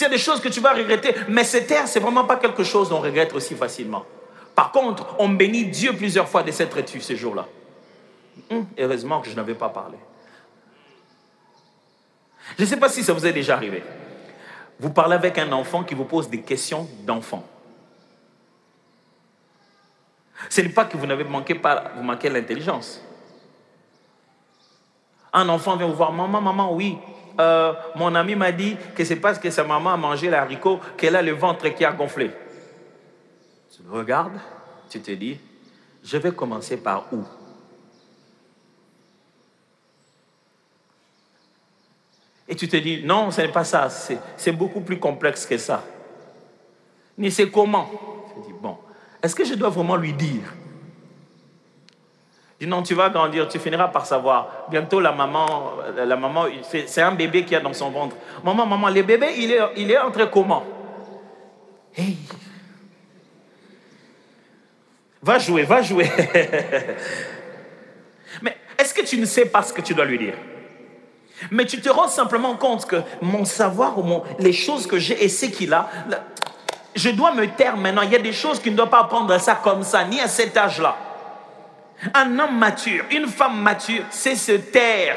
y 0.00 0.04
a 0.04 0.08
des 0.08 0.18
choses 0.18 0.40
que 0.40 0.48
tu 0.48 0.60
vas 0.60 0.72
regretter, 0.72 1.14
mais 1.28 1.44
se 1.44 1.58
taire, 1.58 1.86
c'est 1.86 2.00
vraiment 2.00 2.24
pas 2.24 2.36
quelque 2.36 2.64
chose 2.64 2.88
qu'on 2.88 3.00
regrette 3.00 3.34
aussi 3.34 3.54
facilement. 3.54 4.04
Par 4.54 4.72
contre, 4.72 5.14
on 5.18 5.28
bénit 5.28 5.66
Dieu 5.66 5.92
plusieurs 5.92 6.28
fois 6.28 6.42
de 6.42 6.50
s'être 6.50 6.80
tué 6.80 7.00
ces 7.00 7.16
jours-là. 7.16 7.46
Hum, 8.50 8.66
heureusement 8.78 9.20
que 9.20 9.28
je 9.28 9.36
n'avais 9.36 9.54
pas 9.54 9.68
parlé. 9.68 9.98
Je 12.56 12.62
ne 12.62 12.68
sais 12.68 12.76
pas 12.76 12.88
si 12.88 13.02
ça 13.02 13.12
vous 13.12 13.26
est 13.26 13.32
déjà 13.32 13.54
arrivé. 13.54 13.82
Vous 14.80 14.90
parlez 14.90 15.14
avec 15.14 15.36
un 15.38 15.50
enfant 15.52 15.84
qui 15.84 15.94
vous 15.94 16.04
pose 16.04 16.30
des 16.30 16.40
questions 16.40 16.88
d'enfant. 17.04 17.44
Ce 20.48 20.60
n'est 20.60 20.68
pas 20.68 20.84
que 20.84 20.96
vous 20.96 21.06
n'avez 21.06 21.24
manqué 21.24 21.54
pas, 21.54 21.92
vous 21.96 22.02
manquez 22.02 22.28
l'intelligence. 22.28 23.02
Un 25.32 25.48
enfant 25.48 25.76
vient 25.76 25.88
vous 25.88 25.94
voir, 25.94 26.12
maman, 26.12 26.40
maman, 26.40 26.72
oui, 26.74 26.96
euh, 27.40 27.72
mon 27.94 28.14
ami 28.14 28.34
m'a 28.34 28.50
dit 28.50 28.76
que 28.94 29.04
c'est 29.04 29.16
parce 29.16 29.38
que 29.38 29.50
sa 29.50 29.64
maman 29.64 29.90
a 29.90 29.96
mangé 29.96 30.30
l'haricot 30.30 30.80
qu'elle 30.96 31.16
a 31.16 31.22
le 31.22 31.32
ventre 31.32 31.68
qui 31.68 31.84
a 31.84 31.92
gonflé. 31.92 32.30
Tu 33.70 33.82
regardes, 33.88 34.38
tu 34.88 35.00
te 35.00 35.10
dis, 35.10 35.38
je 36.02 36.16
vais 36.16 36.32
commencer 36.32 36.76
par 36.78 37.12
où? 37.12 37.22
Et 42.48 42.56
tu 42.56 42.66
te 42.66 42.76
dis, 42.76 43.02
non, 43.04 43.30
ce 43.30 43.42
n'est 43.42 43.48
pas 43.48 43.64
ça, 43.64 43.88
c'est 44.36 44.52
beaucoup 44.52 44.80
plus 44.80 44.98
complexe 44.98 45.44
que 45.44 45.58
ça. 45.58 45.84
Ni 47.18 47.30
c'est 47.30 47.50
comment. 47.50 47.90
Tu 48.34 48.40
dis, 48.46 48.54
bon, 48.60 48.78
est-ce 49.22 49.34
que 49.34 49.44
je 49.44 49.54
dois 49.54 49.68
vraiment 49.68 49.96
lui 49.96 50.14
dire? 50.14 50.54
Dis 52.58 52.66
non, 52.66 52.82
tu 52.82 52.94
vas 52.94 53.10
grandir, 53.10 53.46
tu 53.48 53.58
finiras 53.58 53.88
par 53.88 54.06
savoir. 54.06 54.66
Bientôt, 54.70 54.98
la 54.98 55.12
maman, 55.12 55.74
la 55.96 56.16
maman 56.16 56.46
c'est 56.62 57.02
un 57.02 57.12
bébé 57.12 57.44
qui 57.44 57.54
a 57.54 57.60
dans 57.60 57.74
son 57.74 57.90
ventre. 57.90 58.16
Maman, 58.42 58.66
maman, 58.66 58.88
le 58.88 59.02
bébé, 59.02 59.28
il 59.36 59.52
est, 59.52 59.60
il 59.76 59.90
est 59.90 59.98
entre 59.98 60.24
comment? 60.30 60.64
Hey. 61.96 62.16
Va 65.22 65.38
jouer, 65.38 65.64
va 65.64 65.82
jouer. 65.82 66.10
Mais 68.42 68.56
est-ce 68.78 68.94
que 68.94 69.04
tu 69.04 69.18
ne 69.18 69.26
sais 69.26 69.46
pas 69.46 69.62
ce 69.62 69.72
que 69.72 69.82
tu 69.82 69.94
dois 69.94 70.04
lui 70.04 70.18
dire? 70.18 70.34
Mais 71.50 71.64
tu 71.64 71.80
te 71.80 71.88
rends 71.88 72.08
simplement 72.08 72.56
compte 72.56 72.86
que 72.86 72.96
mon 73.22 73.44
savoir 73.44 73.98
ou 73.98 74.02
mon, 74.02 74.22
les 74.38 74.52
choses 74.52 74.86
que 74.86 74.98
j'ai 74.98 75.24
et 75.24 75.28
ce 75.28 75.46
qu'il 75.46 75.72
a, 75.72 75.88
je 76.94 77.10
dois 77.10 77.32
me 77.32 77.46
taire 77.46 77.76
maintenant. 77.76 78.02
Il 78.02 78.10
y 78.10 78.16
a 78.16 78.20
des 78.20 78.32
choses 78.32 78.60
qui 78.60 78.70
ne 78.70 78.76
doivent 78.76 78.90
pas 78.90 79.04
prendre 79.04 79.38
ça 79.38 79.54
comme 79.62 79.82
ça, 79.82 80.04
ni 80.04 80.20
à 80.20 80.28
cet 80.28 80.56
âge-là. 80.56 80.96
Un 82.14 82.38
homme 82.38 82.58
mature, 82.58 83.04
une 83.10 83.26
femme 83.26 83.60
mature, 83.60 84.04
c'est 84.10 84.36
se 84.36 84.52
taire. 84.52 85.16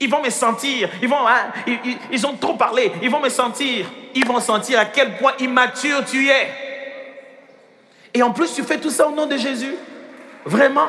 Ils 0.00 0.10
vont 0.10 0.22
me 0.22 0.30
sentir, 0.30 0.88
ils, 1.00 1.08
vont, 1.08 1.26
hein, 1.26 1.52
ils, 1.66 1.96
ils, 2.10 2.26
ont 2.26 2.34
trop 2.34 2.54
parlé, 2.54 2.92
ils 3.00 3.10
vont 3.10 3.20
me 3.20 3.28
sentir, 3.28 3.86
ils 4.14 4.26
vont 4.26 4.40
sentir 4.40 4.80
à 4.80 4.86
quel 4.86 5.16
point 5.16 5.32
immature 5.38 6.04
tu 6.04 6.28
es. 6.28 6.48
Et 8.12 8.22
en 8.22 8.32
plus, 8.32 8.52
tu 8.54 8.62
fais 8.62 8.78
tout 8.78 8.90
ça 8.90 9.08
au 9.08 9.12
nom 9.12 9.26
de 9.26 9.36
Jésus. 9.36 9.74
Vraiment 10.44 10.88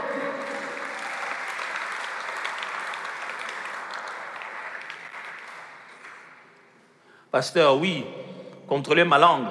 Pasteur, 7.36 7.76
oui, 7.76 8.06
contrôler 8.66 9.04
ma 9.04 9.18
langue. 9.18 9.48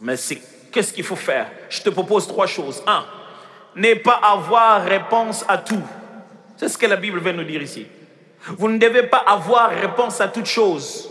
Mais 0.00 0.16
c'est 0.16 0.40
qu'est-ce 0.70 0.92
qu'il 0.92 1.02
faut 1.02 1.16
faire? 1.16 1.50
Je 1.68 1.82
te 1.82 1.90
propose 1.90 2.28
trois 2.28 2.46
choses. 2.46 2.84
Un, 2.86 3.04
ne 3.74 3.94
pas 3.94 4.20
avoir 4.22 4.84
réponse 4.84 5.44
à 5.48 5.58
tout. 5.58 5.82
C'est 6.56 6.68
ce 6.68 6.78
que 6.78 6.86
la 6.86 6.94
Bible 6.94 7.18
veut 7.18 7.32
nous 7.32 7.42
dire 7.42 7.60
ici. 7.60 7.88
Vous 8.58 8.68
ne 8.68 8.78
devez 8.78 9.02
pas 9.08 9.24
avoir 9.26 9.70
réponse 9.70 10.20
à 10.20 10.28
toute 10.28 10.46
chose. 10.46 11.10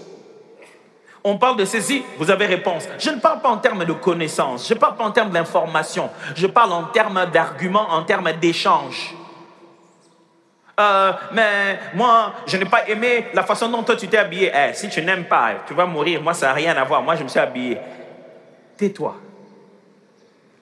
On 1.22 1.38
parle 1.38 1.58
de 1.58 1.66
ceci, 1.66 2.02
vous 2.18 2.32
avez 2.32 2.46
réponse. 2.46 2.88
Je 2.98 3.10
ne 3.10 3.20
parle 3.20 3.42
pas 3.42 3.50
en 3.50 3.58
termes 3.58 3.84
de 3.84 3.92
connaissance, 3.92 4.70
je 4.70 4.74
ne 4.74 4.80
parle 4.80 4.96
pas 4.96 5.04
en 5.04 5.12
termes 5.12 5.32
d'information, 5.32 6.12
je 6.34 6.48
parle 6.48 6.72
en 6.72 6.84
termes 6.86 7.26
d'arguments, 7.26 7.90
en 7.90 8.04
termes 8.04 8.32
d'échange. 8.40 9.14
Euh, 10.78 11.14
mais 11.32 11.80
moi, 11.94 12.34
je 12.46 12.58
n'ai 12.58 12.66
pas 12.66 12.88
aimé 12.88 13.28
la 13.34 13.44
façon 13.44 13.70
dont 13.70 13.84
toi 13.84 13.96
tu 13.96 14.08
t'es 14.08 14.18
habillé. 14.18 14.52
Eh, 14.54 14.74
si 14.74 14.90
tu 14.90 15.02
n'aimes 15.02 15.26
pas, 15.26 15.64
tu 15.66 15.74
vas 15.74 15.86
mourir. 15.86 16.22
Moi, 16.22 16.34
ça 16.34 16.48
n'a 16.48 16.54
rien 16.54 16.76
à 16.76 16.84
voir. 16.84 17.02
Moi, 17.02 17.16
je 17.16 17.24
me 17.24 17.30
suis 17.30 17.40
habillé. 17.40 17.78
Tais-toi. 18.76 19.16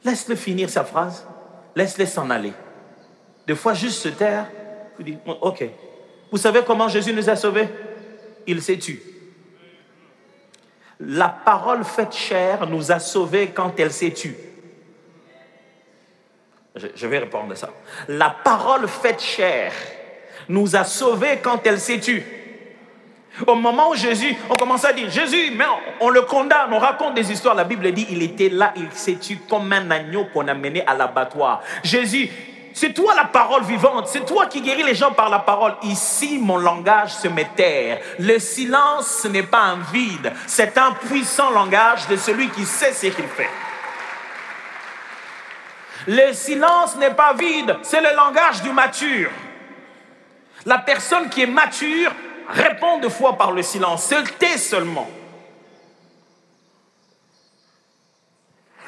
Laisse-le 0.04 0.36
finir 0.36 0.70
sa 0.70 0.84
phrase. 0.84 1.26
Laisse-le 1.76 2.06
s'en 2.06 2.30
aller. 2.30 2.54
Des 3.48 3.56
fois, 3.56 3.74
juste 3.74 4.02
se 4.02 4.10
taire. 4.10 4.46
Vous 4.98 5.04
dites, 5.04 5.20
ok. 5.26 5.64
Vous 6.32 6.38
savez 6.38 6.62
comment 6.66 6.88
Jésus 6.88 7.14
nous 7.14 7.30
a 7.30 7.36
sauvés? 7.36 7.68
Il 8.46 8.62
s'est 8.62 8.78
tué. 8.78 9.02
La 11.00 11.30
parole 11.30 11.84
faite 11.84 12.14
chair 12.14 12.68
nous 12.68 12.92
a 12.92 13.00
sauvés 13.00 13.50
quand 13.50 13.80
elle 13.80 13.92
s'est 13.92 14.12
tue. 14.12 14.36
Je, 16.76 16.88
je, 16.96 17.08
vais 17.08 17.20
répondre 17.20 17.52
à 17.52 17.56
ça. 17.56 17.70
La 18.08 18.30
parole 18.30 18.88
faite 18.88 19.22
chair 19.22 19.72
nous 20.50 20.76
a 20.76 20.84
sauvés 20.84 21.40
quand 21.42 21.66
elle 21.66 21.80
s'est 21.80 22.00
tue. 22.00 22.24
Au 23.48 23.56
moment 23.56 23.90
où 23.90 23.96
Jésus, 23.96 24.36
on 24.50 24.54
commence 24.54 24.86
à 24.86 24.94
dire, 24.94 25.10
Jésus, 25.10 25.52
mais 25.56 25.66
on, 26.00 26.10
le 26.10 26.22
condamne, 26.22 26.72
on 26.72 26.78
raconte 26.78 27.16
des 27.16 27.32
histoires. 27.32 27.56
La 27.56 27.64
Bible 27.64 27.92
dit, 27.92 28.06
il 28.12 28.22
était 28.22 28.50
là, 28.50 28.74
il 28.76 28.92
s'est 28.92 29.16
tué 29.16 29.40
comme 29.50 29.74
un 29.74 29.90
agneau 29.90 30.26
qu'on 30.32 30.48
a 30.48 30.54
mené 30.54 30.86
à 30.86 30.94
l'abattoir. 30.94 31.62
Jésus, 31.84 32.30
c'est 32.74 32.94
toi 32.94 33.16
la 33.16 33.26
parole 33.26 33.64
vivante, 33.64 34.08
c'est 34.08 34.26
toi 34.26 34.46
qui 34.46 34.62
guéris 34.62 34.84
les 34.84 34.94
gens 34.94 35.12
par 35.12 35.30
la 35.30 35.40
parole. 35.40 35.74
Ici, 35.84 36.40
mon 36.40 36.58
langage 36.58 37.14
se 37.16 37.28
met 37.28 37.50
terre. 37.56 38.00
Le 38.20 38.38
silence, 38.38 39.22
ce 39.24 39.28
n'est 39.28 39.44
pas 39.44 39.62
un 39.62 39.80
vide, 39.92 40.32
c'est 40.46 40.78
un 40.78 40.92
puissant 40.92 41.50
langage 41.50 42.08
de 42.08 42.16
celui 42.16 42.50
qui 42.50 42.66
sait 42.66 42.94
ce 42.94 43.08
qu'il 43.08 43.26
fait. 43.26 43.50
Le 46.06 46.34
silence 46.34 46.98
n'est 46.98 47.14
pas 47.14 47.34
vide, 47.34 47.78
c'est 47.82 48.02
le 48.02 48.16
langage 48.16 48.62
du 48.62 48.72
mature. 48.72 49.30
La 50.66 50.80
personne 50.80 51.30
qui 51.30 51.42
est 51.42 51.48
mature 51.48 52.12
répond 52.50 53.00
de 53.00 53.10
fois 53.10 53.38
par 53.38 53.52
le 53.52 53.62
silence, 53.62 54.08
se 54.08 54.16
tait 54.38 54.58
seulement. 54.58 55.10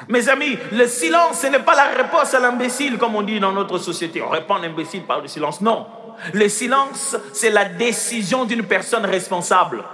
Mes 0.08 0.28
amis, 0.28 0.58
le 0.72 0.86
silence, 0.86 1.40
ce 1.40 1.46
n'est 1.46 1.60
pas 1.60 1.74
la 1.74 1.86
réponse 1.86 2.34
à 2.34 2.38
l'imbécile, 2.38 2.98
comme 2.98 3.16
on 3.16 3.22
dit 3.22 3.40
dans 3.40 3.52
notre 3.52 3.78
société. 3.78 4.20
On 4.22 4.28
répond 4.28 4.54
à 4.54 4.58
l'imbécile 4.58 5.02
par 5.02 5.20
le 5.20 5.28
silence. 5.28 5.60
Non. 5.60 5.86
Le 6.32 6.48
silence, 6.48 7.16
c'est 7.32 7.50
la 7.50 7.64
décision 7.64 8.44
d'une 8.44 8.64
personne 8.64 9.04
responsable. 9.04 9.84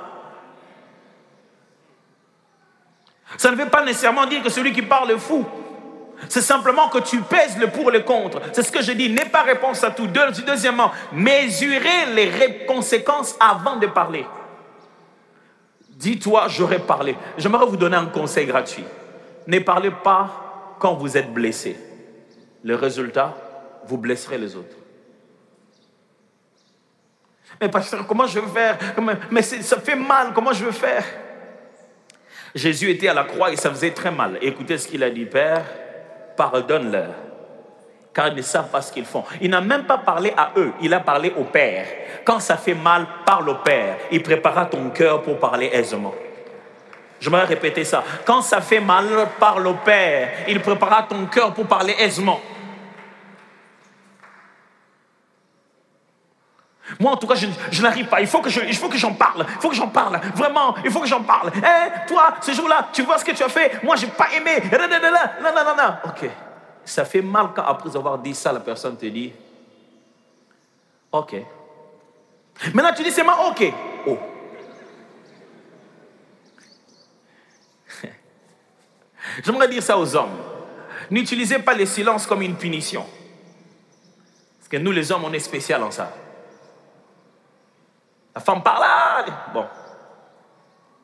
Ça 3.38 3.50
ne 3.50 3.56
veut 3.56 3.68
pas 3.68 3.84
nécessairement 3.84 4.26
dire 4.26 4.42
que 4.42 4.50
celui 4.50 4.72
qui 4.72 4.82
parle 4.82 5.10
est 5.12 5.18
fou. 5.18 5.46
C'est 6.28 6.42
simplement 6.42 6.88
que 6.88 6.98
tu 6.98 7.20
pèses 7.20 7.58
le 7.58 7.68
pour 7.68 7.90
et 7.90 7.98
le 7.98 8.04
contre. 8.04 8.40
C'est 8.52 8.62
ce 8.62 8.72
que 8.72 8.82
je 8.82 8.92
dis. 8.92 9.10
N'aie 9.10 9.24
pas 9.24 9.42
réponse 9.42 9.82
à 9.84 9.90
tout. 9.90 10.06
Deuxièmement, 10.06 10.90
mesurez 11.12 12.06
les 12.14 12.64
conséquences 12.66 13.36
avant 13.40 13.76
de 13.76 13.86
parler. 13.86 14.26
Dis-toi, 15.90 16.46
j'aurais 16.48 16.80
parlé. 16.80 17.16
J'aimerais 17.38 17.66
vous 17.66 17.76
donner 17.76 17.96
un 17.96 18.06
conseil 18.06 18.46
gratuit. 18.46 18.84
Ne 19.46 19.58
parlez 19.58 19.90
pas 19.90 20.76
quand 20.78 20.94
vous 20.94 21.16
êtes 21.16 21.32
blessé. 21.32 21.76
Le 22.64 22.74
résultat, 22.76 23.36
vous 23.86 23.98
blesserez 23.98 24.38
les 24.38 24.56
autres. 24.56 24.76
Mais 27.60 27.68
pasteur, 27.68 28.06
comment 28.06 28.26
je 28.26 28.40
vais 28.40 28.48
faire? 28.48 28.78
Mais 29.30 29.42
ça 29.42 29.78
fait 29.80 29.96
mal, 29.96 30.32
comment 30.34 30.52
je 30.52 30.64
vais 30.64 30.72
faire? 30.72 31.04
Jésus 32.54 32.90
était 32.90 33.08
à 33.08 33.14
la 33.14 33.24
croix 33.24 33.52
et 33.52 33.56
ça 33.56 33.70
faisait 33.70 33.92
très 33.92 34.10
mal. 34.10 34.38
Écoutez 34.42 34.78
ce 34.78 34.88
qu'il 34.88 35.02
a 35.02 35.10
dit, 35.10 35.24
Père, 35.24 35.64
pardonne-leur, 36.36 37.10
car 38.12 38.28
ils 38.28 38.34
ne 38.34 38.42
savent 38.42 38.68
pas 38.68 38.82
ce 38.82 38.92
qu'ils 38.92 39.04
font. 39.04 39.24
Il 39.40 39.50
n'a 39.50 39.60
même 39.60 39.84
pas 39.84 39.98
parlé 39.98 40.32
à 40.36 40.52
eux, 40.56 40.72
il 40.80 40.92
a 40.92 41.00
parlé 41.00 41.32
au 41.36 41.44
Père. 41.44 41.86
Quand 42.24 42.40
ça 42.40 42.56
fait 42.56 42.74
mal, 42.74 43.06
parle 43.24 43.48
au 43.48 43.56
Père. 43.56 43.96
Il 44.10 44.22
préparera 44.22 44.66
ton 44.66 44.90
cœur 44.90 45.22
pour 45.22 45.38
parler 45.38 45.70
aisément. 45.72 46.14
Je 47.20 47.30
vais 47.30 47.40
répéter 47.42 47.84
ça. 47.84 48.02
Quand 48.24 48.42
ça 48.42 48.60
fait 48.60 48.80
mal, 48.80 49.06
parle 49.38 49.66
au 49.66 49.74
Père. 49.74 50.28
Il 50.48 50.60
préparera 50.60 51.04
ton 51.04 51.26
cœur 51.26 51.54
pour 51.54 51.66
parler 51.66 51.94
aisément. 51.98 52.40
Moi, 56.98 57.12
en 57.12 57.16
tout 57.16 57.26
cas, 57.26 57.34
je, 57.34 57.82
n'arrive 57.82 58.06
pas. 58.06 58.20
Il 58.20 58.26
faut 58.26 58.40
que 58.40 58.50
je, 58.50 58.60
j'en 58.94 59.14
parle. 59.14 59.46
Il 59.48 59.60
faut 59.60 59.68
que 59.68 59.74
j'en 59.74 59.88
parle. 59.88 60.20
Vraiment, 60.34 60.74
il 60.84 60.90
faut 60.90 61.00
que 61.00 61.06
j'en 61.06 61.22
parle. 61.22 61.50
Hein, 61.56 61.90
toi, 62.06 62.34
ce 62.40 62.52
jour-là, 62.52 62.88
tu 62.92 63.02
vois 63.02 63.18
ce 63.18 63.24
que 63.24 63.32
tu 63.32 63.42
as 63.42 63.48
fait. 63.48 63.82
Moi, 63.82 63.96
j'ai 63.96 64.06
pas 64.08 64.28
aimé. 64.34 64.62
Non, 64.70 64.78
non, 65.54 65.64
non, 65.64 65.76
non. 65.76 65.94
Ok. 66.04 66.28
Ça 66.84 67.04
fait 67.04 67.22
mal 67.22 67.48
quand 67.54 67.62
après 67.62 67.96
avoir 67.96 68.18
dit 68.18 68.34
ça, 68.34 68.52
la 68.52 68.60
personne 68.60 68.96
te 68.96 69.06
dit, 69.06 69.32
ok. 71.12 71.36
Maintenant, 72.74 72.92
tu 72.94 73.02
dis 73.02 73.10
c'est 73.10 73.22
moi, 73.22 73.48
ok. 73.48 73.72
Oh. 74.06 74.18
J'aimerais 79.44 79.68
dire 79.68 79.82
ça 79.82 79.96
aux 79.96 80.16
hommes. 80.16 80.36
N'utilisez 81.10 81.58
pas 81.60 81.74
le 81.74 81.86
silence 81.86 82.26
comme 82.26 82.42
une 82.42 82.56
punition. 82.56 83.06
Parce 84.58 84.68
que 84.68 84.76
nous, 84.76 84.92
les 84.92 85.12
hommes, 85.12 85.24
on 85.24 85.32
est 85.32 85.38
spécial 85.38 85.82
en 85.82 85.90
ça. 85.90 86.12
La 88.34 88.40
femme 88.40 88.62
là. 88.64 89.24
Bon. 89.52 89.64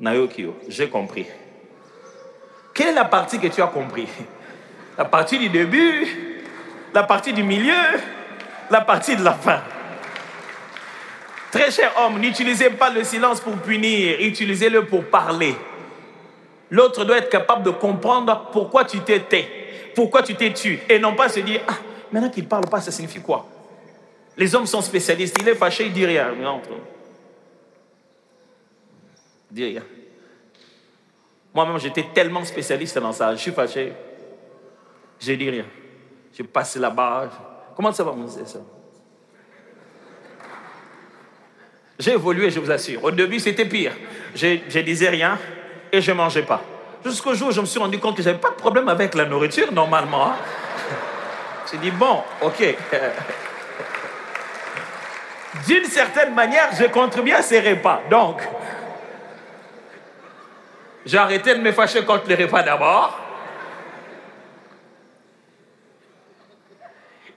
Naokio, 0.00 0.56
j'ai 0.68 0.88
compris. 0.88 1.26
Quelle 2.72 2.88
est 2.88 2.94
la 2.94 3.04
partie 3.04 3.38
que 3.38 3.48
tu 3.48 3.60
as 3.60 3.66
compris? 3.66 4.08
La 4.96 5.04
partie 5.04 5.38
du 5.38 5.48
début 5.48 6.42
La 6.92 7.04
partie 7.04 7.32
du 7.32 7.42
milieu 7.42 7.74
La 8.70 8.80
partie 8.80 9.16
de 9.16 9.22
la 9.22 9.32
fin 9.32 9.60
Très 11.50 11.70
cher 11.70 11.92
homme, 11.98 12.18
n'utilisez 12.18 12.70
pas 12.70 12.90
le 12.90 13.02
silence 13.04 13.40
pour 13.40 13.54
punir, 13.56 14.18
utilisez-le 14.20 14.84
pour 14.84 15.04
parler. 15.04 15.56
L'autre 16.70 17.06
doit 17.06 17.16
être 17.16 17.30
capable 17.30 17.62
de 17.62 17.70
comprendre 17.70 18.50
pourquoi 18.52 18.84
tu 18.84 19.00
t'es 19.00 19.20
tais, 19.20 19.48
pourquoi 19.94 20.22
tu 20.22 20.34
t'es 20.34 20.52
tué, 20.52 20.80
et 20.90 20.98
non 20.98 21.14
pas 21.14 21.30
se 21.30 21.40
dire, 21.40 21.62
ah, 21.66 21.72
maintenant 22.12 22.28
qu'il 22.28 22.44
ne 22.44 22.48
parle 22.48 22.66
pas, 22.66 22.82
ça 22.82 22.90
signifie 22.90 23.20
quoi? 23.20 23.46
Les 24.36 24.54
hommes 24.54 24.66
sont 24.66 24.82
spécialistes, 24.82 25.36
il 25.40 25.48
est 25.48 25.54
fâché, 25.54 25.86
il 25.86 25.92
dit 25.94 26.04
rien. 26.04 26.34
Dis 29.50 29.64
rien. 29.64 29.82
Moi-même, 31.54 31.78
j'étais 31.78 32.06
tellement 32.14 32.44
spécialiste 32.44 32.98
dans 32.98 33.12
ça, 33.12 33.34
je 33.34 33.40
suis 33.40 33.52
fâché, 33.52 33.92
je 35.18 35.32
dis 35.32 35.50
rien. 35.50 35.64
Je 36.36 36.42
passe 36.42 36.76
là-bas. 36.76 37.30
Comment 37.74 37.92
ça 37.92 38.04
va, 38.04 38.12
mon 38.12 38.28
ça? 38.28 38.60
J'ai 41.98 42.12
évolué, 42.12 42.50
je 42.50 42.60
vous 42.60 42.70
assure. 42.70 43.02
Au 43.02 43.10
début, 43.10 43.40
c'était 43.40 43.64
pire. 43.64 43.92
Je, 44.34 44.80
disais 44.80 45.08
rien 45.08 45.38
et 45.90 46.00
je 46.00 46.12
mangeais 46.12 46.42
pas. 46.42 46.62
Jusqu'au 47.04 47.34
jour 47.34 47.48
où 47.48 47.50
je 47.50 47.60
me 47.60 47.66
suis 47.66 47.80
rendu 47.80 47.98
compte 47.98 48.16
que 48.16 48.22
je 48.22 48.28
n'avais 48.28 48.40
pas 48.40 48.50
de 48.50 48.54
problème 48.54 48.88
avec 48.88 49.14
la 49.14 49.24
nourriture, 49.24 49.72
normalement. 49.72 50.32
J'ai 51.70 51.78
dit, 51.78 51.90
bon, 51.90 52.22
ok. 52.42 52.76
D'une 55.66 55.86
certaine 55.86 56.34
manière, 56.34 56.68
je 56.78 56.84
contribue 56.84 57.32
à 57.32 57.42
ces 57.42 57.60
repas. 57.60 58.02
Donc, 58.08 58.42
J'ai 61.08 61.16
arrêté 61.16 61.54
de 61.54 61.60
me 61.60 61.72
fâcher 61.72 62.04
contre 62.04 62.28
les 62.28 62.34
repas 62.34 62.62
d'abord. 62.62 63.18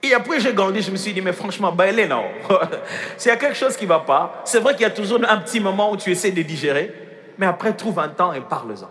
Et 0.02 0.12
après, 0.12 0.40
j'ai 0.40 0.52
grandi, 0.52 0.82
je 0.82 0.90
me 0.90 0.96
suis 0.96 1.14
dit, 1.14 1.22
mais 1.22 1.32
franchement, 1.32 1.72
bah, 1.72 1.90
non. 1.90 2.24
S'il 3.16 3.30
y 3.30 3.34
a 3.34 3.38
quelque 3.38 3.56
chose 3.56 3.74
qui 3.74 3.84
ne 3.84 3.88
va 3.88 4.00
pas, 4.00 4.42
c'est 4.44 4.60
vrai 4.60 4.74
qu'il 4.74 4.82
y 4.82 4.84
a 4.84 4.90
toujours 4.90 5.20
un 5.26 5.38
petit 5.38 5.58
moment 5.58 5.90
où 5.90 5.96
tu 5.96 6.10
essaies 6.10 6.32
de 6.32 6.42
digérer, 6.42 6.92
mais 7.38 7.46
après, 7.46 7.72
trouve 7.72 7.98
un 7.98 8.10
temps 8.10 8.34
et 8.34 8.42
parle-en. 8.42 8.90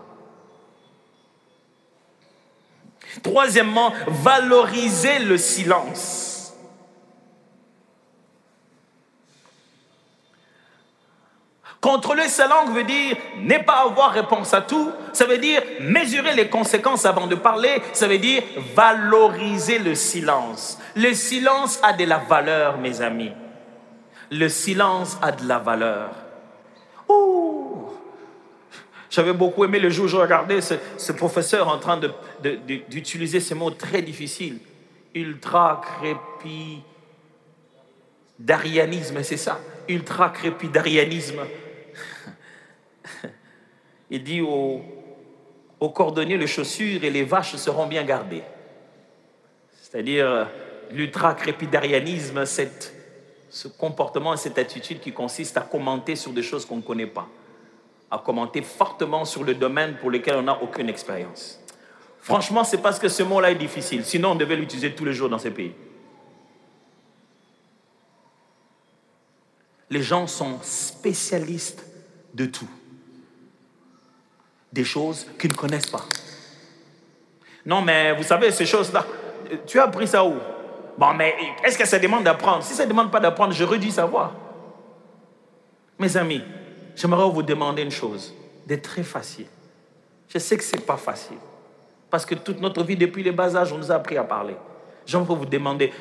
Troisièmement, 3.22 3.92
valoriser 4.08 5.20
le 5.20 5.36
silence. 5.36 6.31
Contrôler 11.82 12.28
sa 12.28 12.46
langue 12.46 12.72
veut 12.72 12.84
dire 12.84 13.16
ne 13.38 13.58
pas 13.58 13.82
avoir 13.82 14.12
réponse 14.12 14.54
à 14.54 14.60
tout. 14.60 14.92
Ça 15.12 15.26
veut 15.26 15.38
dire 15.38 15.60
mesurer 15.80 16.32
les 16.32 16.48
conséquences 16.48 17.04
avant 17.04 17.26
de 17.26 17.34
parler. 17.34 17.82
Ça 17.92 18.06
veut 18.06 18.18
dire 18.18 18.44
valoriser 18.76 19.80
le 19.80 19.96
silence. 19.96 20.78
Le 20.94 21.12
silence 21.12 21.80
a 21.82 21.92
de 21.92 22.04
la 22.04 22.18
valeur, 22.18 22.78
mes 22.78 23.00
amis. 23.02 23.32
Le 24.30 24.48
silence 24.48 25.18
a 25.20 25.32
de 25.32 25.44
la 25.48 25.58
valeur. 25.58 26.10
Ouh. 27.08 27.88
J'avais 29.10 29.32
beaucoup 29.32 29.64
aimé 29.64 29.80
le 29.80 29.90
jour 29.90 30.04
où 30.04 30.08
je 30.08 30.16
regardais 30.16 30.60
ce, 30.60 31.12
professeur 31.12 31.66
en 31.66 31.78
train 31.78 31.98
d'utiliser 32.88 33.40
ces 33.40 33.56
mots 33.56 33.72
très 33.72 34.02
difficiles. 34.02 34.60
Ultra 35.16 35.82
crépi 35.98 36.80
d'arianisme, 38.38 39.20
c'est 39.24 39.36
ça. 39.36 39.58
Ultra 39.88 40.30
crépidarianisme. 40.30 41.40
Il 44.10 44.22
dit 44.22 44.40
aux, 44.40 44.82
cordonniers, 45.94 46.36
les 46.36 46.46
chaussures 46.46 47.02
et 47.02 47.10
les 47.10 47.24
vaches 47.24 47.56
seront 47.56 47.86
bien 47.86 48.04
gardées. 48.04 48.42
C'est-à-dire 49.80 50.48
l'ultra-crépidarianisme, 50.90 52.44
ce 52.44 53.68
comportement 53.68 54.34
et 54.34 54.36
cette 54.36 54.58
attitude 54.58 55.00
qui 55.00 55.12
consiste 55.12 55.56
à 55.56 55.62
commenter 55.62 56.14
sur 56.14 56.32
des 56.32 56.42
choses 56.42 56.66
qu'on 56.66 56.76
ne 56.76 56.82
connaît 56.82 57.06
pas, 57.06 57.26
à 58.10 58.18
commenter 58.18 58.62
fortement 58.62 59.24
sur 59.24 59.44
le 59.44 59.54
domaine 59.54 59.96
pour 59.96 60.10
lequel 60.10 60.36
on 60.36 60.42
n'a 60.42 60.62
aucune 60.62 60.88
expérience. 60.90 61.58
Franchement, 62.20 62.64
c'est 62.64 62.82
parce 62.82 62.98
que 62.98 63.08
ce 63.08 63.22
mot-là 63.22 63.50
est 63.50 63.56
difficile. 63.56 64.04
Sinon, 64.04 64.32
on 64.32 64.34
devait 64.36 64.56
l'utiliser 64.56 64.94
tous 64.94 65.04
les 65.04 65.12
jours 65.12 65.28
dans 65.28 65.38
ces 65.38 65.50
pays. 65.50 65.72
Les 69.90 70.02
gens 70.02 70.26
sont 70.26 70.58
spécialistes 70.62 71.84
de 72.34 72.46
tout 72.46 72.68
des 74.72 74.84
choses 74.84 75.26
qu'ils 75.38 75.52
ne 75.52 75.56
connaissent 75.56 75.90
pas. 75.90 76.04
Non, 77.64 77.82
mais 77.82 78.14
vous 78.16 78.22
savez, 78.22 78.50
ces 78.50 78.66
choses-là, 78.66 79.06
tu 79.66 79.78
as 79.78 79.84
appris 79.84 80.06
ça 80.06 80.24
où? 80.24 80.34
Bon, 80.98 81.14
mais 81.14 81.34
est-ce 81.64 81.78
que 81.78 81.86
ça 81.86 81.98
demande 81.98 82.24
d'apprendre? 82.24 82.62
Si 82.62 82.74
ça 82.74 82.84
ne 82.84 82.90
demande 82.90 83.10
pas 83.10 83.20
d'apprendre, 83.20 83.52
je 83.52 83.64
redis 83.64 83.92
savoir. 83.92 84.34
Mes 85.98 86.16
amis, 86.16 86.42
j'aimerais 86.96 87.28
vous 87.30 87.42
demander 87.42 87.82
une 87.82 87.90
chose, 87.90 88.34
d'être 88.66 88.82
très 88.82 89.02
facile. 89.02 89.46
Je 90.28 90.38
sais 90.38 90.56
que 90.56 90.64
ce 90.64 90.76
n'est 90.76 90.82
pas 90.82 90.96
facile. 90.96 91.36
Parce 92.10 92.26
que 92.26 92.34
toute 92.34 92.60
notre 92.60 92.82
vie, 92.82 92.96
depuis 92.96 93.22
les 93.22 93.32
bas 93.32 93.54
âges, 93.56 93.72
on 93.72 93.78
nous 93.78 93.92
a 93.92 93.94
appris 93.94 94.16
à 94.16 94.24
parler. 94.24 94.56
J'aimerais 95.06 95.34
vous 95.34 95.46
demander, 95.46 95.92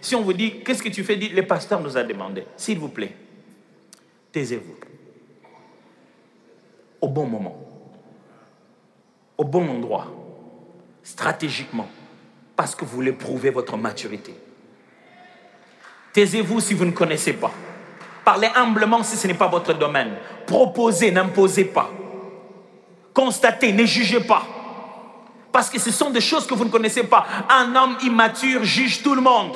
si 0.00 0.14
on 0.14 0.22
vous 0.22 0.32
dit, 0.32 0.60
qu'est-ce 0.60 0.82
que 0.82 0.88
tu 0.88 1.04
fais? 1.04 1.16
Le 1.16 1.46
pasteur 1.46 1.80
nous 1.80 1.96
a 1.96 2.02
demandé. 2.02 2.44
S'il 2.56 2.78
vous 2.78 2.88
plaît, 2.88 3.14
taisez-vous. 4.32 4.76
Au 7.00 7.08
bon 7.08 7.26
moment 7.26 7.71
au 9.38 9.44
bon 9.44 9.68
endroit, 9.68 10.06
stratégiquement, 11.02 11.88
parce 12.56 12.74
que 12.74 12.84
vous 12.84 12.94
voulez 12.94 13.12
prouver 13.12 13.50
votre 13.50 13.76
maturité. 13.76 14.34
Taisez-vous 16.12 16.60
si 16.60 16.74
vous 16.74 16.84
ne 16.84 16.90
connaissez 16.90 17.32
pas. 17.32 17.50
Parlez 18.24 18.48
humblement 18.54 19.02
si 19.02 19.16
ce 19.16 19.26
n'est 19.26 19.34
pas 19.34 19.48
votre 19.48 19.72
domaine. 19.72 20.16
Proposez, 20.46 21.10
n'imposez 21.10 21.64
pas. 21.64 21.90
Constatez, 23.14 23.72
ne 23.72 23.84
jugez 23.84 24.20
pas. 24.20 24.42
Parce 25.50 25.68
que 25.68 25.78
ce 25.78 25.90
sont 25.90 26.10
des 26.10 26.20
choses 26.20 26.46
que 26.46 26.54
vous 26.54 26.64
ne 26.64 26.70
connaissez 26.70 27.04
pas. 27.04 27.26
Un 27.50 27.74
homme 27.74 27.96
immature 28.02 28.64
juge 28.64 29.02
tout 29.02 29.14
le 29.14 29.20
monde. 29.20 29.52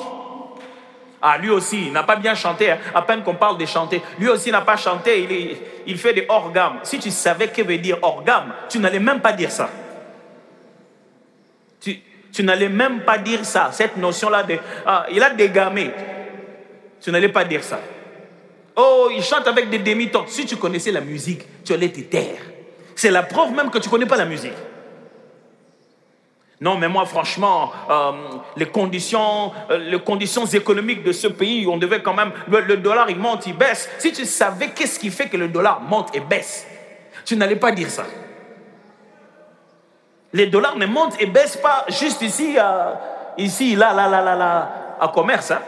Ah, 1.29 1.37
lui 1.37 1.49
aussi, 1.49 1.87
il 1.87 1.91
n'a 1.91 2.03
pas 2.03 2.15
bien 2.15 2.33
chanté. 2.35 2.71
Hein. 2.71 2.77
À 2.95 3.01
peine 3.01 3.21
qu'on 3.21 3.35
parle 3.35 3.57
de 3.57 3.65
chanter. 3.65 4.01
Lui 4.17 4.29
aussi 4.29 4.49
n'a 4.49 4.61
pas 4.61 4.77
chanté. 4.77 5.57
Il, 5.85 5.97
fait 5.97 6.13
des 6.13 6.25
orgames. 6.29 6.79
Si 6.83 6.99
tu 6.99 7.11
savais 7.11 7.49
que 7.49 7.61
veut 7.61 7.77
dire 7.79 7.97
orgame, 8.01 8.53
tu 8.69 8.79
n'allais 8.79 8.99
même 8.99 9.19
pas 9.19 9.33
dire 9.33 9.51
ça. 9.51 9.69
Tu, 11.81 11.99
tu 12.31 12.43
n'allais 12.43 12.69
même 12.69 13.01
pas 13.01 13.17
dire 13.17 13.43
ça. 13.43 13.71
Cette 13.73 13.97
notion-là 13.97 14.43
de. 14.43 14.57
Ah, 14.85 15.05
il 15.11 15.21
a 15.21 15.31
dégamé. 15.31 15.91
Tu 17.01 17.11
n'allais 17.11 17.27
pas 17.27 17.43
dire 17.43 17.61
ça. 17.61 17.81
Oh, 18.77 19.09
il 19.13 19.21
chante 19.21 19.47
avec 19.47 19.69
des 19.69 19.79
demi-tons. 19.79 20.27
Si 20.27 20.45
tu 20.45 20.55
connaissais 20.55 20.91
la 20.93 21.01
musique, 21.01 21.41
tu 21.65 21.73
allais 21.73 21.89
te 21.89 21.99
taire. 21.99 22.39
C'est 22.95 23.11
la 23.11 23.23
preuve 23.23 23.51
même 23.51 23.69
que 23.69 23.79
tu 23.79 23.89
ne 23.89 23.91
connais 23.91 24.05
pas 24.05 24.15
la 24.15 24.25
musique. 24.25 24.53
Non, 26.59 26.77
mais 26.77 26.87
moi, 26.87 27.05
franchement, 27.05 27.71
euh, 27.89 28.11
les, 28.55 28.65
conditions, 28.65 29.51
euh, 29.69 29.77
les 29.77 29.99
conditions 29.99 30.45
économiques 30.45 31.03
de 31.03 31.11
ce 31.11 31.27
pays, 31.27 31.67
on 31.67 31.77
devait 31.77 32.01
quand 32.01 32.15
même. 32.15 32.31
Le, 32.47 32.77
dollar, 32.77 33.09
il 33.11 33.19
monte, 33.19 33.45
il 33.45 33.55
baisse. 33.55 33.87
Si 33.99 34.11
tu 34.11 34.25
savais 34.25 34.69
qu'est-ce 34.69 34.99
qui 34.99 35.11
fait 35.11 35.29
que 35.29 35.37
le 35.37 35.49
dollar 35.49 35.81
monte 35.81 36.15
et 36.15 36.19
baisse, 36.19 36.65
tu 37.25 37.35
n'allais 37.35 37.57
pas 37.57 37.71
dire 37.71 37.91
ça. 37.91 38.05
Les 40.33 40.47
dollars 40.47 40.77
ne 40.77 40.87
montent 40.87 41.21
et 41.21 41.27
baissent 41.27 41.57
pas 41.57 41.85
juste 41.89 42.23
ici, 42.23 42.55
euh, 42.57 42.93
ici, 43.37 43.75
là, 43.75 43.93
là, 43.93 44.07
là, 44.07 44.23
là, 44.23 44.35
là, 44.35 44.71
à 44.99 45.07
commerce. 45.09 45.51
Hein. 45.51 45.61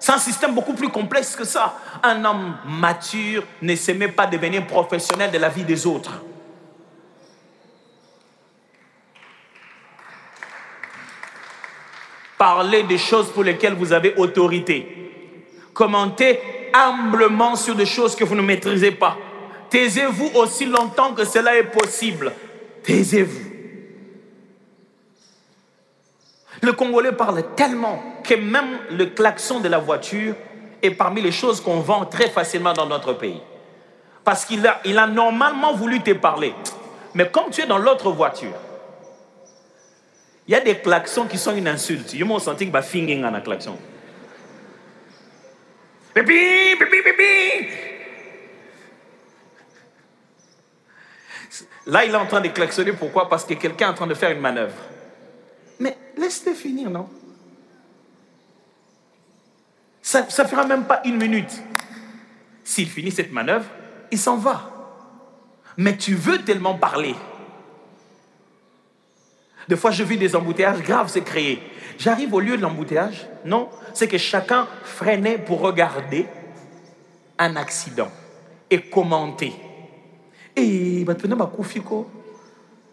C'est 0.00 0.12
un 0.12 0.18
système 0.18 0.52
beaucoup 0.52 0.74
plus 0.74 0.88
complexe 0.88 1.36
que 1.36 1.44
ça. 1.44 1.74
Un 2.02 2.24
homme 2.24 2.56
mature 2.66 3.44
ne 3.62 3.74
s'aimait 3.76 4.08
pas 4.08 4.26
devenir 4.26 4.66
professionnel 4.66 5.30
de 5.30 5.38
la 5.38 5.48
vie 5.48 5.62
des 5.62 5.86
autres. 5.86 6.10
Parlez 12.38 12.82
des 12.82 12.98
choses 12.98 13.30
pour 13.30 13.44
lesquelles 13.44 13.74
vous 13.74 13.92
avez 13.92 14.14
autorité. 14.16 15.12
Commentez 15.72 16.40
humblement 16.72 17.56
sur 17.56 17.74
des 17.74 17.86
choses 17.86 18.16
que 18.16 18.24
vous 18.24 18.34
ne 18.34 18.42
maîtrisez 18.42 18.90
pas. 18.90 19.16
Taisez-vous 19.70 20.30
aussi 20.34 20.66
longtemps 20.66 21.14
que 21.14 21.24
cela 21.24 21.56
est 21.56 21.64
possible. 21.64 22.32
Taisez-vous. 22.82 23.50
Le 26.62 26.72
Congolais 26.72 27.12
parle 27.12 27.44
tellement 27.54 28.02
que 28.22 28.34
même 28.34 28.78
le 28.90 29.06
klaxon 29.06 29.60
de 29.60 29.68
la 29.68 29.78
voiture 29.78 30.34
est 30.82 30.90
parmi 30.90 31.20
les 31.20 31.32
choses 31.32 31.60
qu'on 31.60 31.80
vend 31.80 32.04
très 32.06 32.28
facilement 32.28 32.72
dans 32.72 32.86
notre 32.86 33.12
pays. 33.12 33.40
Parce 34.24 34.44
qu'il 34.44 34.66
a, 34.66 34.80
a 34.84 35.06
normalement 35.06 35.74
voulu 35.74 36.00
te 36.00 36.12
parler. 36.12 36.54
Mais 37.14 37.28
comme 37.28 37.50
tu 37.50 37.60
es 37.60 37.66
dans 37.66 37.78
l'autre 37.78 38.10
voiture, 38.10 38.54
il 40.46 40.52
y 40.52 40.54
a 40.54 40.60
des 40.60 40.78
klaxons 40.78 41.26
qui 41.26 41.38
sont 41.38 41.56
une 41.56 41.68
insulte. 41.68 42.14
Je 42.14 42.24
me 42.24 42.38
senti 42.38 42.66
que 42.66 42.72
va 42.72 42.82
finging 42.82 43.24
un 43.24 43.40
klaxon. 43.40 43.78
Pipi, 46.14 46.76
pipi, 46.78 47.02
pipi. 47.02 47.68
Là, 51.86 52.04
il 52.04 52.12
est 52.12 52.16
en 52.16 52.26
train 52.26 52.40
de 52.40 52.48
klaxonner. 52.48 52.92
Pourquoi? 52.92 53.28
Parce 53.28 53.44
que 53.44 53.54
quelqu'un 53.54 53.88
est 53.88 53.90
en 53.90 53.94
train 53.94 54.06
de 54.06 54.14
faire 54.14 54.30
une 54.30 54.40
manœuvre. 54.40 54.74
Mais 55.78 55.96
laisse-le 56.16 56.54
finir, 56.54 56.90
non? 56.90 57.08
Ça 60.02 60.22
ne 60.22 60.48
fera 60.48 60.66
même 60.66 60.84
pas 60.84 61.00
une 61.04 61.16
minute. 61.16 61.62
S'il 62.62 62.88
finit 62.88 63.10
cette 63.10 63.32
manœuvre, 63.32 63.66
il 64.10 64.18
s'en 64.18 64.36
va. 64.36 64.70
Mais 65.76 65.96
tu 65.96 66.14
veux 66.14 66.42
tellement 66.44 66.74
parler 66.74 67.16
des 69.68 69.76
fois, 69.76 69.90
je 69.90 70.02
vis 70.02 70.18
des 70.18 70.36
embouteillages 70.36 70.82
graves 70.82 71.08
se 71.08 71.20
créer. 71.20 71.62
J'arrive 71.98 72.34
au 72.34 72.40
lieu 72.40 72.56
de 72.56 72.62
l'embouteillage. 72.62 73.26
Non, 73.44 73.68
c'est 73.92 74.08
que 74.08 74.18
chacun 74.18 74.66
freinait 74.82 75.38
pour 75.38 75.60
regarder 75.60 76.26
un 77.38 77.56
accident 77.56 78.10
et 78.70 78.80
commenter. 78.80 79.54
Et 80.56 81.04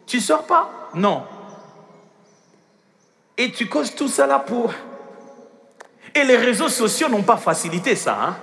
tu 0.06 0.20
sors 0.20 0.46
pas? 0.46 0.90
Non. 0.96 1.24
Et 3.38 3.52
tu 3.52 3.68
causes 3.68 3.96
tout 3.96 4.08
ça 4.08 4.28
là 4.28 4.40
pour. 4.40 4.74
Et 6.14 6.24
les 6.24 6.38
réseaux 6.38 6.70
sociaux 6.70 7.08
n'ont 7.10 7.24
pas 7.24 7.38
facilité 7.38 7.96
ça. 7.96 8.18
Hein? 8.22 8.38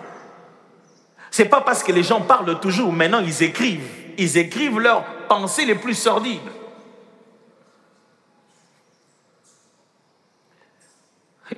C'est 1.31 1.45
pas 1.45 1.61
parce 1.61 1.83
que 1.83 1.93
les 1.93 2.03
gens 2.03 2.22
parlent 2.22 2.59
toujours, 2.61 2.93
maintenant 2.93 3.20
ils 3.20 3.43
écrivent. 3.43 3.87
Ils 4.16 4.39
écrivent 4.39 4.81
leurs 4.81 5.05
pensées 5.29 5.64
les 5.64 5.74
plus 5.74 5.95
sordides. 5.95 6.41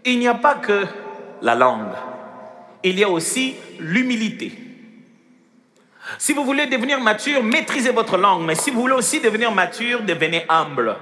Il 0.04 0.18
n'y 0.18 0.28
a 0.28 0.34
pas 0.34 0.54
que 0.54 0.86
la 1.42 1.54
langue, 1.54 1.94
il 2.82 2.98
y 2.98 3.04
a 3.04 3.08
aussi 3.08 3.54
l'humilité. 3.78 4.52
Si 6.18 6.32
vous 6.32 6.44
voulez 6.44 6.66
devenir 6.66 7.00
mature, 7.00 7.42
maîtrisez 7.42 7.90
votre 7.90 8.16
langue. 8.16 8.44
Mais 8.44 8.54
si 8.54 8.70
vous 8.70 8.80
voulez 8.80 8.94
aussi 8.94 9.20
devenir 9.20 9.52
mature, 9.52 10.02
devenez 10.02 10.44
humble. 10.48 10.96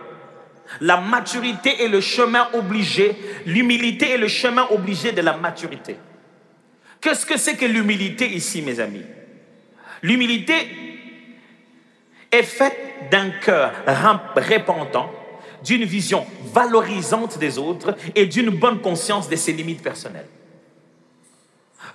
La 0.81 0.99
maturité 0.99 1.83
est 1.83 1.89
le 1.89 2.01
chemin 2.01 2.49
obligé. 2.53 3.17
L'humilité 3.47 4.11
est 4.11 4.19
le 4.19 4.29
chemin 4.29 4.67
obligé 4.71 5.13
de 5.13 5.23
la 5.23 5.37
maturité. 5.37 5.97
Qu'est-ce 7.01 7.25
que 7.25 7.39
c'est 7.39 7.57
que 7.57 7.65
l'humilité 7.65 8.27
ici, 8.27 8.61
mes 8.61 8.81
amis? 8.81 9.05
L'humilité 10.03 10.55
est 12.31 12.43
faite 12.43 13.11
d'un 13.11 13.31
cœur 13.31 13.73
repentant, 13.87 15.11
d'une 15.65 15.85
vision 15.85 16.27
valorisante 16.53 17.39
des 17.39 17.59
autres 17.59 17.97
et 18.15 18.27
d'une 18.27 18.51
bonne 18.51 18.81
conscience 18.81 19.29
de 19.29 19.37
ses 19.37 19.53
limites 19.53 19.83
personnelles. 19.83 20.29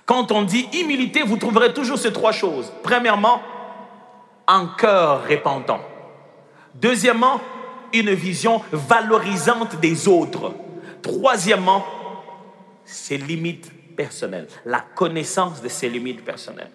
Quand 0.06 0.32
on 0.32 0.42
dit 0.42 0.68
humilité, 0.74 1.22
vous 1.22 1.36
trouverez 1.36 1.72
toujours 1.72 1.98
ces 1.98 2.12
trois 2.12 2.32
choses. 2.32 2.72
Premièrement, 2.82 3.40
un 4.46 4.66
cœur 4.78 5.26
repentant. 5.28 5.80
Deuxièmement, 6.74 7.40
une 7.92 8.12
vision 8.12 8.62
valorisante 8.72 9.80
des 9.80 10.08
autres. 10.08 10.52
Troisièmement, 11.02 11.84
ses 12.84 13.16
limites 13.16 13.70
personnelles, 13.96 14.48
la 14.64 14.80
connaissance 14.80 15.62
de 15.62 15.68
ses 15.68 15.88
limites 15.88 16.24
personnelles. 16.24 16.70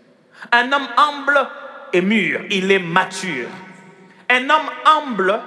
Un 0.51 0.71
homme 0.71 0.87
humble 0.97 1.47
est 1.93 2.01
mûr, 2.01 2.41
il 2.49 2.71
est 2.71 2.79
mature. 2.79 3.49
Un 4.29 4.49
homme 4.49 4.69
humble, 4.85 5.39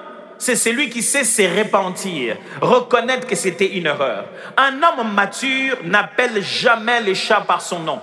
c'est 0.43 0.57
celui 0.57 0.91
qui 0.91 1.03
sait 1.03 1.23
se 1.23 1.43
repentir, 1.57 2.37
reconnaître 2.61 3.29
que 3.29 3.37
c'était 3.37 3.77
une 3.77 3.87
erreur. 3.87 4.25
Un 4.57 4.83
homme 4.83 5.15
mature 5.15 5.77
n'appelle 5.85 6.43
jamais 6.43 7.01
les 7.01 7.15
chats 7.15 7.43
par 7.43 7.63
son 7.63 7.79
nom. 7.79 8.01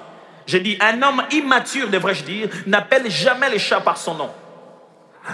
Je 0.48 0.58
dis, 0.58 0.78
un 0.80 1.02
homme 1.02 1.22
immature, 1.32 1.90
devrais-je 1.90 2.24
dire, 2.24 2.48
n'appelle 2.66 3.12
jamais 3.12 3.50
les 3.50 3.60
chats 3.60 3.82
par 3.82 3.98
son 3.98 4.14
nom. 4.14 4.30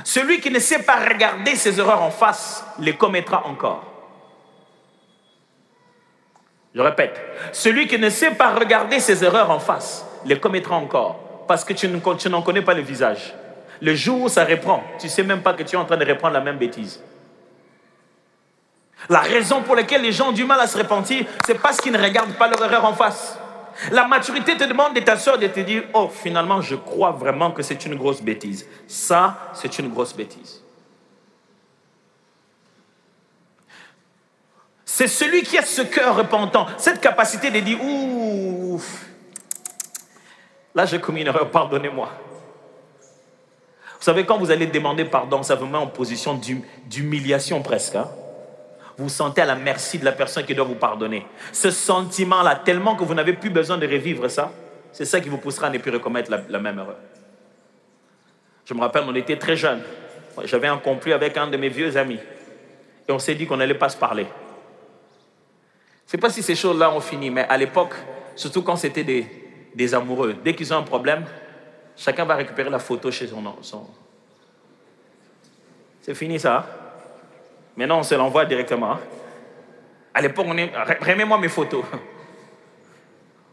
Celui 0.03 0.39
qui 0.39 0.49
ne 0.49 0.57
sait 0.57 0.81
pas 0.81 0.95
regarder 0.95 1.55
ses 1.55 1.79
erreurs 1.79 2.01
en 2.01 2.09
face 2.09 2.65
les 2.79 2.95
commettra 2.95 3.45
encore. 3.45 3.83
Je 6.73 6.81
répète, 6.81 7.21
celui 7.51 7.87
qui 7.87 7.99
ne 7.99 8.09
sait 8.09 8.31
pas 8.31 8.55
regarder 8.55 8.99
ses 8.99 9.23
erreurs 9.23 9.51
en 9.51 9.59
face 9.59 10.07
les 10.25 10.39
commettra 10.39 10.75
encore 10.75 11.45
parce 11.47 11.63
que 11.63 11.73
tu 11.73 11.87
n'en 11.87 12.41
connais 12.41 12.63
pas 12.63 12.73
le 12.73 12.81
visage. 12.81 13.35
Le 13.81 13.95
jour 13.95 14.23
où 14.23 14.29
ça 14.29 14.45
reprend, 14.45 14.83
tu 14.99 15.07
ne 15.07 15.11
sais 15.11 15.23
même 15.23 15.41
pas 15.41 15.53
que 15.53 15.63
tu 15.63 15.75
es 15.75 15.79
en 15.79 15.85
train 15.85 15.97
de 15.97 16.05
reprendre 16.05 16.33
la 16.33 16.41
même 16.41 16.57
bêtise. 16.57 17.01
La 19.09 19.19
raison 19.19 19.61
pour 19.61 19.75
laquelle 19.75 20.01
les 20.01 20.11
gens 20.11 20.29
ont 20.29 20.33
du 20.33 20.45
mal 20.45 20.59
à 20.59 20.67
se 20.67 20.77
repentir, 20.77 21.25
c'est 21.45 21.59
parce 21.61 21.79
qu'ils 21.79 21.91
ne 21.91 22.01
regardent 22.01 22.35
pas 22.35 22.47
leur 22.47 22.63
erreur 22.63 22.85
en 22.85 22.93
face. 22.93 23.37
La 23.91 24.07
maturité 24.07 24.55
te 24.55 24.63
demande 24.63 24.93
de 24.93 25.01
t'asseoir 25.01 25.37
de 25.37 25.47
te 25.47 25.59
dire, 25.59 25.83
oh, 25.93 26.09
finalement, 26.09 26.61
je 26.61 26.75
crois 26.75 27.11
vraiment 27.11 27.51
que 27.51 27.61
c'est 27.61 27.85
une 27.85 27.95
grosse 27.95 28.21
bêtise. 28.21 28.65
Ça, 28.87 29.51
c'est 29.53 29.77
une 29.79 29.89
grosse 29.89 30.15
bêtise. 30.15 30.61
C'est 34.85 35.07
celui 35.07 35.43
qui 35.43 35.57
a 35.57 35.65
ce 35.65 35.81
cœur 35.81 36.15
repentant, 36.15 36.67
cette 36.77 37.01
capacité 37.01 37.51
de 37.51 37.59
dire, 37.59 37.83
ouf, 37.83 39.05
là 40.73 40.85
j'ai 40.85 41.01
commis 41.01 41.21
une 41.21 41.27
erreur, 41.27 41.51
pardonnez-moi. 41.51 42.09
Vous 44.05 44.11
savez, 44.11 44.23
quand 44.23 44.37
vous 44.37 44.51
allez 44.51 44.67
demander 44.67 45.03
pardon, 45.03 45.41
ça 45.41 45.55
vous 45.55 45.65
met 45.65 45.79
en 45.79 45.87
position 45.87 46.39
d'humiliation 46.85 47.63
presque. 47.63 47.95
Hein? 47.95 48.07
vous 48.99 49.09
sentez 49.09 49.41
à 49.41 49.45
la 49.45 49.55
merci 49.55 49.97
de 49.97 50.05
la 50.05 50.11
personne 50.11 50.45
qui 50.45 50.53
doit 50.53 50.63
vous 50.63 50.75
pardonner. 50.75 51.25
Ce 51.51 51.71
sentiment-là, 51.71 52.57
tellement 52.63 52.95
que 52.95 53.03
vous 53.03 53.15
n'avez 53.15 53.33
plus 53.33 53.49
besoin 53.49 53.79
de 53.79 53.87
revivre 53.87 54.29
ça, 54.29 54.51
c'est 54.91 55.05
ça 55.05 55.19
qui 55.19 55.27
vous 55.27 55.39
poussera 55.39 55.67
à 55.67 55.69
ne 55.71 55.79
plus 55.79 55.89
recommettre 55.89 56.29
la, 56.29 56.59
même 56.59 56.77
erreur. 56.77 56.97
Je 58.63 58.75
me 58.75 58.81
rappelle, 58.81 59.05
on 59.07 59.15
était 59.15 59.37
très 59.37 59.55
jeunes. 59.55 59.81
J'avais 60.43 60.67
un 60.67 60.77
conflit 60.77 61.11
avec 61.11 61.35
un 61.37 61.47
de 61.47 61.57
mes 61.57 61.69
vieux 61.69 61.97
amis. 61.97 62.19
Et 63.09 63.11
on 63.11 63.17
s'est 63.17 63.33
dit 63.33 63.47
qu'on 63.47 63.57
n'allait 63.57 63.73
pas 63.73 63.89
se 63.89 63.97
parler. 63.97 64.25
Je 64.25 66.09
ne 66.09 66.11
sais 66.11 66.17
pas 66.19 66.29
si 66.29 66.43
ces 66.43 66.53
choses-là 66.53 66.91
ont 66.91 67.01
fini, 67.01 67.31
mais 67.31 67.47
à 67.49 67.57
l'époque, 67.57 67.95
surtout 68.35 68.61
quand 68.61 68.75
c'était 68.75 69.25
des 69.73 69.95
amoureux, 69.95 70.35
dès 70.43 70.53
qu'ils 70.53 70.71
ont 70.75 70.77
un 70.77 70.83
problème, 70.83 71.25
chacun 71.95 72.25
va 72.25 72.35
récupérer 72.35 72.69
la 72.69 72.79
photo 72.79 73.11
chez 73.11 73.27
son... 73.27 73.41
son... 73.61 73.87
C'est 76.01 76.15
fini 76.15 76.39
ça. 76.39 76.57
Hein? 76.57 76.65
Maintenant, 77.77 77.99
on 77.99 78.03
se 78.03 78.15
l'envoie 78.15 78.45
directement. 78.45 78.97
À 80.13 80.21
l'époque, 80.21 80.45
on 80.47 80.57
est. 80.57 80.71
Remets-moi 81.01 81.37
mes 81.37 81.49
photos. 81.49 81.83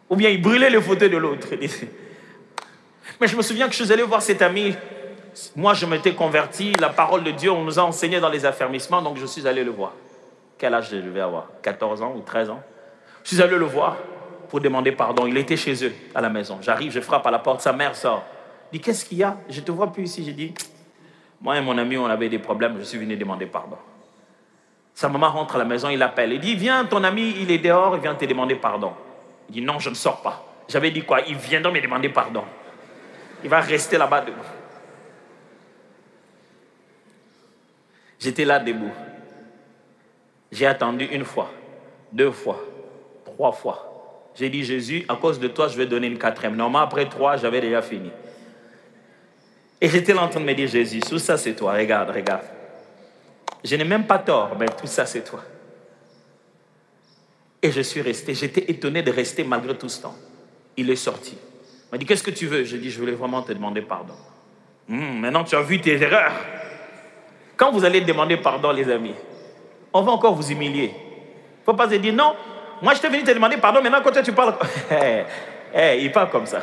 Ou 0.08 0.16
bien 0.16 0.30
il 0.30 0.40
brûlait 0.40 0.70
les 0.70 0.80
photos 0.80 1.10
de 1.10 1.16
l'autre. 1.16 1.48
Mais 3.20 3.26
je 3.26 3.36
me 3.36 3.42
souviens 3.42 3.66
que 3.66 3.74
je 3.74 3.82
suis 3.82 3.92
allé 3.92 4.02
voir 4.02 4.22
cet 4.22 4.42
ami. 4.42 4.74
Moi, 5.56 5.74
je 5.74 5.86
m'étais 5.86 6.14
converti. 6.14 6.72
La 6.78 6.90
parole 6.90 7.24
de 7.24 7.30
Dieu, 7.30 7.50
on 7.50 7.64
nous 7.64 7.78
a 7.78 7.82
enseigné 7.82 8.20
dans 8.20 8.28
les 8.28 8.44
affermissements, 8.44 9.02
donc 9.02 9.16
je 9.16 9.26
suis 9.26 9.48
allé 9.48 9.64
le 9.64 9.70
voir. 9.70 9.92
Quel 10.58 10.74
âge 10.74 10.90
je 10.90 10.96
devais 10.96 11.20
avoir? 11.20 11.48
14 11.62 12.02
ans 12.02 12.14
ou 12.16 12.20
13 12.20 12.50
ans? 12.50 12.62
Je 13.24 13.30
suis 13.30 13.42
allé 13.42 13.56
le 13.56 13.64
voir 13.64 13.96
pour 14.52 14.60
demander 14.60 14.92
pardon. 14.92 15.26
Il 15.26 15.38
était 15.38 15.56
chez 15.56 15.82
eux, 15.82 15.94
à 16.14 16.20
la 16.20 16.28
maison. 16.28 16.58
J'arrive, 16.60 16.92
je 16.92 17.00
frappe 17.00 17.26
à 17.26 17.30
la 17.30 17.38
porte, 17.38 17.62
sa 17.62 17.72
mère 17.72 17.96
sort. 17.96 18.22
Il 18.70 18.78
dit 18.78 18.84
Qu'est-ce 18.84 19.06
qu'il 19.06 19.16
y 19.16 19.22
a? 19.22 19.38
Je 19.48 19.60
ne 19.60 19.64
te 19.64 19.72
vois 19.72 19.90
plus 19.90 20.02
ici. 20.02 20.22
J'ai 20.22 20.34
dit 20.34 20.52
Moi 21.40 21.56
et 21.56 21.62
mon 21.62 21.78
ami, 21.78 21.96
on 21.96 22.04
avait 22.04 22.28
des 22.28 22.38
problèmes, 22.38 22.76
je 22.78 22.84
suis 22.84 22.98
venu 22.98 23.16
demander 23.16 23.46
pardon. 23.46 23.78
Sa 24.92 25.08
maman 25.08 25.30
rentre 25.30 25.54
à 25.54 25.58
la 25.58 25.64
maison, 25.64 25.88
il 25.88 25.98
l'appelle. 25.98 26.34
Il 26.34 26.40
dit, 26.40 26.54
viens, 26.54 26.84
ton 26.84 27.02
ami, 27.02 27.34
il 27.40 27.50
est 27.50 27.60
dehors, 27.60 27.96
il 27.96 28.02
vient 28.02 28.14
te 28.14 28.26
demander 28.26 28.56
pardon. 28.56 28.92
Il 29.48 29.54
dit, 29.54 29.62
non, 29.62 29.78
je 29.78 29.88
ne 29.88 29.94
sors 29.94 30.20
pas. 30.20 30.44
J'avais 30.68 30.90
dit 30.90 31.00
quoi? 31.00 31.22
Il 31.22 31.36
vient 31.36 31.62
donc 31.62 31.72
me 31.72 31.80
demander 31.80 32.10
pardon. 32.10 32.44
Il 33.42 33.48
va 33.48 33.60
rester 33.60 33.96
là-bas 33.96 34.20
debout. 34.20 34.36
J'étais 38.20 38.44
là 38.44 38.58
debout. 38.58 38.92
J'ai 40.50 40.66
attendu 40.66 41.06
une 41.06 41.24
fois, 41.24 41.50
deux 42.12 42.30
fois, 42.30 42.60
trois 43.24 43.52
fois. 43.52 43.91
J'ai 44.34 44.48
dit, 44.48 44.64
Jésus, 44.64 45.04
à 45.08 45.16
cause 45.16 45.38
de 45.38 45.48
toi, 45.48 45.68
je 45.68 45.76
vais 45.76 45.86
donner 45.86 46.06
une 46.06 46.18
quatrième. 46.18 46.56
Normalement, 46.56 46.86
après 46.86 47.08
trois, 47.08 47.36
j'avais 47.36 47.60
déjà 47.60 47.82
fini. 47.82 48.10
Et 49.80 49.88
j'étais 49.88 50.14
là 50.14 50.22
en 50.22 50.28
train 50.28 50.40
de 50.40 50.44
me 50.44 50.54
dire, 50.54 50.68
Jésus, 50.68 51.00
tout 51.00 51.18
ça 51.18 51.36
c'est 51.36 51.54
toi, 51.54 51.72
regarde, 51.72 52.10
regarde. 52.10 52.44
Je 53.64 53.74
n'ai 53.76 53.84
même 53.84 54.06
pas 54.06 54.18
tort, 54.18 54.56
mais 54.58 54.66
tout 54.66 54.86
ça 54.86 55.06
c'est 55.06 55.24
toi. 55.24 55.42
Et 57.60 57.70
je 57.70 57.80
suis 57.80 58.00
resté. 58.00 58.34
J'étais 58.34 58.70
étonné 58.70 59.02
de 59.02 59.10
rester 59.10 59.44
malgré 59.44 59.76
tout 59.76 59.88
ce 59.88 60.02
temps. 60.02 60.14
Il 60.76 60.88
est 60.90 60.96
sorti. 60.96 61.36
Il 61.36 61.92
m'a 61.92 61.98
dit, 61.98 62.06
qu'est-ce 62.06 62.22
que 62.22 62.30
tu 62.30 62.46
veux? 62.46 62.64
Je 62.64 62.76
dis, 62.76 62.90
je 62.90 62.98
voulais 62.98 63.12
vraiment 63.12 63.42
te 63.42 63.52
demander 63.52 63.82
pardon. 63.82 64.14
Hmm, 64.88 65.18
maintenant, 65.20 65.44
tu 65.44 65.54
as 65.54 65.62
vu 65.62 65.80
tes 65.80 66.00
erreurs. 66.00 66.32
Quand 67.56 67.70
vous 67.70 67.84
allez 67.84 68.00
demander 68.00 68.36
pardon, 68.36 68.72
les 68.72 68.90
amis, 68.90 69.14
on 69.92 70.02
va 70.02 70.12
encore 70.12 70.34
vous 70.34 70.50
humilier. 70.50 70.92
Il 70.94 71.60
ne 71.60 71.64
faut 71.64 71.74
pas 71.74 71.88
se 71.88 71.96
dire, 71.96 72.12
non, 72.12 72.34
moi 72.82 72.94
je 72.94 73.00
t'ai 73.00 73.08
venu 73.08 73.22
te 73.22 73.30
demander 73.30 73.56
pardon, 73.56 73.80
maintenant 73.80 74.02
quand 74.02 74.22
tu 74.22 74.32
parles... 74.32 74.54
hey, 75.74 76.04
il 76.04 76.12
parle 76.12 76.30
comme 76.30 76.46
ça. 76.46 76.60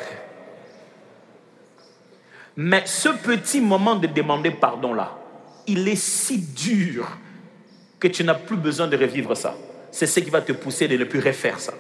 Mais 2.57 2.84
ce 2.86 3.09
petit 3.09 3.61
moment 3.61 3.95
de 3.95 4.07
demander 4.07 4.51
pardon-là, 4.51 5.17
il 5.65 5.88
est 5.88 5.95
si 5.95 6.39
dur 6.39 7.07
que 7.99 8.09
tu 8.09 8.24
n'as 8.24 8.34
plus 8.34 8.57
besoin 8.57 8.88
de 8.88 8.97
revivre 8.97 9.36
ça. 9.36 9.55
C'est 9.91 10.07
ce 10.07 10.20
qui 10.20 10.30
va 10.30 10.41
te 10.41 10.51
pousser 10.51 10.88
de 10.88 10.97
ne 10.97 11.05
plus 11.05 11.20
refaire 11.20 11.59
ça. 11.59 11.74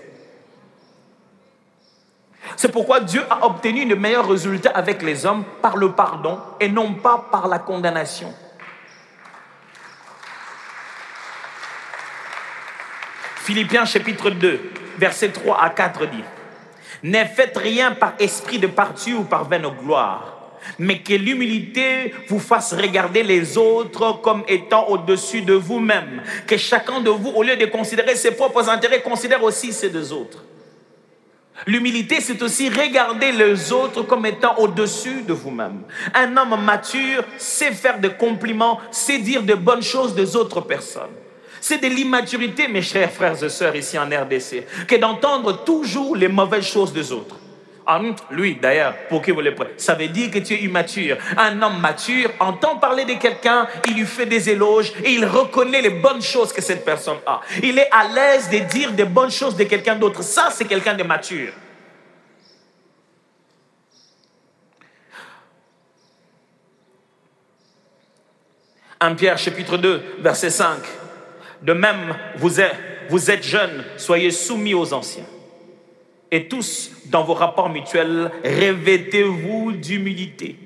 C'est 2.55 2.71
pourquoi 2.71 3.01
Dieu 3.01 3.21
a 3.29 3.45
obtenu 3.45 3.85
de 3.85 3.95
meilleurs 3.95 4.27
résultats 4.27 4.71
avec 4.71 5.01
les 5.01 5.25
hommes 5.25 5.43
par 5.61 5.77
le 5.77 5.91
pardon 5.91 6.39
et 6.59 6.69
non 6.69 6.93
pas 6.93 7.27
par 7.31 7.47
la 7.47 7.59
condamnation. 7.59 8.33
Philippiens 13.49 13.83
chapitre 13.83 14.29
2, 14.29 14.59
versets 14.99 15.29
3 15.29 15.59
à 15.59 15.71
4 15.71 16.05
dit, 16.11 16.23
Ne 17.01 17.25
faites 17.25 17.57
rien 17.57 17.93
par 17.93 18.13
esprit 18.19 18.59
de 18.59 18.67
parti 18.67 19.11
ou 19.11 19.23
par 19.23 19.49
vaine 19.49 19.65
gloire 19.83 20.35
mais 20.77 20.99
que 20.99 21.13
l'humilité 21.13 22.13
vous 22.27 22.37
fasse 22.37 22.73
regarder 22.73 23.23
les 23.23 23.57
autres 23.57 24.21
comme 24.21 24.43
étant 24.47 24.87
au-dessus 24.89 25.41
de 25.41 25.53
vous-même. 25.53 26.21
Que 26.45 26.57
chacun 26.57 26.99
de 26.99 27.09
vous, 27.09 27.29
au 27.29 27.41
lieu 27.41 27.55
de 27.55 27.65
considérer 27.65 28.15
ses 28.15 28.31
propres 28.31 28.69
intérêts, 28.69 29.01
considère 29.01 29.41
aussi 29.41 29.73
ceux 29.73 29.89
des 29.89 30.11
autres. 30.11 30.43
L'humilité, 31.65 32.19
c'est 32.19 32.41
aussi 32.43 32.69
regarder 32.69 33.31
les 33.31 33.71
autres 33.71 34.03
comme 34.03 34.27
étant 34.27 34.59
au-dessus 34.59 35.23
de 35.23 35.33
vous-même. 35.33 35.83
Un 36.13 36.37
homme 36.37 36.61
mature 36.63 37.23
sait 37.37 37.71
faire 37.71 37.99
des 37.99 38.11
compliments, 38.11 38.79
sait 38.91 39.19
dire 39.19 39.41
de 39.41 39.55
bonnes 39.55 39.81
choses 39.81 40.13
des 40.13 40.35
autres 40.35 40.61
personnes. 40.61 41.18
C'est 41.61 41.81
de 41.81 41.87
l'immaturité, 41.87 42.67
mes 42.67 42.81
chers 42.81 43.11
frères 43.11 43.43
et 43.43 43.49
sœurs 43.49 43.75
ici 43.75 43.97
en 43.97 44.05
RDC, 44.05 44.65
que 44.87 44.95
d'entendre 44.95 45.63
toujours 45.63 46.15
les 46.15 46.27
mauvaises 46.27 46.65
choses 46.65 46.93
des 46.93 47.11
autres. 47.11 47.35
Hum, 47.89 48.13
lui, 48.29 48.55
d'ailleurs, 48.55 48.93
pour 49.09 49.19
qui 49.23 49.31
vous 49.31 49.41
le 49.41 49.55
prenez, 49.55 49.71
ça 49.77 49.95
veut 49.95 50.09
dire 50.09 50.29
que 50.29 50.37
tu 50.37 50.53
es 50.53 50.57
immature. 50.57 51.17
Un 51.35 51.59
homme 51.59 51.79
mature 51.79 52.29
entend 52.39 52.75
parler 52.75 53.03
de 53.03 53.13
quelqu'un, 53.13 53.67
il 53.87 53.95
lui 53.95 54.05
fait 54.05 54.27
des 54.27 54.47
éloges 54.47 54.93
et 55.03 55.09
il 55.11 55.25
reconnaît 55.25 55.81
les 55.81 55.89
bonnes 55.89 56.21
choses 56.21 56.53
que 56.53 56.61
cette 56.61 56.85
personne 56.85 57.17
a. 57.25 57.41
Il 57.63 57.79
est 57.79 57.89
à 57.91 58.07
l'aise 58.07 58.47
de 58.51 58.59
dire 58.59 58.91
des 58.91 59.05
bonnes 59.05 59.31
choses 59.31 59.55
de 59.55 59.63
quelqu'un 59.63 59.95
d'autre. 59.95 60.21
Ça, 60.21 60.49
c'est 60.51 60.65
quelqu'un 60.65 60.93
de 60.93 61.01
mature. 61.01 61.51
En 69.01 69.15
Pierre 69.15 69.37
chapitre 69.39 69.77
2, 69.77 70.17
verset 70.19 70.51
5. 70.51 70.77
De 71.61 71.73
même, 71.73 72.15
vous 72.37 72.59
êtes, 72.59 73.43
jeunes, 73.43 73.83
soyez 73.97 74.31
soumis 74.31 74.73
aux 74.73 74.93
anciens. 74.93 75.25
Et 76.31 76.47
tous, 76.47 76.91
dans 77.07 77.23
vos 77.23 77.33
rapports 77.33 77.69
mutuels, 77.69 78.31
revêtez-vous 78.43 79.73
d'humilité, 79.73 80.57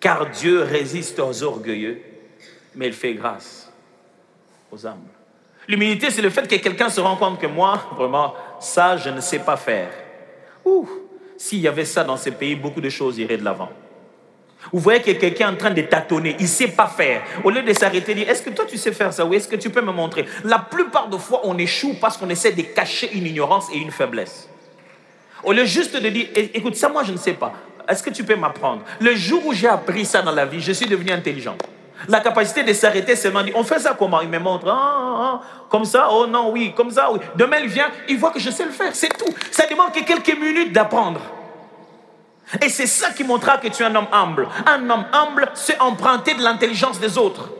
car 0.00 0.30
Dieu 0.30 0.62
résiste 0.62 1.18
aux 1.18 1.42
orgueilleux, 1.42 2.00
mais 2.74 2.86
il 2.86 2.92
fait 2.92 3.14
grâce 3.14 3.72
aux 4.72 4.86
humbles. 4.86 5.10
L'humilité, 5.68 6.10
c'est 6.10 6.22
le 6.22 6.30
fait 6.30 6.48
que 6.48 6.56
quelqu'un 6.56 6.88
se 6.88 7.00
rend 7.00 7.16
compte 7.16 7.38
que 7.38 7.46
moi, 7.46 7.90
vraiment, 7.96 8.34
ça, 8.58 8.96
je 8.96 9.10
ne 9.10 9.20
sais 9.20 9.40
pas 9.40 9.56
faire. 9.56 9.90
Ouh, 10.64 10.88
s'il 11.36 11.60
y 11.60 11.68
avait 11.68 11.84
ça 11.84 12.02
dans 12.02 12.16
ces 12.16 12.32
pays, 12.32 12.56
beaucoup 12.56 12.80
de 12.80 12.88
choses 12.88 13.18
iraient 13.18 13.36
de 13.36 13.44
l'avant. 13.44 13.70
Vous 14.72 14.78
voyez 14.78 15.00
que 15.00 15.10
quelqu'un 15.12 15.48
est 15.48 15.52
en 15.54 15.56
train 15.56 15.70
de 15.70 15.82
tâtonner, 15.82 16.36
il 16.38 16.42
ne 16.42 16.48
sait 16.48 16.68
pas 16.68 16.86
faire. 16.86 17.22
Au 17.42 17.50
lieu 17.50 17.62
de 17.62 17.72
s'arrêter 17.72 18.14
dire, 18.14 18.28
est-ce 18.28 18.42
que 18.42 18.50
toi 18.50 18.64
tu 18.68 18.76
sais 18.76 18.92
faire 18.92 19.12
ça? 19.12 19.24
Ou 19.24 19.34
est-ce 19.34 19.48
que 19.48 19.56
tu 19.56 19.70
peux 19.70 19.80
me 19.80 19.92
montrer? 19.92 20.26
La 20.44 20.58
plupart 20.58 21.08
des 21.08 21.18
fois, 21.18 21.40
on 21.44 21.58
échoue 21.58 21.94
parce 22.00 22.16
qu'on 22.16 22.28
essaie 22.28 22.52
de 22.52 22.62
cacher 22.62 23.10
une 23.12 23.26
ignorance 23.26 23.68
et 23.72 23.78
une 23.78 23.90
faiblesse. 23.90 24.48
Au 25.42 25.52
lieu 25.52 25.64
juste 25.64 25.96
de 25.96 26.08
dire, 26.08 26.28
écoute, 26.34 26.76
ça 26.76 26.88
moi 26.88 27.02
je 27.02 27.12
ne 27.12 27.16
sais 27.16 27.32
pas. 27.32 27.52
Est-ce 27.88 28.02
que 28.02 28.10
tu 28.10 28.22
peux 28.22 28.36
m'apprendre? 28.36 28.82
Le 29.00 29.16
jour 29.16 29.44
où 29.46 29.52
j'ai 29.52 29.66
appris 29.66 30.04
ça 30.04 30.22
dans 30.22 30.32
la 30.32 30.46
vie, 30.46 30.60
je 30.60 30.72
suis 30.72 30.86
devenu 30.86 31.10
intelligent. 31.10 31.56
La 32.08 32.20
capacité 32.20 32.62
de 32.62 32.72
s'arrêter 32.72 33.16
seulement 33.16 33.42
dit, 33.42 33.52
on 33.54 33.64
fait 33.64 33.78
ça 33.78 33.94
comment? 33.98 34.20
Il 34.20 34.28
me 34.28 34.38
montre, 34.38 34.66
ah, 34.68 34.76
ah, 34.76 35.16
ah, 35.20 35.42
comme 35.68 35.84
ça, 35.84 36.08
oh 36.10 36.26
non, 36.26 36.50
oui, 36.50 36.72
comme 36.74 36.90
ça, 36.90 37.10
oui. 37.10 37.18
Demain, 37.34 37.58
il 37.62 37.68
vient, 37.68 37.88
il 38.08 38.18
voit 38.18 38.30
que 38.30 38.40
je 38.40 38.50
sais 38.50 38.64
le 38.64 38.70
faire, 38.70 38.94
c'est 38.94 39.16
tout. 39.18 39.34
Ça 39.50 39.66
demande 39.66 39.92
que 39.92 40.00
quelques 40.04 40.38
minutes 40.38 40.72
d'apprendre. 40.72 41.20
Et 42.62 42.68
c'est 42.68 42.86
ça 42.86 43.10
qui 43.12 43.22
montrera 43.22 43.58
que 43.58 43.68
tu 43.68 43.82
es 43.82 43.86
un 43.86 43.94
homme 43.94 44.08
humble. 44.12 44.48
Un 44.66 44.90
homme 44.90 45.06
humble, 45.12 45.50
c'est 45.54 45.78
emprunter 45.80 46.34
de 46.34 46.42
l'intelligence 46.42 46.98
des 46.98 47.16
autres. 47.16 47.50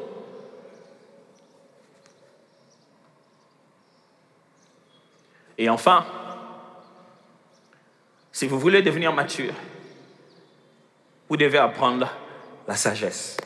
Et 5.57 5.69
enfin, 5.69 6.05
si 8.33 8.47
vous 8.47 8.59
voulez 8.59 8.83
devenir 8.83 9.13
mature, 9.13 9.53
vous 11.29 11.37
devez 11.37 11.59
apprendre 11.59 12.11
la 12.67 12.75
sagesse. 12.75 13.37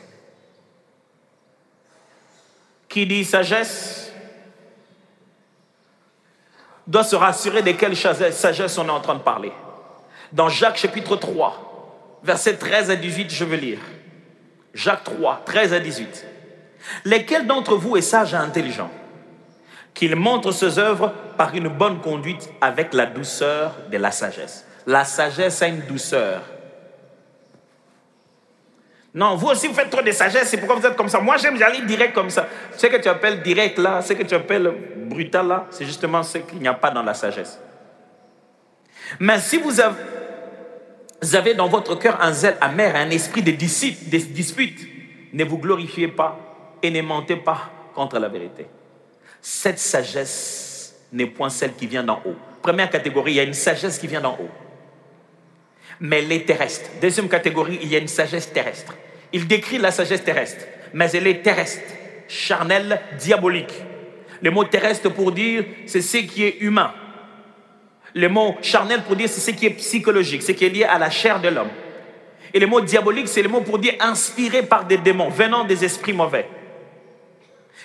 Qui 2.87 3.05
dit 3.05 3.25
sagesse 3.25 4.11
doit 6.87 7.03
se 7.03 7.15
rassurer 7.15 7.61
de 7.61 7.71
quelle 7.71 7.95
sagesse 7.97 8.77
on 8.77 8.87
est 8.87 8.91
en 8.91 9.01
train 9.01 9.15
de 9.15 9.21
parler. 9.21 9.51
Dans 10.35 10.49
Jacques 10.49 10.75
chapitre 10.75 11.15
3, 11.15 12.19
versets 12.21 12.57
13 12.57 12.91
à 12.91 12.97
18, 12.97 13.31
je 13.31 13.45
veux 13.45 13.55
lire. 13.55 13.79
Jacques 14.73 15.05
3, 15.05 15.43
13 15.45 15.73
à 15.73 15.79
18. 15.79 16.27
Lesquels 17.05 17.47
d'entre 17.47 17.77
vous 17.77 17.95
est 17.95 18.01
sage 18.01 18.33
et 18.33 18.37
intelligent 18.37 18.91
Qu'il 19.93 20.17
montre 20.17 20.51
ses 20.51 20.77
œuvres 20.77 21.13
par 21.37 21.55
une 21.55 21.69
bonne 21.69 22.01
conduite 22.01 22.49
avec 22.59 22.93
la 22.93 23.05
douceur 23.05 23.75
de 23.89 23.97
la 23.97 24.11
sagesse. 24.11 24.67
La 24.85 25.05
sagesse 25.05 25.61
a 25.61 25.67
une 25.67 25.79
douceur. 25.81 26.41
Non, 29.13 29.37
vous 29.37 29.47
aussi, 29.47 29.69
vous 29.69 29.73
faites 29.73 29.89
trop 29.89 30.01
de 30.01 30.11
sagesse, 30.11 30.49
c'est 30.49 30.57
pourquoi 30.57 30.75
vous 30.75 30.85
êtes 30.85 30.97
comme 30.97 31.07
ça. 31.07 31.21
Moi, 31.21 31.37
j'aime 31.37 31.57
aller 31.63 31.81
direct 31.83 32.13
comme 32.13 32.29
ça. 32.29 32.45
Ce 32.75 32.87
que 32.87 32.97
tu 32.97 33.07
appelles 33.07 33.41
direct 33.41 33.77
là, 33.77 34.01
ce 34.01 34.11
que 34.11 34.23
tu 34.23 34.35
appelles 34.35 34.69
brutal 34.97 35.47
là, 35.47 35.65
c'est 35.69 35.85
justement 35.85 36.23
ce 36.23 36.39
qu'il 36.39 36.59
n'y 36.59 36.67
a 36.67 36.73
pas 36.73 36.91
dans 36.91 37.03
la 37.03 37.13
sagesse. 37.13 37.57
Mais 39.19 39.39
si 39.39 39.57
vous 39.57 39.79
avez, 39.79 39.95
vous 41.25 41.35
avez 41.35 41.55
dans 41.55 41.67
votre 41.67 41.95
cœur 41.95 42.21
un 42.21 42.31
zèle 42.31 42.55
amer, 42.61 42.95
un 42.95 43.09
esprit 43.09 43.41
de, 43.41 43.49
dispute, 43.49 44.79
ne 45.33 45.43
vous 45.43 45.57
glorifiez 45.57 46.07
pas 46.07 46.77
et 46.83 46.91
ne 46.91 47.01
mentez 47.01 47.35
pas 47.35 47.71
contre 47.95 48.19
la 48.19 48.27
vérité. 48.27 48.67
Cette 49.41 49.79
sagesse 49.79 50.93
n'est 51.11 51.25
point 51.25 51.49
celle 51.49 51.73
qui 51.73 51.87
vient 51.87 52.03
d'en 52.03 52.21
haut. 52.23 52.35
Première 52.61 52.91
catégorie, 52.91 53.31
il 53.31 53.35
y 53.37 53.39
a 53.39 53.43
une 53.43 53.55
sagesse 53.55 53.97
qui 53.97 54.05
vient 54.05 54.21
d'en 54.21 54.33
haut. 54.33 54.51
Mais 55.99 56.19
elle 56.19 56.31
est 56.31 56.45
terrestre. 56.45 56.91
Deuxième 57.01 57.27
catégorie, 57.27 57.79
il 57.81 57.89
y 57.89 57.95
a 57.95 57.99
une 57.99 58.07
sagesse 58.07 58.53
terrestre. 58.53 58.93
Il 59.33 59.47
décrit 59.47 59.79
la 59.79 59.89
sagesse 59.89 60.23
terrestre, 60.23 60.63
mais 60.93 61.09
elle 61.11 61.25
est 61.25 61.41
terrestre, 61.41 61.91
charnelle, 62.27 63.01
diabolique. 63.19 63.73
Le 64.43 64.51
mot 64.51 64.63
terrestre 64.63 65.09
pour 65.09 65.31
dire, 65.31 65.65
c'est 65.87 66.01
ce 66.01 66.17
qui 66.17 66.43
est 66.43 66.57
humain. 66.59 66.93
Le 68.15 68.29
mot 68.29 68.55
charnel 68.61 69.03
pour 69.03 69.17
dire, 69.17 69.27
c'est 69.29 69.41
ce 69.41 69.51
qui 69.51 69.65
est 69.65 69.71
psychologique, 69.71 70.41
ce 70.41 70.53
qui 70.53 70.65
est 70.65 70.69
lié 70.69 70.85
à 70.85 70.97
la 70.97 71.09
chair 71.09 71.41
de 71.41 71.49
l'homme. 71.49 71.69
Et 72.53 72.59
le 72.59 72.65
mot 72.65 72.79
diabolique, 72.79 73.27
c'est 73.27 73.41
le 73.41 73.49
mot 73.49 73.59
pour 73.59 73.77
dire 73.77 73.95
inspiré 73.99 74.63
par 74.63 74.85
des 74.85 74.97
démons, 74.97 75.29
venant 75.29 75.65
des 75.65 75.83
esprits 75.83 76.13
mauvais. 76.13 76.47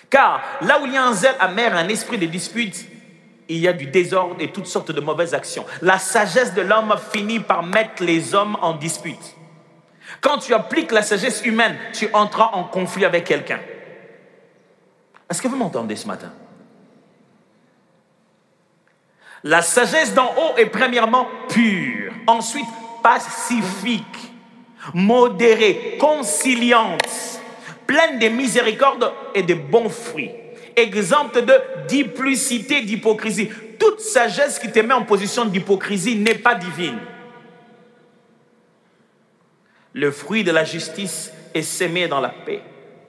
Car 0.08 0.40
là 0.62 0.80
où 0.80 0.86
il 0.86 0.92
y 0.92 0.96
a 0.96 1.04
un 1.04 1.12
zèle 1.12 1.34
amer, 1.40 1.74
un 1.74 1.88
esprit 1.88 2.16
de 2.16 2.26
dispute, 2.26 2.86
il 3.48 3.58
y 3.58 3.66
a 3.66 3.72
du 3.72 3.86
désordre 3.86 4.36
et 4.38 4.52
toutes 4.52 4.68
sortes 4.68 4.92
de 4.92 5.00
mauvaises 5.00 5.34
actions. 5.34 5.66
La 5.82 5.98
sagesse 5.98 6.54
de 6.54 6.62
l'homme 6.62 6.94
finit 7.12 7.40
par 7.40 7.64
mettre 7.64 8.04
les 8.04 8.32
hommes 8.32 8.56
en 8.62 8.74
dispute. 8.74 9.36
Quand 10.20 10.38
tu 10.38 10.54
appliques 10.54 10.92
la 10.92 11.02
sagesse 11.02 11.44
humaine, 11.44 11.76
tu 11.92 12.08
entres 12.12 12.50
en 12.52 12.62
conflit 12.62 13.04
avec 13.04 13.24
quelqu'un. 13.24 13.58
Est-ce 15.28 15.42
que 15.42 15.48
vous 15.48 15.56
m'entendez 15.56 15.96
ce 15.96 16.06
matin? 16.06 16.32
La 19.42 19.62
sagesse 19.62 20.14
d'en 20.14 20.34
haut 20.36 20.56
est 20.58 20.66
premièrement 20.66 21.26
pure, 21.48 22.12
ensuite 22.26 22.66
pacifique, 23.02 24.04
modérée, 24.92 25.96
conciliante, 25.98 27.40
pleine 27.86 28.18
de 28.18 28.28
miséricorde 28.28 29.12
et 29.34 29.42
de 29.42 29.54
bons 29.54 29.88
fruits, 29.88 30.32
exempte 30.76 31.38
de 31.38 31.54
duplicité, 31.88 32.82
d'hypocrisie. 32.82 33.48
Toute 33.78 34.00
sagesse 34.00 34.58
qui 34.58 34.70
te 34.70 34.80
met 34.80 34.92
en 34.92 35.04
position 35.04 35.46
d'hypocrisie 35.46 36.16
n'est 36.16 36.34
pas 36.34 36.54
divine. 36.54 36.98
Le 39.94 40.10
fruit 40.10 40.44
de 40.44 40.52
la 40.52 40.64
justice 40.64 41.32
est 41.54 41.62
sémé 41.62 42.06
dans 42.06 42.20
la 42.20 42.28
paix 42.28 42.62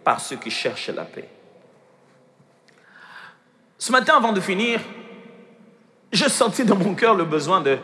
par 0.04 0.22
ceux 0.22 0.38
qui 0.38 0.50
cherchent 0.50 0.90
la 0.90 1.04
paix. 1.04 1.28
Ce 3.78 3.92
matin, 3.92 4.16
avant 4.16 4.32
de 4.32 4.40
finir, 4.40 4.80
je 6.12 6.28
sentis 6.28 6.66
dans 6.66 6.76
mon 6.76 6.94
cœur 6.94 7.16
le 7.16 7.26
besoin 7.26 7.62
de 7.62 7.78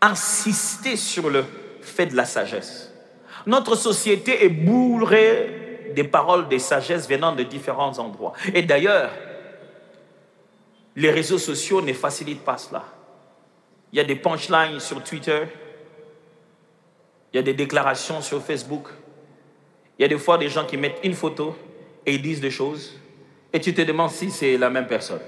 insister 0.00 0.96
sur 0.96 1.28
le 1.28 1.44
fait 1.80 2.06
de 2.06 2.16
la 2.16 2.24
sagesse. 2.24 2.92
Notre 3.46 3.76
société 3.76 4.44
est 4.44 4.48
bourrée 4.48 5.90
des 5.94 6.04
paroles 6.04 6.48
de 6.48 6.58
sagesse 6.58 7.08
venant 7.08 7.34
de 7.34 7.42
différents 7.42 7.98
endroits. 7.98 8.32
Et 8.54 8.62
d'ailleurs, 8.62 9.10
les 10.96 11.10
réseaux 11.10 11.38
sociaux 11.38 11.80
ne 11.80 11.92
facilitent 11.92 12.44
pas 12.44 12.58
cela. 12.58 12.84
Il 13.92 13.98
y 13.98 14.00
a 14.00 14.04
des 14.04 14.16
punchlines 14.16 14.80
sur 14.80 15.02
Twitter, 15.02 15.44
il 17.32 17.36
y 17.36 17.40
a 17.40 17.42
des 17.42 17.54
déclarations 17.54 18.20
sur 18.20 18.42
Facebook. 18.42 18.88
Il 19.98 20.02
y 20.02 20.04
a 20.04 20.08
des 20.08 20.18
fois 20.18 20.38
des 20.38 20.48
gens 20.48 20.64
qui 20.64 20.76
mettent 20.76 21.00
une 21.02 21.14
photo 21.14 21.56
et 22.06 22.14
ils 22.14 22.22
disent 22.22 22.40
des 22.40 22.50
choses. 22.50 22.98
Et 23.52 23.60
tu 23.60 23.74
te 23.74 23.82
demandes 23.82 24.10
si 24.10 24.30
c'est 24.30 24.56
la 24.56 24.70
même 24.70 24.86
personne. 24.86 25.20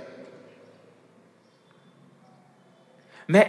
Mais 3.30 3.48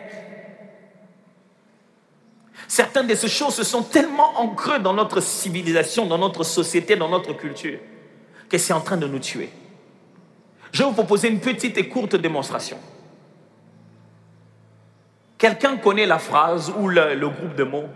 certaines 2.68 3.08
de 3.08 3.16
ces 3.16 3.28
choses 3.28 3.56
se 3.56 3.64
sont 3.64 3.82
tellement 3.82 4.40
ancrées 4.40 4.80
dans 4.80 4.94
notre 4.94 5.22
civilisation, 5.22 6.06
dans 6.06 6.20
notre 6.20 6.44
société, 6.44 6.96
dans 6.96 7.10
notre 7.10 7.34
culture, 7.34 7.80
que 8.48 8.60
c'est 8.60 8.74
en 8.74 8.82
train 8.82 8.98
de 8.98 9.08
nous 9.08 9.18
tuer. 9.18 9.50
Je 10.72 10.84
vais 10.84 10.90
vous 10.90 10.94
proposer 10.94 11.30
une 11.30 11.40
petite 11.40 11.80
et 11.80 11.90
courte 11.90 12.16
démonstration. 12.16 12.78
Quelqu'un 15.40 15.78
connaît 15.78 16.06
la 16.06 16.20
phrase 16.20 16.72
ou 16.78 16.88
le, 16.88 17.28
groupe 17.28 17.56
de 17.56 17.64
mots 17.64 17.90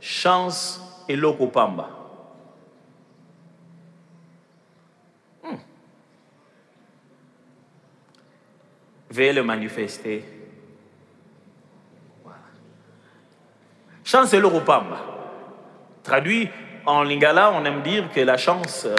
chance 0.00 0.80
et 1.08 1.18
pamba. 1.52 1.90
Hmm. 5.42 5.56
Veuillez 9.10 9.32
le 9.32 9.42
manifester. 9.42 10.33
Chance 14.04 14.34
et 14.34 14.40
pamba. 14.40 15.00
Traduit 16.02 16.48
en 16.84 17.02
lingala, 17.02 17.52
on 17.52 17.64
aime 17.64 17.82
dire 17.82 18.10
que 18.14 18.20
la 18.20 18.36
chance, 18.36 18.84
euh, 18.84 18.94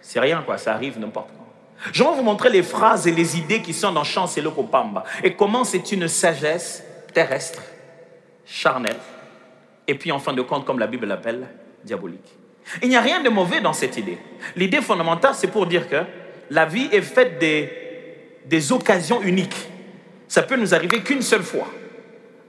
c'est 0.00 0.18
rien, 0.18 0.42
quoi, 0.44 0.58
ça 0.58 0.74
arrive 0.74 0.98
n'importe 0.98 1.28
quoi. 1.28 1.46
Je 1.92 2.02
vais 2.02 2.10
vous 2.10 2.22
montrer 2.22 2.50
les 2.50 2.64
phrases 2.64 3.06
et 3.06 3.12
les 3.12 3.38
idées 3.38 3.62
qui 3.62 3.72
sont 3.72 3.92
dans 3.92 4.02
Chance 4.02 4.36
et 4.36 4.42
pamba 4.42 5.04
et 5.22 5.34
comment 5.34 5.62
c'est 5.62 5.92
une 5.92 6.08
sagesse 6.08 6.82
terrestre, 7.12 7.62
charnelle, 8.44 8.96
et 9.86 9.94
puis 9.94 10.10
en 10.10 10.18
fin 10.18 10.32
de 10.32 10.42
compte, 10.42 10.64
comme 10.64 10.78
la 10.78 10.86
Bible 10.86 11.06
l'appelle, 11.06 11.46
diabolique. 11.84 12.34
Il 12.82 12.88
n'y 12.88 12.96
a 12.96 13.00
rien 13.00 13.22
de 13.22 13.28
mauvais 13.28 13.60
dans 13.60 13.72
cette 13.72 13.96
idée. 13.96 14.18
L'idée 14.56 14.80
fondamentale, 14.80 15.34
c'est 15.34 15.46
pour 15.46 15.66
dire 15.66 15.88
que 15.88 16.02
la 16.50 16.66
vie 16.66 16.88
est 16.90 17.02
faite 17.02 17.38
des, 17.38 17.70
des 18.44 18.72
occasions 18.72 19.22
uniques. 19.22 19.68
Ça 20.26 20.42
peut 20.42 20.56
nous 20.56 20.74
arriver 20.74 21.00
qu'une 21.00 21.22
seule 21.22 21.44
fois. 21.44 21.68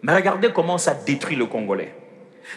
Mais 0.08 0.16
regardez 0.16 0.54
comment 0.54 0.78
ça 0.78 0.94
détruit 0.94 1.36
le 1.36 1.46
Congolais. 1.46 1.94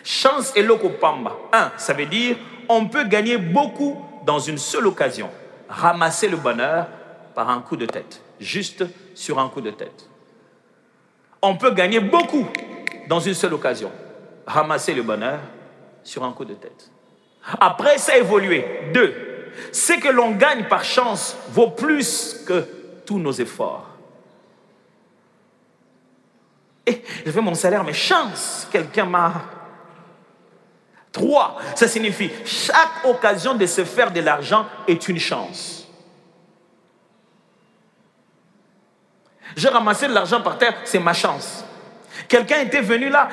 Chance 0.04 0.52
et 0.54 0.64
pamba. 1.00 1.36
Un, 1.52 1.72
ça 1.76 1.92
veut 1.92 2.06
dire 2.06 2.36
on 2.68 2.86
peut 2.86 3.02
gagner 3.02 3.36
beaucoup 3.36 4.00
dans 4.24 4.38
une 4.38 4.58
seule 4.58 4.86
occasion, 4.86 5.28
ramasser 5.68 6.28
le 6.28 6.36
bonheur 6.36 6.86
par 7.34 7.50
un 7.50 7.60
coup 7.60 7.76
de 7.76 7.86
tête, 7.86 8.22
juste 8.38 8.84
sur 9.16 9.40
un 9.40 9.48
coup 9.48 9.60
de 9.60 9.70
tête. 9.70 10.08
On 11.42 11.56
peut 11.56 11.72
gagner 11.72 11.98
beaucoup 11.98 12.46
dans 13.08 13.18
une 13.18 13.34
seule 13.34 13.54
occasion, 13.54 13.90
ramasser 14.46 14.94
le 14.94 15.02
bonheur 15.02 15.40
sur 16.04 16.22
un 16.22 16.30
coup 16.30 16.44
de 16.44 16.54
tête. 16.54 16.92
Après, 17.58 17.98
ça 17.98 18.12
a 18.12 18.18
évolué. 18.18 18.64
Deux, 18.94 19.12
ce 19.72 19.94
que 19.94 20.08
l'on 20.08 20.32
gagne 20.32 20.66
par 20.68 20.84
chance 20.84 21.36
vaut 21.48 21.70
plus 21.70 22.44
que 22.46 22.64
tous 23.04 23.18
nos 23.18 23.32
efforts. 23.32 23.89
Et 26.90 27.02
je 27.26 27.30
fais 27.30 27.40
mon 27.40 27.54
salaire, 27.54 27.84
mais 27.84 27.92
chance, 27.92 28.66
quelqu'un 28.70 29.04
m'a 29.04 29.32
Trois, 31.12 31.58
ça 31.74 31.88
signifie 31.88 32.30
chaque 32.44 33.04
occasion 33.04 33.54
de 33.54 33.66
se 33.66 33.84
faire 33.84 34.12
de 34.12 34.20
l'argent 34.20 34.66
est 34.86 35.08
une 35.08 35.18
chance. 35.18 35.88
J'ai 39.56 39.68
ramassé 39.68 40.06
de 40.06 40.12
l'argent 40.12 40.40
par 40.40 40.56
terre, 40.58 40.74
c'est 40.84 41.00
ma 41.00 41.12
chance. 41.12 41.64
Quelqu'un 42.28 42.60
était 42.60 42.80
venu 42.80 43.08
là, 43.08 43.28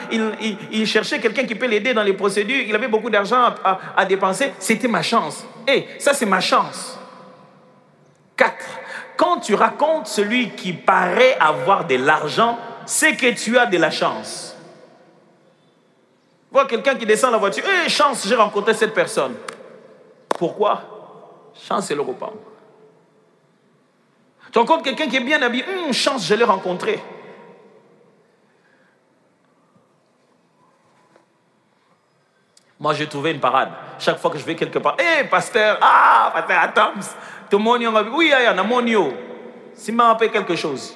il, 0.71 0.87
cherchait 0.87 1.19
quelqu'un 1.19 1.45
qui 1.45 1.53
peut 1.53 1.67
l'aider 1.67 1.93
dans 1.93 2.01
les 2.01 2.13
procédures, 2.13 2.63
il 2.67 2.73
avait 2.73 2.87
beaucoup 2.87 3.11
d'argent 3.11 3.53
à, 3.63 4.05
dépenser, 4.05 4.53
c'était 4.57 4.87
ma 4.87 5.03
chance. 5.03 5.45
Et 5.67 5.85
ça 5.99 6.15
c'est 6.15 6.25
ma 6.25 6.39
chance. 6.39 6.97
Quatre, 8.35 8.65
quand 9.15 9.41
tu 9.41 9.53
racontes 9.53 10.07
celui 10.07 10.49
qui 10.51 10.73
paraît 10.73 11.37
avoir 11.39 11.85
de 11.85 11.95
l'argent, 11.95 12.57
c'est 12.87 13.17
que 13.17 13.33
tu 13.33 13.57
as 13.57 13.65
de 13.65 13.77
la 13.77 13.91
chance. 13.91 14.55
Vois 16.49 16.65
quelqu'un 16.65 16.95
qui 16.95 17.05
descend 17.05 17.31
la 17.31 17.37
voiture, 17.37 17.63
eh, 17.67 17.89
chance, 17.89 18.25
j'ai 18.25 18.35
rencontré 18.35 18.73
cette 18.73 18.93
personne. 18.93 19.35
Pourquoi? 20.29 21.51
Chance, 21.67 21.87
c'est 21.87 21.95
le 21.95 22.01
repas. 22.01 22.31
Tu 24.51 24.57
rencontres 24.57 24.83
quelqu'un 24.83 25.07
qui 25.07 25.17
est 25.17 25.21
bien 25.21 25.41
habillé, 25.41 25.65
hum, 25.67 25.91
chance, 25.91 26.25
je 26.25 26.33
l'ai 26.33 26.45
rencontré. 26.45 27.03
Moi, 32.79 32.93
j'ai 32.93 33.07
trouvé 33.07 33.31
une 33.31 33.39
parade. 33.41 33.71
Chaque 33.99 34.19
fois 34.19 34.31
que 34.31 34.37
je 34.37 34.45
vais 34.45 34.55
quelque 34.55 34.79
part, 34.79 34.95
hé, 34.97 35.25
pasteur, 35.25 35.77
ah, 35.81 36.31
pasteur 36.33 36.61
Adams, 36.61 37.03
tout 37.49 37.57
le 37.57 37.63
monde 37.63 37.81
oui, 38.13 38.31
il 38.33 38.43
y 38.43 38.45
a 38.45 38.51
un. 38.51 39.11
Si 39.73 39.91
m'a 39.91 40.11
appelé 40.11 40.31
quelque 40.31 40.55
chose. 40.55 40.95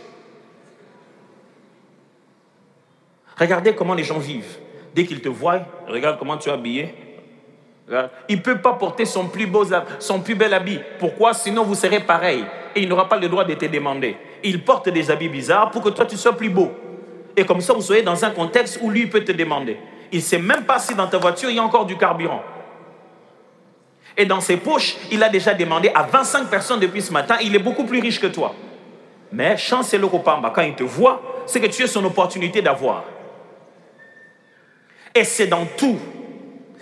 Regardez 3.42 3.74
comment 3.74 3.96
les 3.96 4.04
gens 4.04 4.20
vivent 4.20 4.60
dès 4.94 5.04
qu'il 5.04 5.20
te 5.20 5.28
voit, 5.28 5.62
regarde 5.88 6.20
comment 6.20 6.38
tu 6.38 6.50
es 6.50 6.52
habillé. 6.52 6.94
Il 8.30 8.38
ne 8.38 8.42
peut 8.42 8.60
pas 8.60 8.74
porter 8.74 9.04
son 9.04 9.26
plus, 9.26 9.48
beau, 9.48 9.66
son 9.98 10.20
plus 10.20 10.36
bel 10.36 10.54
habit. 10.54 10.80
Pourquoi? 11.00 11.34
Sinon, 11.34 11.64
vous 11.64 11.74
serez 11.74 12.02
pareil. 12.02 12.46
Et 12.76 12.84
il 12.84 12.88
n'aura 12.88 13.10
pas 13.10 13.18
le 13.18 13.28
droit 13.28 13.44
de 13.44 13.56
te 13.56 13.66
demander. 13.66 14.16
Il 14.44 14.64
porte 14.64 14.90
des 14.90 15.10
habits 15.10 15.28
bizarres 15.28 15.72
pour 15.72 15.82
que 15.82 15.90
toi, 15.90 16.06
tu 16.06 16.18
sois 16.18 16.38
plus 16.38 16.52
beau. 16.52 16.72
Et 17.36 17.44
comme 17.44 17.62
ça, 17.62 17.74
vous 17.74 17.82
soyez 17.82 18.04
dans 18.04 18.24
un 18.24 18.30
contexte 18.30 18.78
où 18.80 18.92
lui 18.92 19.08
peut 19.08 19.24
te 19.24 19.32
demander. 19.32 19.78
Il 20.12 20.20
ne 20.20 20.24
sait 20.24 20.38
même 20.38 20.64
pas 20.66 20.78
si 20.78 20.94
dans 20.94 21.08
ta 21.08 21.18
voiture, 21.18 21.50
il 21.50 21.56
y 21.56 21.60
a 21.60 21.64
encore 21.64 21.88
du 21.88 21.98
carburant. 21.98 22.44
Et 24.16 24.26
dans 24.26 24.40
ses 24.40 24.58
poches, 24.58 24.98
il 25.10 25.24
a 25.24 25.30
déjà 25.30 25.56
demandé 25.56 25.90
à 25.96 26.04
25 26.04 26.48
personnes 26.48 26.80
depuis 26.80 27.02
ce 27.02 27.12
matin. 27.12 27.38
Il 27.42 27.56
est 27.56 27.60
beaucoup 27.60 27.86
plus 27.86 28.02
riche 28.02 28.20
que 28.20 28.28
toi. 28.28 28.54
Mais 29.32 29.58
chance 29.58 29.94
et 29.96 29.98
le 29.98 30.08
quand 30.08 30.62
il 30.62 30.76
te 30.76 30.84
voit, 30.84 31.44
c'est 31.48 31.60
que 31.60 31.68
tu 31.68 31.82
es 31.82 31.88
son 31.88 32.06
opportunité 32.06 32.62
d'avoir. 32.62 33.04
Et 35.14 35.24
c'est 35.24 35.48
dans 35.48 35.66
tout. 35.78 36.00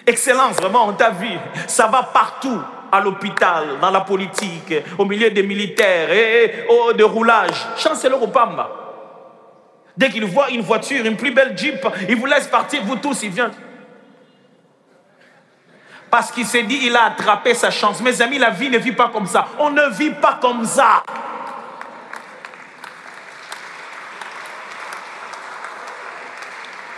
Excellence, 0.06 0.56
vraiment, 0.58 0.88
on 0.88 0.94
t'a 0.94 1.12
vu. 1.12 1.30
Ça 1.68 1.88
va 1.88 2.04
partout. 2.04 2.60
À 2.92 3.02
l'hôpital, 3.02 3.78
dans 3.80 3.92
la 3.92 4.02
politique, 4.02 4.74
au 4.98 5.06
milieu 5.06 5.30
des 5.30 5.44
militaires, 5.44 6.12
et, 6.12 6.66
au 6.68 6.92
de 6.94 7.04
roulage. 7.04 7.68
Chancellor 7.78 8.24
Opamba. 8.24 8.68
Dès 9.96 10.10
qu'il 10.10 10.26
voit 10.26 10.50
une 10.50 10.62
voiture, 10.62 11.06
une 11.06 11.16
plus 11.16 11.30
belle 11.30 11.56
Jeep, 11.56 11.86
il 12.08 12.16
vous 12.16 12.26
laisse 12.26 12.48
partir, 12.48 12.82
vous 12.84 12.96
tous, 12.96 13.22
il 13.22 13.30
vient. 13.30 13.52
Parce 16.10 16.32
qu'il 16.32 16.46
s'est 16.46 16.64
dit, 16.64 16.80
il 16.84 16.96
a 16.96 17.06
attrapé 17.06 17.54
sa 17.54 17.70
chance. 17.70 18.02
Mes 18.02 18.22
amis, 18.22 18.40
la 18.40 18.50
vie 18.50 18.70
ne 18.70 18.80
vit 18.80 18.94
pas 18.94 19.10
comme 19.10 19.28
ça. 19.28 19.48
On 19.60 19.70
ne 19.70 19.90
vit 19.90 20.12
pas 20.12 20.40
comme 20.42 20.66
ça. 20.66 21.04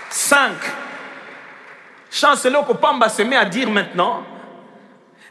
Cinq, 0.10 0.56
Chancellor 2.12 2.66
Kopamba 2.66 3.08
se 3.08 3.22
met 3.22 3.38
à 3.38 3.46
dire 3.46 3.70
maintenant, 3.72 4.24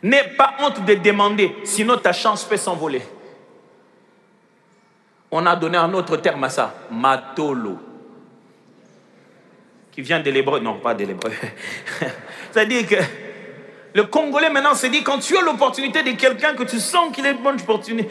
n'aie 0.03 0.35
pas 0.37 0.55
honte 0.61 0.83
de 0.83 0.95
demander, 0.95 1.55
sinon 1.63 1.99
ta 1.99 2.15
chance 2.15 2.43
peut 2.45 2.57
s'envoler. 2.57 3.03
On 5.31 5.45
a 5.45 5.55
donné 5.55 5.77
un 5.77 5.93
autre 5.93 6.17
terme 6.17 6.43
à 6.45 6.49
ça, 6.49 6.75
matolo, 6.91 7.79
qui 9.93 10.01
vient 10.01 10.21
de 10.21 10.31
l'hébreu, 10.31 10.59
non 10.61 10.79
pas 10.79 10.95
de 10.95 11.05
l'hébreu. 11.05 11.31
C'est-à-dire 12.51 12.89
que 12.89 12.97
le 13.95 14.05
Congolais 14.05 14.49
maintenant 14.49 14.75
se 14.75 14.87
dit, 14.87 15.03
quand 15.03 15.19
tu 15.19 15.37
as 15.37 15.43
l'opportunité 15.43 16.03
de 16.03 16.13
quelqu'un 16.13 16.55
que 16.55 16.63
tu 16.63 16.81
sens 16.81 17.15
qu'il 17.15 17.27
est 17.27 17.33
une 17.33 17.43
bonne 17.43 17.61
opportunité, 17.61 18.09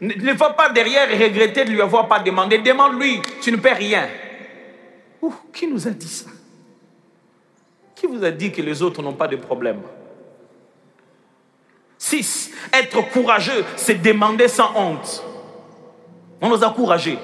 ne 0.00 0.32
va 0.32 0.50
pas 0.50 0.70
derrière 0.70 1.10
et 1.10 1.22
regretter 1.22 1.66
de 1.66 1.70
lui 1.70 1.82
avoir 1.82 2.08
pas 2.08 2.20
demandé. 2.20 2.58
Demande-lui, 2.58 3.20
tu 3.42 3.52
ne 3.52 3.58
perds 3.58 3.76
rien. 3.76 4.08
Ouh, 5.20 5.34
qui 5.52 5.66
nous 5.66 5.86
a 5.86 5.90
dit 5.90 6.08
ça? 6.08 6.30
Qui 8.00 8.06
vous 8.06 8.24
a 8.24 8.30
dit 8.30 8.50
que 8.50 8.62
les 8.62 8.82
autres 8.82 9.02
n'ont 9.02 9.12
pas 9.12 9.28
de 9.28 9.36
problème? 9.36 9.82
6. 11.98 12.50
Être 12.72 13.10
courageux, 13.10 13.62
c'est 13.76 14.00
demander 14.00 14.48
sans 14.48 14.74
honte. 14.74 15.22
On 16.40 16.48
nous 16.48 16.64
a 16.64 16.68
encouragés. 16.68 17.18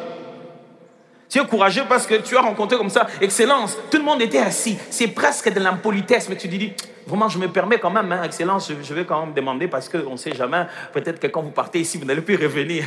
Tu 1.31 1.39
es 1.39 1.47
courageux 1.47 1.85
parce 1.89 2.07
que 2.07 2.16
tu 2.16 2.37
as 2.37 2.43
rencontré 2.43 2.77
comme 2.77 2.91
ça, 2.91 3.07
excellence, 3.22 3.79
tout 3.91 3.97
le 3.97 4.05
monde 4.05 4.20
était 4.20 4.39
assis. 4.39 4.77
C'est 4.91 5.09
presque 5.09 5.51
de 5.51 5.59
l'impolitesse, 5.59 6.29
mais 6.29 6.37
tu 6.37 6.47
dis, 6.47 6.74
vraiment, 7.07 7.31
je 7.31 7.39
me 7.39 7.49
permets 7.49 7.79
quand 7.79 7.91
même, 7.91 8.12
hein, 8.12 8.22
excellence, 8.22 8.70
je, 8.70 8.95
vais 8.95 9.07
quand 9.07 9.24
même 9.24 9.35
demander 9.35 9.68
parce 9.68 9.89
qu'on 9.89 10.12
ne 10.12 10.16
sait 10.16 10.35
jamais, 10.35 10.66
peut-être 10.93 11.18
que 11.18 11.27
quand 11.27 11.41
vous 11.41 11.53
partez 11.53 11.81
ici, 11.81 11.97
vous 11.97 12.05
n'allez 12.05 12.20
plus 12.20 12.37
revenir. 12.37 12.85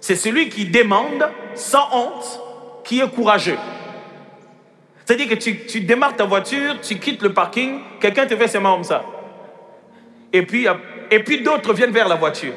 C'est 0.00 0.16
celui 0.16 0.50
qui 0.50 0.66
demande 0.66 1.28
sans 1.54 1.88
honte 1.92 2.40
qui 2.84 3.00
est 3.00 3.10
courageux. 3.10 3.58
C'est-à-dire 5.08 5.30
que 5.30 5.36
tu, 5.36 5.80
démarres 5.80 6.16
ta 6.16 6.24
voiture, 6.24 6.82
tu 6.82 6.98
quittes 6.98 7.22
le 7.22 7.32
parking, 7.32 7.80
quelqu'un 7.98 8.26
te 8.26 8.36
fait 8.36 8.46
ses 8.46 8.58
mains 8.58 8.74
comme 8.74 8.84
ça. 8.84 9.02
Et 10.30 10.44
puis, 10.44 10.66
et 11.10 11.20
puis 11.20 11.40
d'autres 11.40 11.72
viennent 11.72 11.92
vers 11.92 12.08
la 12.08 12.16
voiture. 12.16 12.52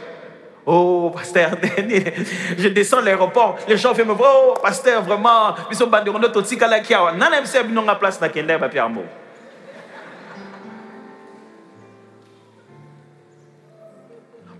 Oh, 0.65 1.13
pasteur, 1.15 1.51
je 2.57 2.67
descends 2.67 2.99
l'aéroport, 2.99 3.55
les 3.69 3.77
gens 3.77 3.93
viennent 3.93 4.09
me 4.09 4.13
voir, 4.13 4.35
oh, 4.49 4.53
pasteur, 4.61 5.01
vraiment, 5.01 5.55
ils 5.69 5.77
sont 5.77 5.87
bandés, 5.87 6.11
on 6.13 6.21
est 6.21 6.27
je 7.45 7.47
suis 7.47 7.87
à 7.87 7.95
place, 7.95 8.19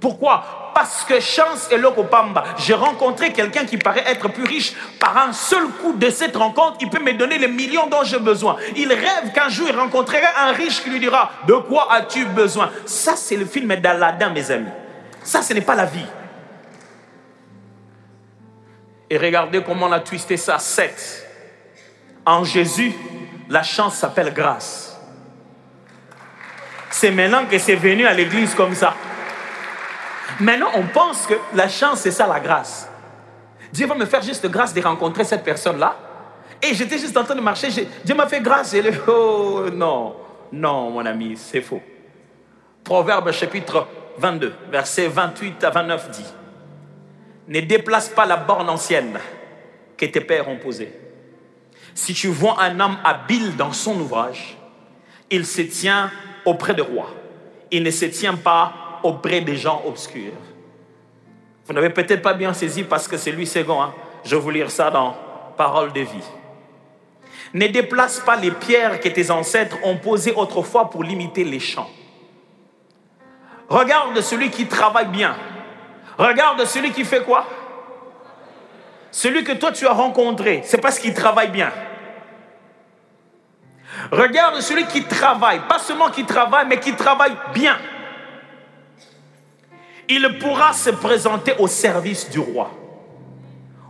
Pourquoi? 0.02 0.72
Parce 0.74 1.04
que 1.04 1.20
chance 1.20 1.70
et 1.70 1.78
l'okopamba. 1.78 2.44
J'ai 2.58 2.74
rencontré 2.74 3.32
quelqu'un 3.32 3.66
qui 3.66 3.78
paraît 3.78 4.04
être 4.08 4.30
plus 4.30 4.44
riche. 4.44 4.74
Par 5.00 5.16
un 5.16 5.32
seul 5.32 5.68
coup 5.82 5.94
de 5.94 6.10
cette 6.10 6.36
rencontre, 6.36 6.78
il 6.82 6.90
peut 6.90 7.02
me 7.02 7.14
donner 7.14 7.38
les 7.38 7.48
millions 7.48 7.88
dont 7.88 8.04
j'ai 8.04 8.20
besoin. 8.20 8.58
Il 8.76 8.92
rêve 8.92 9.32
qu'un 9.34 9.48
jour 9.48 9.68
il 9.70 9.78
rencontrerait 9.78 10.34
un 10.40 10.54
riche 10.54 10.82
qui 10.82 10.90
lui 10.90 11.00
dira 11.00 11.32
De 11.48 11.54
quoi 11.54 11.88
as-tu 11.94 12.26
besoin 12.26 12.72
Ça, 12.86 13.16
c'est 13.16 13.38
le 13.38 13.46
film 13.46 13.76
d'Aladin, 13.76 14.32
mes 14.32 14.50
amis. 14.50 14.72
Ça, 15.24 15.44
ce 15.44 15.54
n'est 15.54 15.62
pas 15.62 15.76
la 15.76 15.86
vie. 15.86 16.06
Et 19.08 19.18
regardez 19.20 19.62
comment 19.62 19.86
on 19.86 19.92
a 19.92 20.00
twisté 20.00 20.36
ça. 20.36 20.58
7. 20.58 21.28
En 22.26 22.44
Jésus, 22.44 22.94
la 23.50 23.62
chance 23.62 23.96
s'appelle 23.96 24.34
grâce. 24.34 25.00
C'est 26.90 27.12
maintenant 27.12 27.46
que 27.46 27.58
c'est 27.60 27.76
venu 27.76 28.08
à 28.08 28.14
l'église 28.14 28.56
comme 28.56 28.74
ça. 28.74 28.96
Maintenant, 30.40 30.70
on 30.76 30.84
pense 30.84 31.26
que 31.26 31.36
la 31.54 31.68
chance, 31.68 32.02
c'est 32.02 32.12
ça 32.12 32.28
la 32.28 32.40
grâce. 32.40 32.90
Dieu 33.72 33.88
va 33.88 33.96
me 33.96 34.06
faire 34.06 34.22
juste 34.22 34.50
grâce 34.50 34.74
de 34.74 34.82
rencontrer 34.82 35.24
cette 35.24 35.44
personne-là. 35.44 35.98
Et 36.62 36.74
j'étais 36.74 36.98
juste 36.98 37.16
en 37.18 37.24
train 37.24 37.36
de 37.36 37.42
marcher. 37.42 37.70
Dieu 38.04 38.16
m'a 38.16 38.28
fait 38.28 38.42
grâce. 38.42 38.74
Et 38.74 38.82
le, 38.82 38.92
oh 39.08 39.66
non, 39.74 40.16
non, 40.52 40.92
mon 40.92 41.06
ami, 41.06 41.36
c'est 41.38 41.62
faux. 41.62 41.82
Proverbe 42.84 43.32
chapitre 43.32 43.88
22, 44.18 44.54
verset 44.70 45.08
28 45.08 45.64
à 45.64 45.70
29 45.70 46.12
dit 46.12 46.26
Ne 47.48 47.62
déplace 47.62 48.10
pas 48.10 48.26
la 48.26 48.38
borne 48.38 48.70
ancienne 48.70 49.20
que 49.98 50.06
tes 50.06 50.22
pères 50.22 50.50
ont 50.50 50.58
posée. 50.58 50.92
Si 51.94 52.14
tu 52.14 52.28
vois 52.28 52.62
un 52.62 52.80
homme 52.80 52.98
habile 53.04 53.56
dans 53.56 53.72
son 53.72 54.00
ouvrage, 54.00 54.58
il 55.30 55.46
se 55.46 55.62
tient 55.62 56.12
auprès 56.46 56.74
de 56.74 56.82
roi. 56.82 57.10
Il 57.72 57.84
ne 57.84 57.92
se 57.92 58.06
tient 58.06 58.36
pas 58.36 58.74
auprès 59.04 59.42
des 59.42 59.56
gens 59.56 59.82
obscurs. 59.86 60.34
Vous 61.66 61.74
n'avez 61.74 61.90
peut-être 61.90 62.22
pas 62.22 62.34
bien 62.34 62.54
saisi 62.54 62.84
parce 62.84 63.08
que 63.08 63.18
c'est 63.18 63.32
lui 63.32 63.48
second. 63.48 63.82
Hein. 63.82 63.94
Je 64.24 64.36
vais 64.36 64.42
vous 64.42 64.50
lire 64.50 64.72
ça 64.72 64.90
dans 64.92 65.16
Parole 65.58 65.94
de 65.94 66.02
vie. 66.02 66.24
Ne 67.54 67.68
déplace 67.68 68.20
pas 68.20 68.36
les 68.36 68.52
pierres 68.52 69.00
que 69.00 69.10
tes 69.10 69.30
ancêtres 69.30 69.78
ont 69.84 69.98
posées 69.98 70.34
autrefois 70.36 70.90
pour 70.90 71.04
limiter 71.04 71.44
les 71.44 71.60
champs. 71.60 71.90
Regarde 73.70 74.20
celui 74.22 74.50
qui 74.50 74.68
travaille 74.68 75.08
bien. 75.08 75.36
Regarde 76.18 76.66
celui 76.66 76.92
qui 76.92 77.06
fait 77.06 77.24
quoi? 77.24 77.46
Celui 79.12 79.44
que 79.44 79.54
toi 79.54 79.72
tu 79.72 79.86
as 79.88 79.94
rencontré, 79.94 80.62
c'est 80.64 80.80
parce 80.80 81.00
qu'il 81.00 81.14
travaille 81.14 81.52
bien. 81.52 81.72
Regarde 84.12 84.60
celui 84.62 84.86
qui 84.86 85.04
travaille, 85.04 85.62
pas 85.68 85.80
seulement 85.80 86.10
qui 86.10 86.26
travaille, 86.26 86.66
mais 86.68 86.80
qui 86.80 86.94
travaille 86.96 87.36
bien. 87.54 87.78
Il 90.14 90.40
pourra 90.40 90.74
se 90.74 90.90
présenter 90.90 91.54
au 91.58 91.68
service 91.68 92.30
du 92.30 92.40
roi. 92.40 92.70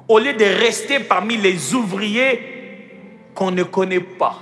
Au 0.08 0.20
lieu 0.20 0.34
de 0.34 0.46
rester 0.46 1.00
parmi 1.00 1.36
les 1.36 1.74
ouvriers 1.74 3.32
qu'on 3.34 3.50
ne 3.50 3.64
connaît 3.64 4.00
pas. 4.00 4.38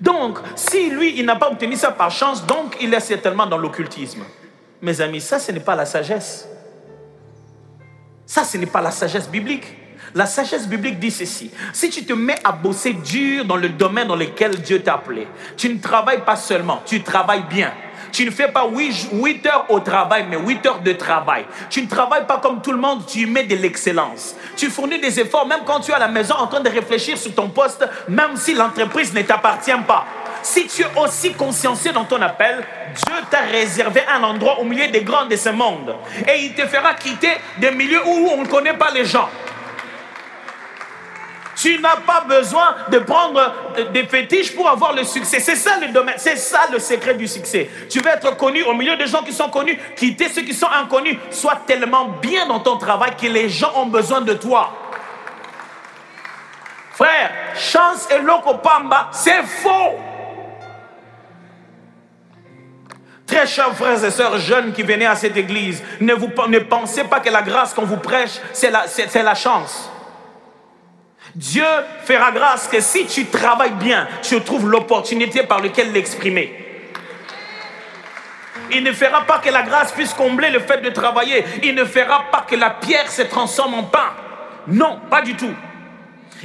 Donc, 0.00 0.38
si 0.54 0.88
lui, 0.88 1.18
il 1.18 1.26
n'a 1.26 1.34
pas 1.34 1.50
obtenu 1.50 1.74
ça 1.74 1.90
par 1.90 2.12
chance, 2.12 2.46
donc 2.46 2.76
il 2.80 2.94
est 2.94 3.00
certainement 3.00 3.46
dans 3.46 3.58
l'occultisme. 3.58 4.22
Mes 4.80 5.00
amis, 5.00 5.20
ça, 5.20 5.40
ce 5.40 5.50
n'est 5.50 5.58
pas 5.58 5.74
la 5.74 5.84
sagesse. 5.84 6.48
Ça, 8.24 8.44
ce 8.44 8.56
n'est 8.56 8.66
pas 8.66 8.82
la 8.82 8.92
sagesse 8.92 9.28
biblique. 9.28 9.64
La 10.16 10.24
sagesse 10.24 10.66
biblique 10.66 10.98
dit 10.98 11.10
ceci. 11.10 11.50
Si 11.74 11.90
tu 11.90 12.02
te 12.06 12.14
mets 12.14 12.38
à 12.42 12.50
bosser 12.50 12.94
dur 12.94 13.44
dans 13.44 13.56
le 13.56 13.68
domaine 13.68 14.08
dans 14.08 14.16
lequel 14.16 14.62
Dieu 14.62 14.82
t'a 14.82 14.94
appelé, 14.94 15.28
tu 15.58 15.68
ne 15.68 15.78
travailles 15.78 16.24
pas 16.24 16.36
seulement, 16.36 16.80
tu 16.86 17.02
travailles 17.02 17.44
bien. 17.50 17.70
Tu 18.12 18.24
ne 18.24 18.30
fais 18.30 18.48
pas 18.48 18.66
8, 18.66 19.46
heures 19.46 19.66
au 19.68 19.78
travail, 19.80 20.24
mais 20.30 20.38
8 20.38 20.64
heures 20.64 20.80
de 20.80 20.92
travail. 20.92 21.44
Tu 21.68 21.82
ne 21.82 21.86
travailles 21.86 22.26
pas 22.26 22.38
comme 22.38 22.62
tout 22.62 22.72
le 22.72 22.78
monde, 22.78 23.04
tu 23.06 23.26
mets 23.26 23.44
de 23.44 23.56
l'excellence. 23.56 24.34
Tu 24.56 24.70
fournis 24.70 24.98
des 24.98 25.20
efforts, 25.20 25.46
même 25.46 25.60
quand 25.66 25.80
tu 25.80 25.90
es 25.90 25.94
à 25.94 25.98
la 25.98 26.08
maison 26.08 26.34
en 26.36 26.46
train 26.46 26.60
de 26.60 26.70
réfléchir 26.70 27.18
sur 27.18 27.34
ton 27.34 27.50
poste, 27.50 27.86
même 28.08 28.36
si 28.36 28.54
l'entreprise 28.54 29.12
ne 29.12 29.20
t'appartient 29.20 29.70
pas. 29.86 30.06
Si 30.42 30.66
tu 30.66 30.80
es 30.80 30.98
aussi 30.98 31.34
consciencieux 31.34 31.92
dans 31.92 32.04
ton 32.04 32.22
appel, 32.22 32.64
Dieu 32.94 33.16
t'a 33.30 33.40
réservé 33.40 34.00
un 34.10 34.22
endroit 34.22 34.60
au 34.60 34.64
milieu 34.64 34.88
des 34.88 35.02
grands 35.02 35.26
de 35.26 35.36
ce 35.36 35.50
monde. 35.50 35.94
Et 36.26 36.44
il 36.46 36.54
te 36.54 36.66
fera 36.66 36.94
quitter 36.94 37.32
des 37.58 37.72
milieux 37.72 38.00
où 38.06 38.30
on 38.32 38.44
ne 38.44 38.48
connaît 38.48 38.78
pas 38.78 38.90
les 38.92 39.04
gens. 39.04 39.28
Tu 41.66 41.80
n'as 41.80 41.96
pas 41.96 42.20
besoin 42.20 42.76
de 42.92 43.00
prendre 43.00 43.52
des 43.92 44.04
fétiches 44.04 44.54
pour 44.54 44.68
avoir 44.68 44.92
le 44.92 45.02
succès. 45.02 45.40
C'est 45.40 45.56
ça 45.56 45.76
le 45.80 45.88
domaine, 45.88 46.14
c'est 46.16 46.36
ça 46.36 46.60
le 46.70 46.78
secret 46.78 47.14
du 47.14 47.26
succès. 47.26 47.68
Tu 47.90 47.98
veux 47.98 48.06
être 48.06 48.36
connu 48.36 48.62
au 48.62 48.72
milieu 48.72 48.96
des 48.96 49.08
gens 49.08 49.24
qui 49.24 49.32
sont 49.32 49.50
connus, 49.50 49.76
quitter 49.96 50.28
ceux 50.28 50.42
qui 50.42 50.54
sont 50.54 50.68
inconnus. 50.68 51.18
Sois 51.32 51.58
tellement 51.66 52.04
bien 52.22 52.46
dans 52.46 52.60
ton 52.60 52.76
travail 52.76 53.16
que 53.20 53.26
les 53.26 53.48
gens 53.48 53.72
ont 53.74 53.86
besoin 53.86 54.20
de 54.20 54.34
toi. 54.34 54.72
Frère, 56.92 57.32
chance 57.56 58.06
et 58.12 58.24
pamba, 58.62 59.08
c'est 59.10 59.42
faux. 59.42 59.98
Très 63.26 63.44
chers 63.48 63.74
frères 63.74 64.04
et 64.04 64.12
sœurs 64.12 64.38
jeunes 64.38 64.72
qui 64.72 64.84
venaient 64.84 65.06
à 65.06 65.16
cette 65.16 65.36
église, 65.36 65.82
ne, 66.00 66.14
pensez 66.60 67.02
pas 67.02 67.18
que 67.18 67.28
la 67.28 67.42
grâce 67.42 67.74
qu'on 67.74 67.86
vous 67.86 67.96
prêche, 67.96 68.38
c'est 68.52 68.70
la, 68.70 68.84
la 69.24 69.34
chance. 69.34 69.90
Dieu 71.36 71.66
fera 72.04 72.30
grâce 72.32 72.66
que 72.66 72.80
si 72.80 73.04
tu 73.04 73.26
travailles 73.26 73.74
bien, 73.74 74.08
tu 74.22 74.40
trouves 74.40 74.70
l'opportunité 74.70 75.42
par 75.42 75.60
laquelle 75.60 75.92
l'exprimer. 75.92 76.50
Il 78.72 78.82
ne 78.82 78.90
fera 78.92 79.20
pas 79.26 79.38
que 79.40 79.50
la 79.50 79.62
grâce 79.62 79.92
puisse 79.92 80.14
combler 80.14 80.48
le 80.48 80.60
fait 80.60 80.80
de 80.80 80.88
travailler. 80.88 81.44
Il 81.62 81.74
ne 81.74 81.84
fera 81.84 82.24
pas 82.32 82.46
que 82.48 82.56
la 82.56 82.70
pierre 82.70 83.10
se 83.10 83.20
transforme 83.20 83.74
en 83.74 83.82
pain. 83.82 84.14
Non, 84.66 84.98
pas 85.10 85.20
du 85.20 85.36
tout. 85.36 85.54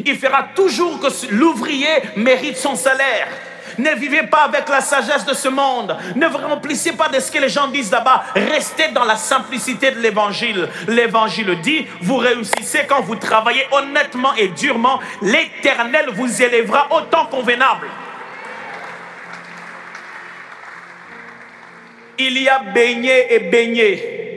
Il 0.06 0.18
fera 0.18 0.50
toujours 0.54 1.00
que 1.00 1.08
l'ouvrier 1.32 1.88
mérite 2.18 2.58
son 2.58 2.76
salaire. 2.76 3.30
Ne 3.78 3.92
vivez 3.96 4.24
pas 4.24 4.44
avec 4.44 4.68
la 4.70 4.82
sagesse 4.82 5.26
de 5.26 5.34
ce 5.34 5.50
monde. 5.50 5.96
Ne 6.16 6.28
vous 6.28 6.38
remplissez 6.38 6.94
pas 6.94 7.10
de 7.10 7.20
ce 7.20 7.32
que 7.32 7.40
les 7.40 7.50
gens 7.50 7.68
disent 7.68 7.92
là-bas. 7.92 8.24
Restez 8.36 8.90
dans 8.90 9.06
la 9.06 9.16
simplicité 9.16 9.92
de 9.92 10.00
l'évangile. 10.00 10.70
L'évangile 10.88 11.60
dit, 11.62 11.88
vous 12.02 12.18
réussissez 12.18 12.86
quand 12.88 13.02
vous 13.02 13.16
travaillez 13.16 13.66
honnêtement 13.72 14.34
et 14.36 14.50
durement. 14.50 15.00
L'éternel 15.22 16.10
vous 16.14 16.42
élèvera 16.42 16.88
autant 16.92 17.26
convenable. 17.26 17.88
Il 22.18 22.38
y 22.42 22.48
a 22.48 22.60
baigné 22.60 23.34
et 23.34 23.40
baigné. 23.40 24.31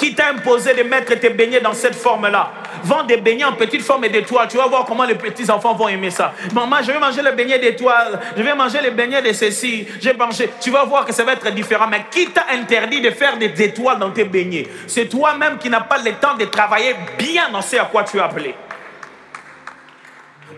Qui 0.00 0.14
t'a 0.14 0.30
imposé 0.30 0.72
de 0.72 0.82
mettre 0.82 1.14
tes 1.16 1.28
beignets 1.28 1.60
dans 1.60 1.74
cette 1.74 1.94
forme-là 1.94 2.50
Vends 2.84 3.04
des 3.04 3.18
beignets 3.18 3.44
en 3.44 3.52
petite 3.52 3.82
forme 3.82 4.04
et 4.04 4.08
d'étoiles. 4.08 4.48
Tu 4.48 4.56
vas 4.56 4.66
voir 4.66 4.86
comment 4.86 5.04
les 5.04 5.14
petits 5.14 5.50
enfants 5.50 5.74
vont 5.74 5.88
aimer 5.88 6.10
ça. 6.10 6.32
Maman, 6.54 6.78
je 6.80 6.90
vais 6.90 6.98
manger 6.98 7.20
le 7.20 7.32
beignet 7.32 7.58
d'étoiles. 7.58 8.18
Je 8.34 8.42
vais 8.42 8.54
manger 8.54 8.78
les 8.80 8.92
beignets 8.92 9.20
de 9.20 9.30
ceci. 9.34 9.86
Je 10.00 10.08
vais 10.08 10.16
manger. 10.16 10.48
Tu 10.58 10.70
vas 10.70 10.84
voir 10.84 11.04
que 11.04 11.12
ça 11.12 11.22
va 11.22 11.34
être 11.34 11.50
différent. 11.50 11.86
Mais 11.86 12.06
qui 12.10 12.30
t'a 12.30 12.46
interdit 12.50 13.02
de 13.02 13.10
faire 13.10 13.36
des 13.36 13.52
étoiles 13.62 13.98
dans 13.98 14.10
tes 14.10 14.24
beignets? 14.24 14.66
C'est 14.86 15.06
toi-même 15.06 15.58
qui 15.58 15.68
n'as 15.68 15.82
pas 15.82 15.98
le 15.98 16.12
temps 16.12 16.34
de 16.34 16.46
travailler 16.46 16.96
bien 17.18 17.50
dans 17.50 17.60
ce 17.60 17.76
à 17.76 17.84
quoi 17.84 18.02
tu 18.04 18.16
es 18.16 18.20
appelé. 18.20 18.54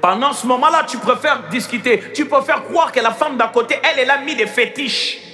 Pendant 0.01 0.33
ce 0.33 0.47
moment-là, 0.47 0.85
tu 0.89 0.99
préfères 0.99 1.43
discuter. 1.51 2.13
Tu 2.15 2.27
préfères 2.27 2.63
croire 2.63 2.93
que 2.93 3.01
la 3.01 3.11
femme 3.11 3.37
d'à 3.37 3.49
côté, 3.49 3.81
elle, 3.83 3.99
elle 3.99 4.11
a 4.11 4.19
mis 4.19 4.37
des 4.37 4.47
fétiches. 4.47 5.32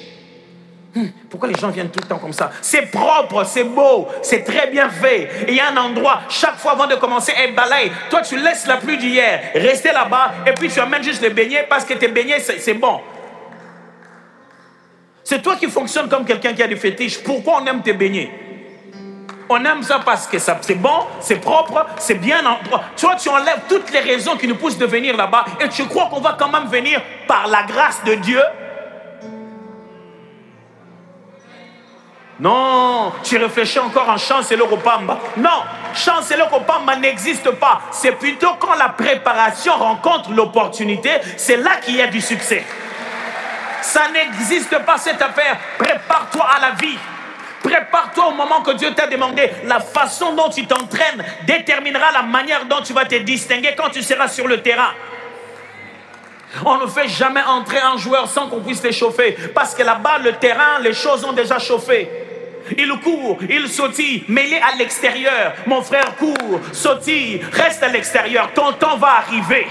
Hmm, 0.99 1.11
pourquoi 1.31 1.49
les 1.49 1.55
gens 1.55 1.69
viennent 1.69 1.91
tout 1.91 2.01
le 2.03 2.09
temps 2.09 2.19
comme 2.19 2.33
ça? 2.33 2.51
C'est 2.61 2.91
propre, 2.91 3.45
c'est 3.45 3.63
beau, 3.63 4.09
c'est 4.21 4.43
très 4.43 4.67
bien 4.67 4.89
fait. 4.89 5.47
il 5.47 5.55
y 5.55 5.61
a 5.61 5.71
un 5.71 5.77
endroit, 5.77 6.23
chaque 6.29 6.57
fois 6.57 6.73
avant 6.73 6.89
de 6.89 6.97
commencer, 6.97 7.33
elle 7.37 7.55
balaye. 7.55 7.93
Toi, 8.11 8.23
tu 8.23 8.37
laisses 8.37 8.67
la 8.67 8.79
pluie 8.79 8.99
d'hier 8.99 9.53
rester 9.55 9.93
là-bas 9.93 10.33
et 10.45 10.53
puis 10.55 10.69
tu 10.69 10.81
amènes 10.81 11.05
juste 11.05 11.23
les 11.23 11.31
beignets 11.31 11.65
parce 11.69 11.85
que 11.85 11.95
tes 11.95 12.09
beignets, 12.09 12.41
c'est 12.41 12.75
bon. 12.75 13.01
C'est 15.23 15.41
toi 15.41 15.55
qui 15.55 15.69
fonctionnes 15.69 16.09
comme 16.09 16.25
quelqu'un 16.25 16.53
qui 16.53 16.65
a 16.65 16.67
des 16.67 16.75
fétiches. 16.75 17.23
Pourquoi 17.23 17.61
on 17.63 17.67
aime 17.67 17.81
tes 17.81 17.93
beignets? 17.93 18.33
On 19.49 19.65
aime 19.65 19.85
ça 19.85 20.01
parce 20.05 20.27
que 20.27 20.39
c'est 20.41 20.75
bon, 20.75 21.07
c'est 21.21 21.37
propre, 21.37 21.87
c'est 21.99 22.17
bien. 22.17 22.43
Toi, 22.97 23.15
tu 23.17 23.29
enlèves 23.29 23.61
toutes 23.69 23.93
les 23.93 24.01
raisons 24.01 24.37
qui 24.37 24.49
nous 24.49 24.57
poussent 24.57 24.79
de 24.79 24.87
venir 24.87 25.17
là-bas 25.17 25.45
et 25.61 25.69
tu 25.69 25.85
crois 25.85 26.07
qu'on 26.07 26.21
va 26.21 26.37
quand 26.37 26.51
même 26.51 26.67
venir 26.67 27.01
par 27.29 27.47
la 27.47 27.63
grâce 27.63 28.03
de 28.03 28.15
Dieu? 28.15 28.43
Non, 32.41 33.13
tu 33.25 33.37
réfléchis 33.37 33.81
encore 33.81 34.09
en 34.09 34.17
chance 34.17 34.53
et 34.53 34.57
l'Europamba. 34.57 35.19
Non, 35.37 35.63
chance 35.93 36.31
et 36.31 36.37
l'Europamba 36.37 36.95
n'existe 36.95 37.51
pas. 37.53 37.81
C'est 37.91 38.13
plutôt 38.13 38.55
quand 38.61 38.75
la 38.75 38.91
préparation 38.91 39.75
rencontre 39.75 40.31
l'opportunité, 40.31 41.11
c'est 41.37 41.57
là 41.57 41.77
qu'il 41.83 41.97
y 41.97 42.03
a 42.03 42.07
du 42.07 42.21
succès. 42.21 42.65
Ça 43.83 44.03
n'existe 44.13 44.79
pas 44.85 44.99
cette 44.99 45.21
affaire. 45.21 45.57
Prépare-toi 45.79 46.47
à 46.57 46.61
la 46.61 46.71
vie. 46.73 46.99
Prépare-toi 47.63 48.29
au 48.29 48.35
moment 48.35 48.63
que 48.63 48.71
Dieu 48.73 48.93
t'a 48.95 49.09
demandé. 49.09 49.51
La 49.65 49.81
façon 49.81 50.35
dont 50.35 50.49
tu 50.49 50.65
t'entraînes 50.65 51.25
déterminera 51.45 52.13
la 52.13 52.23
manière 52.23 52.67
dont 52.67 52.83
tu 52.83 52.93
vas 52.93 53.05
te 53.05 53.17
distinguer 53.17 53.75
quand 53.77 53.91
tu 53.91 54.03
seras 54.03 54.29
sur 54.29 54.47
le 54.47 54.63
terrain. 54.63 54.93
On 56.65 56.77
ne 56.79 56.87
fait 56.87 57.09
jamais 57.09 57.43
entrer 57.43 57.81
un 57.81 57.97
joueur 57.97 58.29
sans 58.29 58.49
qu'on 58.49 58.61
puisse 58.61 58.83
l'échauffer. 58.83 59.37
Parce 59.55 59.75
que 59.75 59.83
là-bas, 59.83 60.19
le 60.19 60.35
terrain, 60.35 60.79
les 60.81 60.93
choses 60.95 61.25
ont 61.25 61.33
déjà 61.33 61.59
chauffé. 61.59 62.28
Il 62.77 62.93
court, 63.03 63.39
il 63.49 63.69
sautille, 63.69 64.25
mais 64.29 64.47
il 64.47 64.55
est 64.55 64.61
à 64.61 64.77
l'extérieur. 64.77 65.55
Mon 65.67 65.83
frère 65.83 66.17
court, 66.17 66.61
sautille, 66.73 67.41
reste 67.53 67.83
à 67.83 67.89
l'extérieur. 67.89 68.51
Ton 68.55 68.73
temps 68.73 68.97
va 68.97 69.19
arriver. 69.19 69.67